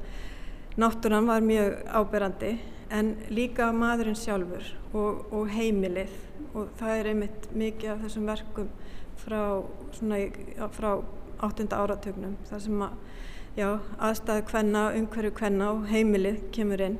náttúran 0.79 1.29
var 1.29 1.45
mjög 1.45 1.77
áberandi 1.87 2.57
en 2.91 3.13
líka 3.29 3.69
maðurinn 3.75 4.17
sjálfur 4.17 4.65
og, 4.91 5.29
og 5.31 5.47
heimilið 5.53 6.11
og 6.57 6.73
það 6.79 6.95
er 6.97 7.11
einmitt 7.11 7.47
mikið 7.55 7.93
af 7.93 8.03
þessum 8.03 8.27
verkum 8.29 8.69
frá, 9.19 9.41
svona, 9.95 10.19
frá 10.75 10.91
8. 11.45 11.69
áratögnum 11.71 12.35
þar 12.49 12.63
sem 12.65 12.83
að 12.83 12.97
já, 13.59 13.69
aðstæðu 13.99 14.45
hvenna, 14.53 14.83
umhverju 14.95 15.31
hvenna 15.39 15.69
og 15.73 15.85
heimilið 15.89 16.39
kemur 16.55 16.83
inn. 16.85 16.97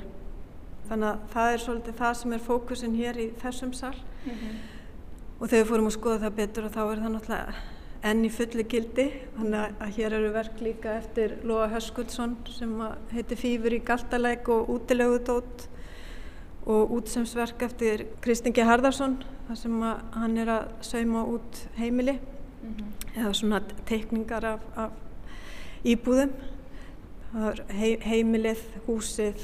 Þannig 0.90 1.10
að 1.10 1.26
það 1.34 1.54
er 1.54 1.64
svolítið 1.64 1.98
það 2.00 2.14
sem 2.20 2.36
er 2.36 2.46
fókusin 2.46 2.96
hér 2.98 3.20
í 3.22 3.28
þessum 3.42 3.74
sal. 3.78 3.96
Mm 4.26 4.32
-hmm. 4.32 4.56
og 5.40 5.50
þegar 5.50 5.64
við 5.64 5.70
fórum 5.72 5.90
að 5.90 5.98
skoða 5.98 6.22
það 6.24 6.40
betur 6.40 6.66
og 6.66 6.72
þá 6.72 6.82
er 6.84 7.02
það 7.04 7.14
náttúrulega 7.16 7.54
enn 8.10 8.26
í 8.26 8.30
fulli 8.30 8.64
gildi. 8.64 9.08
Þannig 9.38 9.76
að 9.80 9.96
hér 9.98 10.14
eru 10.14 10.32
verk 10.34 10.62
líka 10.62 10.98
eftir 10.98 11.38
Lóa 11.44 11.68
Höskuldsson 11.68 12.38
sem 12.50 12.74
heitir 13.12 13.38
Fýfur 13.38 13.74
í 13.74 13.84
Galtalæk 13.86 14.50
og 14.50 14.70
útilegudót 14.70 15.68
og 16.66 16.92
útsemsverk 16.92 17.62
eftir 17.62 18.06
Kristingi 18.22 18.62
Harðarsson 18.62 19.24
þar 19.48 19.56
sem 19.56 19.82
hann 20.12 20.38
er 20.38 20.48
að 20.48 20.66
sauma 20.82 21.24
út 21.24 21.68
heimili. 21.76 22.20
Mm 22.62 22.76
-hmm. 22.76 23.22
eða 23.22 23.34
svona 23.34 23.62
teikningar 23.86 24.46
af, 24.46 24.60
af 24.76 24.92
íbúðum 25.84 26.32
heimilið, 28.10 28.62
húsið 28.88 29.44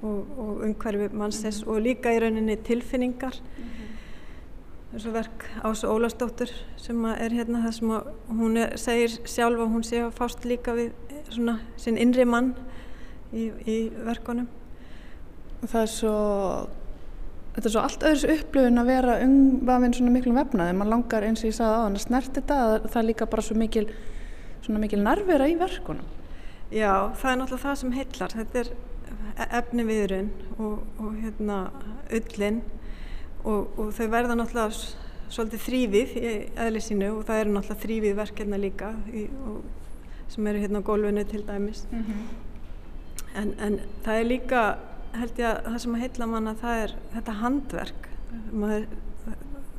og, 0.00 0.38
og 0.38 0.62
umhverfi 0.66 1.08
mannsins 1.12 1.60
mm 1.62 1.68
-hmm. 1.68 1.76
og 1.76 1.82
líka 1.82 2.12
í 2.14 2.20
rauninni 2.20 2.56
tilfinningar 2.56 3.34
mm 3.34 3.64
-hmm. 3.64 4.94
þessu 4.94 5.10
verk 5.10 5.44
Ása 5.64 5.88
Ólastóttur 5.88 6.50
sem 6.76 7.04
er 7.04 7.32
hérna 7.32 7.62
það 7.64 7.72
sem 7.72 7.88
hún 8.28 8.56
er, 8.56 8.76
segir 8.76 9.10
sjálf 9.24 9.60
að 9.60 9.72
hún 9.74 9.82
sé 9.82 9.96
að 10.02 10.12
fást 10.12 10.44
líka 10.44 10.72
við 10.74 10.92
svona 11.30 11.58
sinn 11.76 11.98
innri 11.98 12.24
mann 12.24 12.54
í, 13.32 13.52
í 13.66 13.90
verkonum 14.04 14.48
Það 15.66 15.82
er 15.82 15.86
svo 15.86 16.68
þetta 17.56 17.68
er 17.68 17.72
svo 17.72 17.80
allt 17.80 18.04
öðru 18.04 18.34
upplöfun 18.36 18.82
að 18.82 18.90
vera 18.90 19.14
umvafinn 19.24 19.94
svona 19.96 20.12
miklum 20.12 20.36
vefnaði, 20.36 20.74
mann 20.76 20.92
langar 20.92 21.24
eins 21.24 21.40
og 21.40 21.48
ég 21.48 21.56
sagði 21.56 21.78
á 21.80 21.84
hann 21.86 21.96
að 21.96 22.04
snert 22.04 22.32
þetta, 22.36 22.58
það 22.84 22.98
er 23.00 23.08
líka 23.08 23.28
bara 23.32 23.44
svo 23.46 23.56
mikil, 23.56 23.86
svona 24.66 24.82
mikil 24.82 25.02
nærvera 25.02 25.48
í 25.48 25.56
verkunum. 25.60 26.04
Já, 26.74 27.14
það 27.14 27.30
er 27.30 27.40
náttúrulega 27.40 27.62
það 27.62 27.80
sem 27.80 27.92
heillar, 27.94 28.36
þetta 28.40 28.62
er 28.64 28.70
efni 29.60 29.84
viðrun 29.86 30.30
og, 30.58 30.78
og 30.98 31.18
hérna 31.20 31.58
öllin 32.14 32.62
og, 33.44 33.76
og 33.78 33.92
þau 33.94 34.06
verða 34.10 34.36
náttúrulega 34.38 34.72
svolítið 35.30 35.62
þrývið 35.66 36.16
í 36.18 36.32
eðli 36.66 36.82
sínu 36.82 37.12
og 37.14 37.24
það 37.28 37.42
eru 37.42 37.54
náttúrulega 37.54 37.84
þrývið 37.84 38.18
verkefna 38.20 38.60
líka 38.62 38.90
í, 39.12 39.26
og, 39.46 39.62
sem 40.32 40.46
eru 40.50 40.62
hérna 40.64 40.82
á 40.82 40.86
gólfinu 40.88 41.24
til 41.24 41.44
dæmis. 41.46 41.86
Mm 41.90 42.02
-hmm. 42.02 42.22
en, 43.34 43.54
en 43.58 43.80
það 44.04 44.20
er 44.20 44.24
líka 44.24 44.62
held 45.12 45.38
ég 45.38 45.46
að 45.46 45.64
það 45.64 45.78
sem 45.78 45.94
að 45.94 46.00
heitla 46.00 46.26
manna 46.26 46.54
það 46.54 46.82
er 46.84 46.94
þetta 47.14 47.32
handverk 47.32 48.08
Maður, 48.52 48.86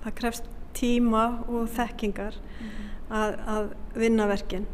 það 0.03 0.13
krefst 0.15 0.43
tíma 0.73 1.43
og 1.47 1.69
þekkingar 1.75 2.33
mm 2.33 2.67
-hmm. 2.67 3.15
að, 3.19 3.35
að 3.47 3.69
vinna 3.93 4.27
verkin 4.27 4.65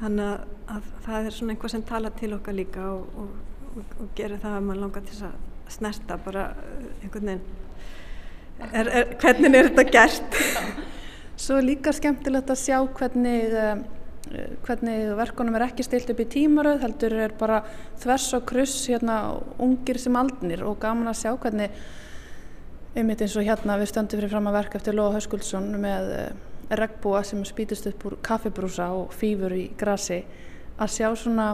þannig 0.00 0.30
að, 0.30 0.54
að 0.76 0.88
það 1.06 1.28
er 1.28 1.36
svona 1.36 1.54
einhvað 1.54 1.74
sem 1.74 1.84
tala 1.90 2.12
til 2.20 2.32
okkar 2.36 2.56
líka 2.56 2.86
og, 2.92 3.20
og, 3.22 3.60
og, 3.72 3.94
og 4.02 4.08
gerir 4.18 4.42
það 4.42 4.58
að 4.58 4.66
mann 4.68 4.82
langar 4.84 5.06
til 5.08 5.18
að 5.28 5.36
snerta 5.76 6.18
bara 6.22 6.48
uh, 6.52 6.88
einhvern 7.02 7.32
veginn. 7.32 7.44
Er, 8.72 8.88
er, 8.88 9.10
hvernig 9.20 9.58
er 9.58 9.68
þetta 9.70 9.86
gert? 9.92 10.40
Svo 11.36 11.58
líka 11.60 11.92
skemmtilegt 11.92 12.50
að 12.52 12.62
sjá 12.62 12.78
hvernig 12.96 13.56
um, 13.60 13.84
hvernig 14.66 15.12
verkunum 15.18 15.54
er 15.58 15.66
ekki 15.68 15.84
stilt 15.86 16.08
upp 16.10 16.20
í 16.22 16.26
tímaröð 16.30 16.80
heldur 16.82 17.14
er 17.26 17.34
bara 17.38 17.60
þvers 18.02 18.26
og 18.38 18.46
kruss 18.48 18.88
hérna 18.90 19.20
ungir 19.62 20.00
sem 20.02 20.16
aldnir 20.18 20.64
og 20.66 20.80
gaman 20.82 21.12
að 21.12 21.20
sjá 21.20 21.30
hvernig 21.36 21.76
einmitt 22.96 23.22
eins 23.22 23.36
og 23.36 23.46
hérna 23.46 23.76
við 23.78 23.92
stöndum 23.92 24.18
fyrir 24.18 24.32
fram 24.32 24.48
að 24.50 24.58
verka 24.58 24.80
eftir 24.80 24.96
Lóa 24.96 25.14
Höskuldsson 25.14 25.68
með 25.78 26.12
eh, 26.16 26.30
regnbúa 26.70 27.22
sem 27.24 27.44
spýtist 27.46 27.86
upp 27.90 28.06
úr 28.08 28.18
kaffibrúsa 28.26 28.90
og 28.96 29.14
fýfur 29.14 29.54
í 29.54 29.68
grasi 29.78 30.22
að 30.76 30.92
sjá 30.92 31.08
svona 31.16 31.48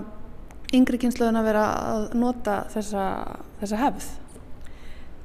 yngri 0.72 0.98
kynsluðin 1.02 1.40
að 1.40 1.48
vera 1.50 1.64
að 1.92 2.04
nota 2.16 2.62
þessa, 2.72 3.06
þessa 3.60 3.80
hefð? 3.82 4.06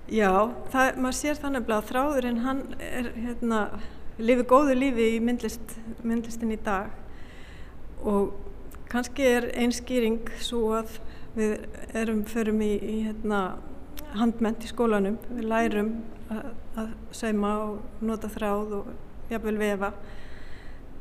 Já, 0.08 0.32
það, 0.72 1.00
maður 1.04 1.18
sér 1.20 1.40
þannig 1.42 1.72
að 1.76 1.88
þráðurinn 1.90 2.44
hann 2.46 2.62
er 2.80 3.10
hérna 3.16 3.62
lifið 4.18 4.48
góðu 4.50 4.76
lífi 4.78 5.08
í 5.16 5.24
myndlist, 5.24 5.74
myndlistin 6.04 6.54
í 6.56 6.60
dag. 6.64 6.94
Og 8.08 8.32
kannski 8.92 9.26
er 9.28 9.50
einskýring 9.60 10.30
svo 10.42 10.78
að 10.80 11.00
við 11.38 11.58
erum 11.98 12.24
förum 12.28 12.62
í, 12.66 12.72
í 12.78 12.96
hérna, 13.08 13.42
handment 14.18 14.64
í 14.64 14.72
skólanum, 14.72 15.20
við 15.30 15.50
lærum 15.52 15.92
að, 16.34 16.48
að 16.80 16.94
sauma 17.20 17.52
og 17.66 18.08
nota 18.08 18.32
þráð 18.32 18.74
og 18.80 18.90
jafnvel 19.32 19.58
vefa 19.62 19.92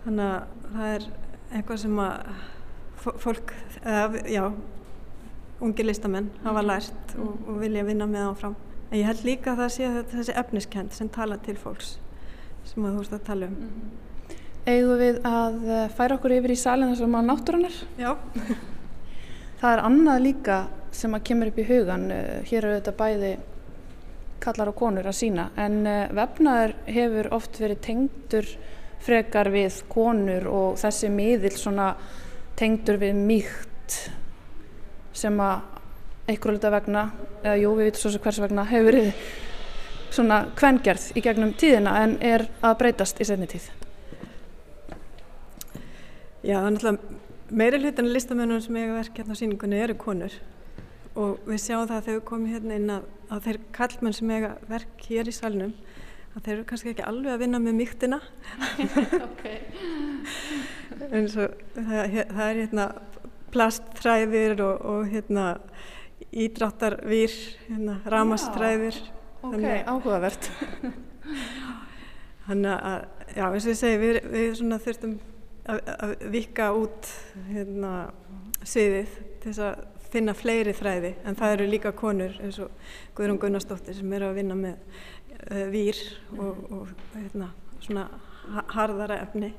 þannig 0.05 0.25
að 0.29 0.71
það 0.77 0.95
er 0.95 1.09
eitthvað 1.53 1.83
sem 1.83 2.01
að 2.07 2.15
fólk, 3.23 3.53
eða 3.83 4.23
já 4.31 4.43
ungi 5.67 5.87
listamenn 5.87 6.33
hafa 6.45 6.63
mhm. 6.63 6.71
lært 6.71 7.15
og, 7.19 7.37
og 7.47 7.61
vilja 7.63 7.85
vinna 7.87 8.09
með 8.11 8.31
áfram 8.31 8.57
en 8.91 8.99
ég 8.99 9.07
held 9.09 9.23
líka 9.27 9.53
að 9.55 9.63
það 9.63 9.71
sé 9.77 9.87
að 9.91 10.03
þessi 10.15 10.41
efniskend 10.43 10.97
sem 10.97 11.09
tala 11.13 11.39
til 11.47 11.57
fólks 11.61 11.97
sem 12.67 12.85
að 12.85 12.97
þú 12.97 13.05
veist 13.05 13.17
að 13.17 13.25
tala 13.31 13.47
um 13.47 13.55
mm 13.61 13.71
-hmm 13.71 14.07
eigum 14.67 14.99
við 15.01 15.21
að 15.27 15.59
eh, 15.71 15.85
færa 15.95 16.17
okkur 16.19 16.35
yfir 16.41 16.55
í 16.55 16.59
salin 16.59 16.91
þessum 16.93 17.15
á 17.15 17.21
náttúrunar. 17.27 17.77
Já. 18.01 18.17
Það 19.61 19.73
er 19.73 19.83
annað 19.89 20.25
líka 20.25 20.57
sem 20.95 21.15
að 21.17 21.27
kemur 21.29 21.53
upp 21.53 21.61
í 21.61 21.67
hugan. 21.69 22.09
Eh, 22.13 22.41
hér 22.51 22.65
eru 22.65 22.79
þetta 22.79 22.97
bæði 22.99 23.33
kallar 24.43 24.71
og 24.71 24.79
konur 24.79 25.07
að 25.09 25.19
sína 25.21 25.49
en 25.61 25.79
eh, 25.87 26.09
vefnaður 26.15 26.75
hefur 26.91 27.31
oft 27.37 27.61
verið 27.61 27.83
tengdur 27.87 28.51
frekar 29.07 29.51
við 29.55 29.83
konur 29.93 30.49
og 30.51 30.79
þessi 30.81 31.11
miðil 31.13 31.55
svona 31.55 31.93
tengdur 32.57 32.99
við 33.01 33.19
mýkt 33.19 33.99
sem 35.17 35.41
að 35.41 35.75
einhverju 36.27 36.57
lita 36.57 36.71
vegna, 36.75 37.03
eða 37.45 37.59
jú 37.61 37.75
við 37.79 37.91
vitum 37.91 38.03
svo 38.03 38.13
sem 38.15 38.25
hvers 38.25 38.41
vegna 38.43 38.65
hefur 38.67 38.89
verið 38.91 39.27
svona 40.17 40.41
kvengerð 40.59 41.11
í 41.15 41.23
gegnum 41.23 41.53
tíðina 41.59 41.93
en 42.03 42.17
er 42.25 42.47
að 42.65 42.79
breytast 42.81 43.21
í 43.21 43.27
senni 43.29 43.47
tíð. 43.51 43.69
Já, 46.47 46.59
það 46.59 46.67
er 46.67 46.75
náttúrulega 46.77 47.57
meiri 47.61 47.81
hlutan 47.83 48.11
listamennunum 48.11 48.63
sem 48.65 48.79
eiga 48.79 48.99
verk 48.99 49.19
hérna 49.21 49.35
á 49.35 49.41
síningunni 49.41 49.83
eru 49.83 49.95
konur 49.99 50.35
og 51.17 51.49
við 51.49 51.63
sjáum 51.65 51.89
það 51.89 51.97
að 51.97 52.07
þegar 52.09 52.19
við 52.19 52.25
komum 52.31 52.53
hérna 52.53 52.79
inn 52.81 52.95
að, 52.97 53.09
að 53.33 53.45
þeir 53.47 53.59
kallmenn 53.79 54.17
sem 54.17 54.33
eiga 54.35 54.53
verk 54.71 55.09
hér 55.09 55.31
í 55.31 55.35
salnum 55.37 55.75
að 56.37 56.45
þeir 56.45 56.55
eru 56.55 56.69
kannski 56.71 56.93
ekki 56.93 57.07
alveg 57.09 57.33
að 57.33 57.43
vinna 57.45 57.63
með 57.65 57.79
mýktina 57.81 58.21
en 61.17 61.29
svo 61.33 61.49
það, 61.77 62.17
það 62.21 62.47
er 62.47 62.63
hérna 62.63 62.89
plastþræðir 63.55 64.65
og, 64.65 64.89
og 64.93 65.13
hérna 65.13 65.51
ídráttarvýr 66.37 67.37
hérna 67.69 68.01
ramastræðir 68.11 68.99
Ok, 69.47 69.65
áhugavert. 69.87 70.49
Þannig 72.47 72.73
að, 72.73 73.05
já, 73.35 73.45
eins 73.47 73.67
og 73.67 73.71
ég 73.71 73.79
segi 73.79 73.99
við, 74.01 74.19
við 74.33 74.63
þurftum 74.87 75.13
að 75.67 76.15
vika 76.33 76.71
út 76.79 77.11
hérna, 77.51 77.93
sviðið 78.63 79.13
til 79.43 79.53
þess 79.53 79.63
að 79.67 79.96
finna 80.17 80.35
fleiri 80.37 80.75
þræði 80.77 81.13
en 81.25 81.39
það 81.39 81.57
eru 81.57 81.69
líka 81.71 81.93
konur 81.97 82.37
eins 82.43 82.59
og 82.65 82.73
Guðrún 83.17 83.41
Gunnarsdóttir 83.43 83.97
sem 83.99 84.17
eru 84.19 84.31
að 84.31 84.41
vinna 84.41 84.57
með 84.59 84.79
uh, 85.51 85.67
vír 85.73 86.01
og, 86.37 86.65
og 86.73 86.95
hérna, 87.15 87.51
svona 87.85 88.09
harðara 88.73 89.21
efni. 89.25 89.53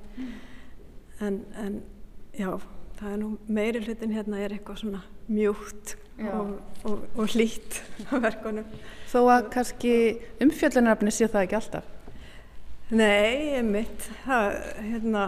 En, 1.23 1.41
en 1.59 1.79
já, 2.37 2.51
það 2.99 3.13
er 3.13 3.21
nú 3.21 3.31
meiri 3.51 3.81
hlutin 3.85 4.13
hérna 4.15 4.41
er 4.41 4.55
eitthvað 4.55 4.83
svona 4.83 5.03
mjúkt 5.27 5.95
og, 6.31 6.53
og, 6.87 7.03
og 7.17 7.33
hlýtt 7.35 7.81
á 8.09 8.17
verkonum 8.23 8.65
Þó 9.11 9.19
að 9.31 9.49
kannski 9.53 9.93
umfjöldunarefni 10.43 11.13
sé 11.13 11.27
það 11.31 11.45
ekki 11.45 11.57
alltaf? 11.59 11.93
Nei, 12.87 13.57
einmitt, 13.59 14.05
það 14.23 14.57
hérna, 14.79 15.23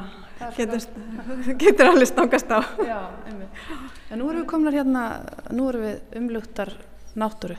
getur, 0.58 0.84
getur 1.64 1.92
alveg 1.92 2.10
stangast 2.10 2.52
á. 2.52 2.60
Já, 2.86 3.00
einmitt. 3.30 3.64
En 4.10 4.22
nú 4.22 4.30
erum 4.30 4.44
við 4.44 4.50
komnar 4.50 4.78
hérna, 4.78 5.08
nú 5.54 5.70
erum 5.70 5.86
við 5.86 6.20
umlugtar 6.20 6.74
náttúru 7.20 7.58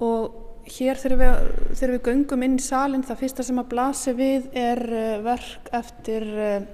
og 0.00 0.64
hér 0.70 0.98
þegar 1.00 1.18
við, 1.20 1.48
þegar 1.78 1.94
við 1.94 2.04
göngum 2.08 2.44
inn 2.46 2.58
í 2.58 2.64
salin 2.64 3.04
það 3.06 3.22
fyrsta 3.24 3.46
sem 3.46 3.60
að 3.60 3.70
blasi 3.72 4.14
við 4.16 4.46
er 4.56 4.82
eh, 4.94 5.16
verk 5.24 5.70
eftir 5.76 6.26
eh, 6.46 6.68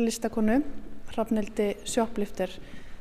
listakonu, 0.00 0.60
Hrafnildi 1.10 1.72
Sjóplifter. 1.88 2.52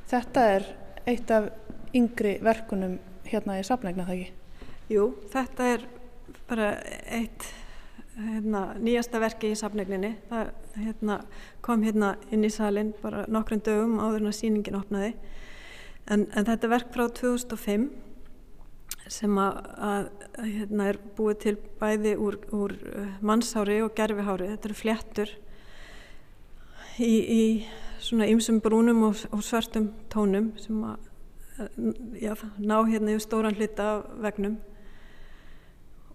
Þetta 0.10 0.46
er 0.56 0.66
eitt 1.10 1.32
af 1.32 1.52
yngri 1.96 2.38
verkunum 2.44 2.98
hérna 3.30 3.60
í 3.60 3.66
safnægna, 3.66 4.08
það 4.08 4.24
ekki? 4.24 4.32
Jú, 4.90 5.06
þetta 5.30 5.72
er 5.76 5.86
bara 6.50 6.70
eitt 7.14 7.46
hérna, 8.20 8.64
nýjasta 8.82 9.22
verki 9.22 9.54
í 9.54 9.58
safnegninni. 9.58 10.14
Það 10.30 10.52
hérna, 10.76 11.18
kom 11.66 11.84
hérna 11.86 12.14
inn 12.34 12.46
í 12.46 12.52
salin 12.54 12.94
bara 13.02 13.26
nokkrum 13.32 13.64
dögum 13.66 13.98
áður 14.02 14.24
en 14.24 14.32
að 14.32 14.38
síningin 14.40 14.80
opnaði. 14.80 15.16
En, 16.10 16.26
en 16.34 16.48
þetta 16.48 16.68
er 16.68 16.74
verk 16.74 16.94
frá 16.96 17.06
2005 17.20 17.90
sem 19.10 19.42
að, 19.42 19.60
að 19.90 20.10
hérna, 20.38 20.88
er 20.92 21.00
búið 21.18 21.38
til 21.46 21.56
bæði 21.82 22.16
úr, 22.22 22.40
úr 22.54 22.76
uh, 22.78 23.12
mannshári 23.26 23.80
og 23.86 23.94
gerfihári. 23.98 24.50
Þetta 24.54 24.70
eru 24.70 24.80
fléttur 24.80 25.36
í, 27.02 27.14
í 27.14 27.44
svona 28.04 28.30
ymsum 28.30 28.60
brúnum 28.64 29.06
og, 29.10 29.24
og 29.34 29.46
svartum 29.46 29.92
tónum 30.14 30.52
sem 30.62 30.84
að 30.88 31.08
já, 32.22 32.34
ná 32.58 32.78
hérna 32.88 33.16
yfir 33.16 33.24
stóran 33.26 33.58
hluta 33.58 34.00
vegnum 34.24 34.60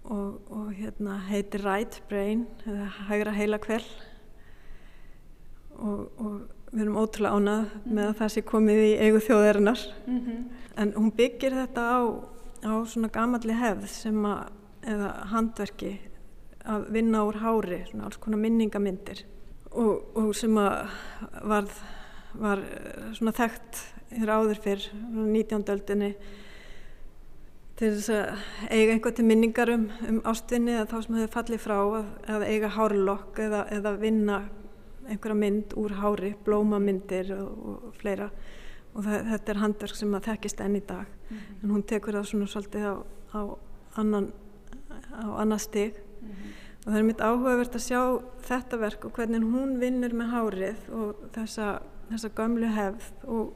og, 0.04 0.40
og 0.52 0.72
hérna, 0.76 1.18
heitir 1.30 1.64
Right 1.64 2.02
Brain 2.08 2.46
eða 2.66 2.88
hægra 3.08 3.32
heila 3.32 3.58
kveld 3.62 3.88
og, 5.74 6.10
og 6.20 6.34
við 6.74 6.84
erum 6.84 6.98
ótrúlega 7.00 7.38
ánað 7.38 7.60
mm 7.60 7.70
-hmm. 7.70 7.92
með 7.94 8.08
að 8.08 8.18
það 8.18 8.32
sé 8.34 8.42
komið 8.42 8.80
í 8.84 8.92
eigu 8.98 9.20
þjóðarinnar 9.20 9.80
mm 10.06 10.18
-hmm. 10.20 10.44
en 10.76 10.92
hún 10.92 11.12
byggir 11.16 11.52
þetta 11.52 11.80
á, 11.80 12.00
á 12.64 12.72
svona 12.86 13.08
gamalli 13.08 13.52
hefð 13.52 13.86
sem 13.88 14.24
að, 14.24 14.48
eða 14.82 15.26
handverki 15.26 16.00
að 16.64 16.90
vinna 16.90 17.24
úr 17.24 17.36
hári, 17.36 17.84
svona 17.90 18.04
alls 18.04 18.16
konar 18.16 18.38
minningamindir 18.38 19.24
og, 19.70 20.16
og 20.16 20.34
sem 20.34 20.56
að 20.58 20.88
var, 21.42 21.64
var 22.34 22.58
svona 23.12 23.32
þekkt 23.32 23.94
hér 24.10 24.28
áður 24.28 24.60
fyrr 24.62 24.90
19. 25.12 25.64
öldinni 25.68 26.14
til 27.78 27.90
þess 27.96 28.10
að 28.14 28.42
eiga 28.70 28.92
einhvern 28.94 29.16
til 29.18 29.24
minningar 29.26 29.70
um, 29.74 29.88
um 30.08 30.20
ástvinni 30.30 30.76
eða 30.76 30.86
þá 30.92 30.98
sem 31.02 31.16
hefur 31.18 31.32
fallið 31.34 31.62
frá 31.64 31.78
að, 31.82 32.10
að 32.36 32.46
eiga 32.46 32.70
hárlokk 32.76 33.40
eða, 33.42 33.64
eða 33.74 33.94
vinna 33.98 34.42
einhverja 35.08 35.36
mynd 35.36 35.74
úr 35.80 35.96
hári, 35.98 36.34
blómamyndir 36.46 37.32
og, 37.36 37.66
og 37.68 37.98
fleira 37.98 38.30
og 38.94 39.02
það, 39.02 39.26
þetta 39.32 39.52
er 39.52 39.60
handverk 39.62 39.98
sem 39.98 40.14
að 40.16 40.28
þekkist 40.30 40.62
enn 40.64 40.78
í 40.78 40.82
dag 40.86 41.04
mm 41.04 41.36
-hmm. 41.36 41.62
en 41.62 41.74
hún 41.74 41.82
tekur 41.82 42.14
það 42.14 42.28
svona 42.30 42.46
svolítið 42.46 42.86
á, 42.86 42.94
á 43.34 43.40
annan 44.00 44.32
á 45.12 45.26
annað 45.42 45.60
stig 45.60 45.94
mm 45.94 46.28
-hmm. 46.28 46.50
og 46.86 46.92
það 46.92 46.98
er 46.98 47.02
mitt 47.02 47.20
áhugavert 47.20 47.74
að 47.74 47.86
sjá 47.88 48.22
þetta 48.48 48.76
verk 48.76 49.04
og 49.04 49.12
hvernig 49.12 49.42
hún 49.42 49.78
vinnur 49.80 50.14
með 50.14 50.30
hárið 50.30 50.90
og 50.92 51.16
þessa, 51.32 51.80
þessa 52.10 52.28
gamlu 52.28 52.66
hefð 52.66 53.12
og 53.24 53.52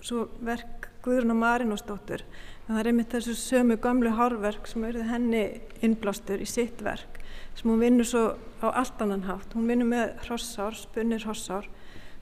svo 0.00 0.28
verk 0.40 0.90
Guðrún 1.02 1.30
og 1.30 1.36
Marinósdóttur 1.36 2.22
en 2.22 2.53
það 2.68 2.80
er 2.80 2.88
einmitt 2.90 3.12
þessu 3.12 3.34
sömu 3.36 3.76
gamlu 3.82 4.14
hárverk 4.16 4.68
sem 4.68 4.84
auðvitað 4.84 5.10
henni 5.12 5.44
innblástur 5.84 6.40
í 6.40 6.48
sitt 6.48 6.80
verk 6.84 7.20
sem 7.54 7.70
hún 7.70 7.82
vinnur 7.82 8.08
svo 8.08 8.24
á 8.64 8.68
allt 8.72 9.02
annan 9.04 9.26
hátt. 9.28 9.52
Hún 9.54 9.68
vinnur 9.70 9.86
með 9.90 10.14
hrossár, 10.24 10.74
spunnir 10.74 11.22
hrossár 11.22 11.68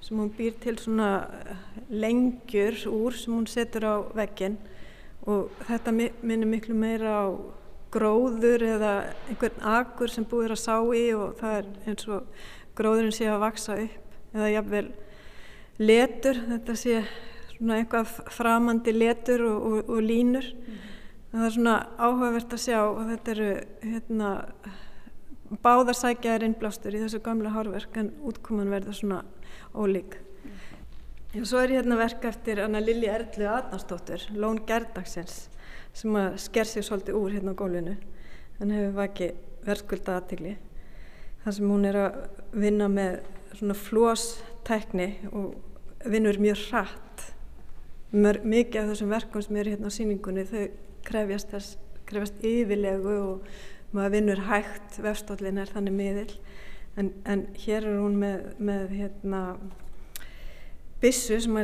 sem 0.02 0.18
hún 0.18 0.32
býr 0.34 0.56
til 0.60 0.76
svona 0.80 1.28
lengjur 1.88 2.76
úr 2.90 3.16
sem 3.16 3.34
hún 3.36 3.46
setur 3.48 3.86
á 3.86 3.94
veggin 4.18 4.58
og 5.30 5.52
þetta 5.68 5.94
minnir 5.94 6.48
miklu 6.50 6.74
meira 6.74 7.14
á 7.22 7.26
gróður 7.92 8.64
eða 8.66 8.92
einhvern 9.30 9.64
agur 9.68 10.10
sem 10.10 10.26
búið 10.26 10.56
að 10.56 10.62
sá 10.64 10.76
í 10.96 11.04
og 11.14 11.36
það 11.38 11.58
er 11.60 11.68
eins 11.86 12.08
og 12.08 12.44
gróðurinn 12.78 13.14
sé 13.14 13.28
að 13.30 13.42
vaksa 13.44 13.76
upp 13.78 14.34
eða 14.34 14.52
jafnvel 14.56 14.86
letur, 15.82 16.40
þetta 16.48 16.76
sé 16.78 17.02
svona 17.62 17.78
eitthvað 17.78 18.16
framandi 18.34 18.92
letur 18.96 19.44
og, 19.46 19.66
og, 19.68 19.90
og 19.94 20.02
línur 20.02 20.48
mm. 20.50 20.78
það 21.30 21.44
er 21.46 21.54
svona 21.54 21.74
áhugavert 21.94 22.56
að 22.56 22.62
sjá 22.64 22.78
og 22.82 23.04
þetta 23.12 23.34
eru 23.36 23.50
hérna 23.84 24.30
báðarsækjaðar 25.62 26.46
innblástur 26.48 26.96
í 26.96 27.02
þessu 27.04 27.20
gamla 27.22 27.52
hárverk 27.54 28.00
en 28.02 28.10
útkoman 28.26 28.72
verður 28.72 28.98
svona 28.98 29.20
ólík 29.76 30.18
mm. 30.18 31.44
Svo 31.46 31.62
er 31.62 31.76
hérna 31.76 31.96
verk 32.00 32.26
eftir 32.28 32.64
Anna 32.64 32.82
Lilli 32.82 33.06
Erlu 33.08 33.46
Adnarsdóttur 33.52 34.26
Lón 34.34 34.58
Gerdagsins 34.66 35.46
sem 35.94 36.18
að 36.18 36.40
sker 36.42 36.66
sig 36.66 36.88
svolítið 36.88 37.20
úr 37.20 37.36
hérna 37.36 37.54
á 37.54 37.60
gólfinu 37.62 37.94
en 38.58 38.74
hefur 38.74 38.98
vakið 38.98 39.38
verðskulda 39.62 40.18
aðtigli 40.18 40.56
þar 41.44 41.56
sem 41.60 41.70
hún 41.70 41.86
er 41.86 42.00
að 42.08 42.18
vinna 42.64 42.90
með 42.90 43.20
svona 43.54 43.78
flóstækni 43.78 45.08
og 45.30 45.54
vinnur 46.10 46.42
mjög 46.42 46.66
hratt 46.72 47.11
mikið 48.12 48.80
af 48.82 48.90
þessum 48.92 49.12
verkum 49.12 49.44
sem 49.44 49.56
eru 49.56 49.72
hérna 49.72 49.88
á 49.88 49.96
síningunni 49.96 50.44
þau 50.48 50.64
krefjast 51.06 51.52
þess 51.54 51.78
krefjast 52.08 52.42
yfirlegu 52.44 53.14
og 53.20 53.46
maður 53.92 54.16
vinnur 54.16 54.42
hægt 54.48 54.98
vefstóllin 55.00 55.60
er 55.62 55.70
þannig 55.72 55.96
miðil 55.96 56.34
en, 57.00 57.12
en 57.24 57.46
hér 57.64 57.86
er 57.86 58.00
hún 58.00 58.18
með, 58.20 58.50
með 58.60 58.92
hérna 58.98 59.42
bissu 61.02 61.38
sem 61.42 61.56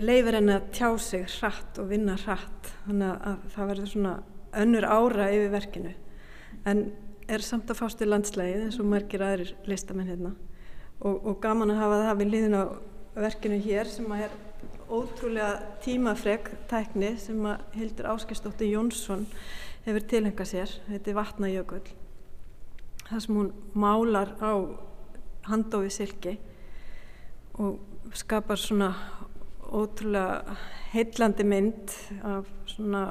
leifir 0.00 0.38
henni 0.38 0.56
að 0.56 0.68
tjá 0.76 0.88
sig 1.02 1.26
hratt 1.38 1.80
og 1.82 1.90
vinna 1.90 2.16
hratt. 2.22 2.70
Þannig 2.86 3.26
að 3.28 3.48
það 3.54 3.72
verður 3.72 3.90
svona 3.92 4.14
önnur 4.60 4.86
ára 4.88 5.26
yfir 5.34 5.50
verkinu. 5.52 5.94
En 6.68 6.86
er 7.30 7.44
samt 7.44 7.70
að 7.70 7.82
fást 7.82 8.00
í 8.02 8.08
landslægið 8.08 8.64
eins 8.66 8.78
og 8.80 8.88
margir 8.90 9.24
aðrir 9.24 9.52
listamenn 9.68 10.08
hérna. 10.08 10.32
Og, 11.00 11.18
og 11.18 11.36
gaman 11.42 11.74
að 11.74 11.82
hafa 11.82 12.00
það 12.06 12.22
við 12.22 12.32
liðin 12.34 12.56
á 12.56 12.64
verkinu 13.20 13.60
hér 13.64 13.90
sem 13.90 14.08
að 14.14 14.24
er 14.26 14.38
ótrúlega 14.90 15.78
tímafreg 15.84 16.50
tækni 16.70 17.14
sem 17.18 17.38
að 17.46 17.62
Hildur 17.78 18.10
Áskistóttir 18.10 18.72
Jónsson 18.72 19.26
hefur 19.86 20.06
tilhenga 20.10 20.46
sér. 20.46 20.72
Þetta 20.88 21.10
er 21.10 21.18
Vatnajökull. 21.18 21.92
Það 23.06 23.22
sem 23.24 23.38
hún 23.38 23.52
málar 23.74 24.34
á 24.42 24.52
handófi 25.50 25.90
silki 25.94 26.36
og 27.58 27.78
skapar 28.14 28.58
svona 28.58 28.92
ótrúlega 29.70 30.56
heillandi 30.92 31.46
mynd 31.46 31.94
af 32.26 32.48
svona 32.66 33.04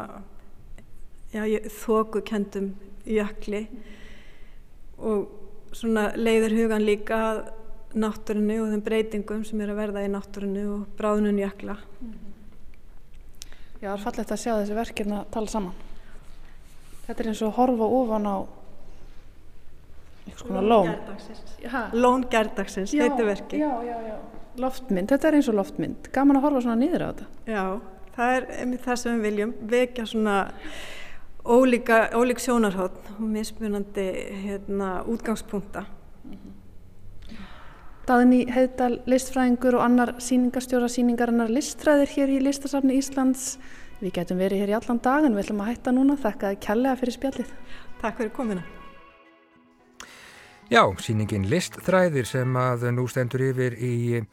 þókukendum 1.31 2.73
jökli 3.07 3.67
og 4.97 5.29
svona 5.71 6.09
leiður 6.17 6.57
hugan 6.57 6.83
líka 6.83 7.19
að 7.29 7.41
náttúrunni 7.97 8.59
og 8.61 8.69
þeim 8.73 8.83
breytingum 8.85 9.43
sem 9.47 9.61
er 9.63 9.73
að 9.73 9.79
verða 9.81 10.05
í 10.05 10.11
náttúrunni 10.13 10.65
og 10.69 10.87
bráðnun 10.99 11.39
jökla. 11.41 11.77
Já, 13.79 13.87
það 13.87 13.93
er 13.95 14.03
fallegt 14.03 14.33
að 14.35 14.41
sjá 14.43 14.53
þessi 14.57 14.77
verkefna 14.77 15.21
tala 15.33 15.51
saman. 15.51 15.85
Þetta 17.07 17.23
er 17.23 17.29
eins 17.31 17.41
og 17.41 17.49
að 17.49 17.57
horfa 17.57 17.91
ofan 17.99 18.27
á 18.29 18.37
eitthvað 20.29 20.45
svona 20.45 20.61
lón 20.61 20.91
Lón. 21.93 22.25
gerdagsins, 22.29 22.93
heitir 22.93 23.25
verki 23.25 23.61
Já, 23.63 23.71
já, 23.83 23.95
já. 24.05 24.17
Loftmynd, 24.59 25.09
þetta 25.09 25.27
er 25.29 25.37
eins 25.39 25.49
og 25.49 25.55
loftmynd, 25.55 26.09
gaman 26.13 26.37
að 26.37 26.45
horfa 26.45 26.61
svona 26.65 26.79
nýður 26.81 27.05
á 27.05 27.07
þetta. 27.09 27.27
Já, 27.47 27.63
það 28.17 28.33
er 28.35 28.47
einmitt 28.59 28.83
það 28.83 28.97
sem 28.99 29.15
við 29.15 29.27
viljum, 29.29 29.53
vekja 29.71 30.05
svona 30.09 30.37
ólíka, 31.45 31.99
ólík 32.19 32.41
sjónarhótt 32.43 33.13
og 33.15 33.21
mismunandi 33.23 34.07
hérna, 34.43 34.89
útgangspunkta. 35.07 35.85
Daðinni 38.09 38.47
Heiðdal, 38.49 38.95
listfræðingur 39.05 39.75
og 39.77 39.83
annar 39.85 40.11
síningastjóra 40.17 40.87
síningarinnar 40.89 41.51
listfræðir 41.53 42.09
hér 42.15 42.31
í 42.33 42.39
Listasafni 42.41 42.95
Íslands. 42.97 43.59
Við 43.99 44.15
getum 44.15 44.39
verið 44.41 44.63
hér 44.63 44.71
í 44.71 44.75
allan 44.79 45.01
dag 45.05 45.27
en 45.27 45.35
við 45.37 45.43
ætlum 45.43 45.61
að 45.61 45.69
hætta 45.69 45.93
núna. 45.93 46.15
Þakka 46.17 46.55
kjallega 46.65 46.97
fyrir 46.97 47.15
spjallið. 47.19 47.51
Takk 48.01 48.17
fyrir 48.17 48.31
komina. 48.33 48.63
Já, 50.73 50.81
síningin 51.05 51.45
Listþræðir 51.53 52.25
sem 52.25 52.57
að 52.57 52.87
nú 52.97 53.05
stendur 53.13 53.45
yfir 53.51 53.77
í 53.77 54.23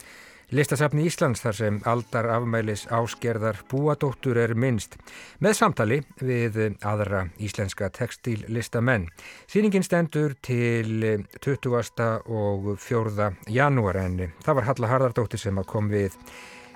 Listasafni 0.54 1.08
Íslands 1.08 1.40
þar 1.42 1.56
sem 1.58 1.78
aldar 1.90 2.28
afmælis 2.30 2.84
áskerðar 2.94 3.56
búadóttur 3.66 4.38
er 4.38 4.52
minnst 4.54 4.94
með 5.42 5.56
samtali 5.58 5.96
við 6.22 6.60
aðra 6.86 7.24
íslenska 7.42 7.88
textíllistamenn. 7.90 9.08
Sýningin 9.50 9.82
stendur 9.82 10.36
til 10.46 11.26
20. 11.42 11.74
og 12.30 12.76
4. 12.78 13.32
janúar 13.50 13.98
en 14.04 14.28
það 14.44 14.60
var 14.60 14.68
Halla 14.70 14.92
Harðardóttir 14.92 15.42
sem 15.42 15.58
kom 15.66 15.90
við 15.90 16.14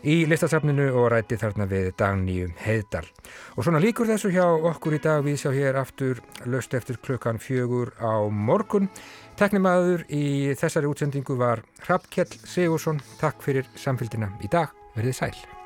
í 0.03 0.25
listasafninu 0.29 0.89
og 0.97 1.11
ræti 1.13 1.37
þarna 1.41 1.67
við 1.69 1.91
Dagníu 2.01 2.51
Heiðdal. 2.65 3.05
Og 3.57 3.65
svona 3.67 3.81
líkur 3.83 4.09
þessu 4.09 4.33
hjá 4.33 4.47
okkur 4.49 4.97
í 4.97 5.01
dag 5.03 5.25
við 5.25 5.41
sjá 5.43 5.51
hér 5.55 5.79
aftur 5.81 6.23
löst 6.49 6.75
eftir 6.77 6.99
klukkan 7.05 7.41
fjögur 7.41 7.93
á 8.01 8.25
morgun. 8.31 8.89
Teknimaður 9.41 10.03
í 10.13 10.53
þessari 10.61 10.91
útsendingu 10.91 11.39
var 11.41 11.63
Hrafkjell 11.87 12.29
Sigursson. 12.45 13.01
Takk 13.23 13.41
fyrir 13.41 13.71
samfélgina 13.73 14.29
í 14.45 14.53
dag. 14.53 14.77
Verðið 14.99 15.17
sæl. 15.17 15.60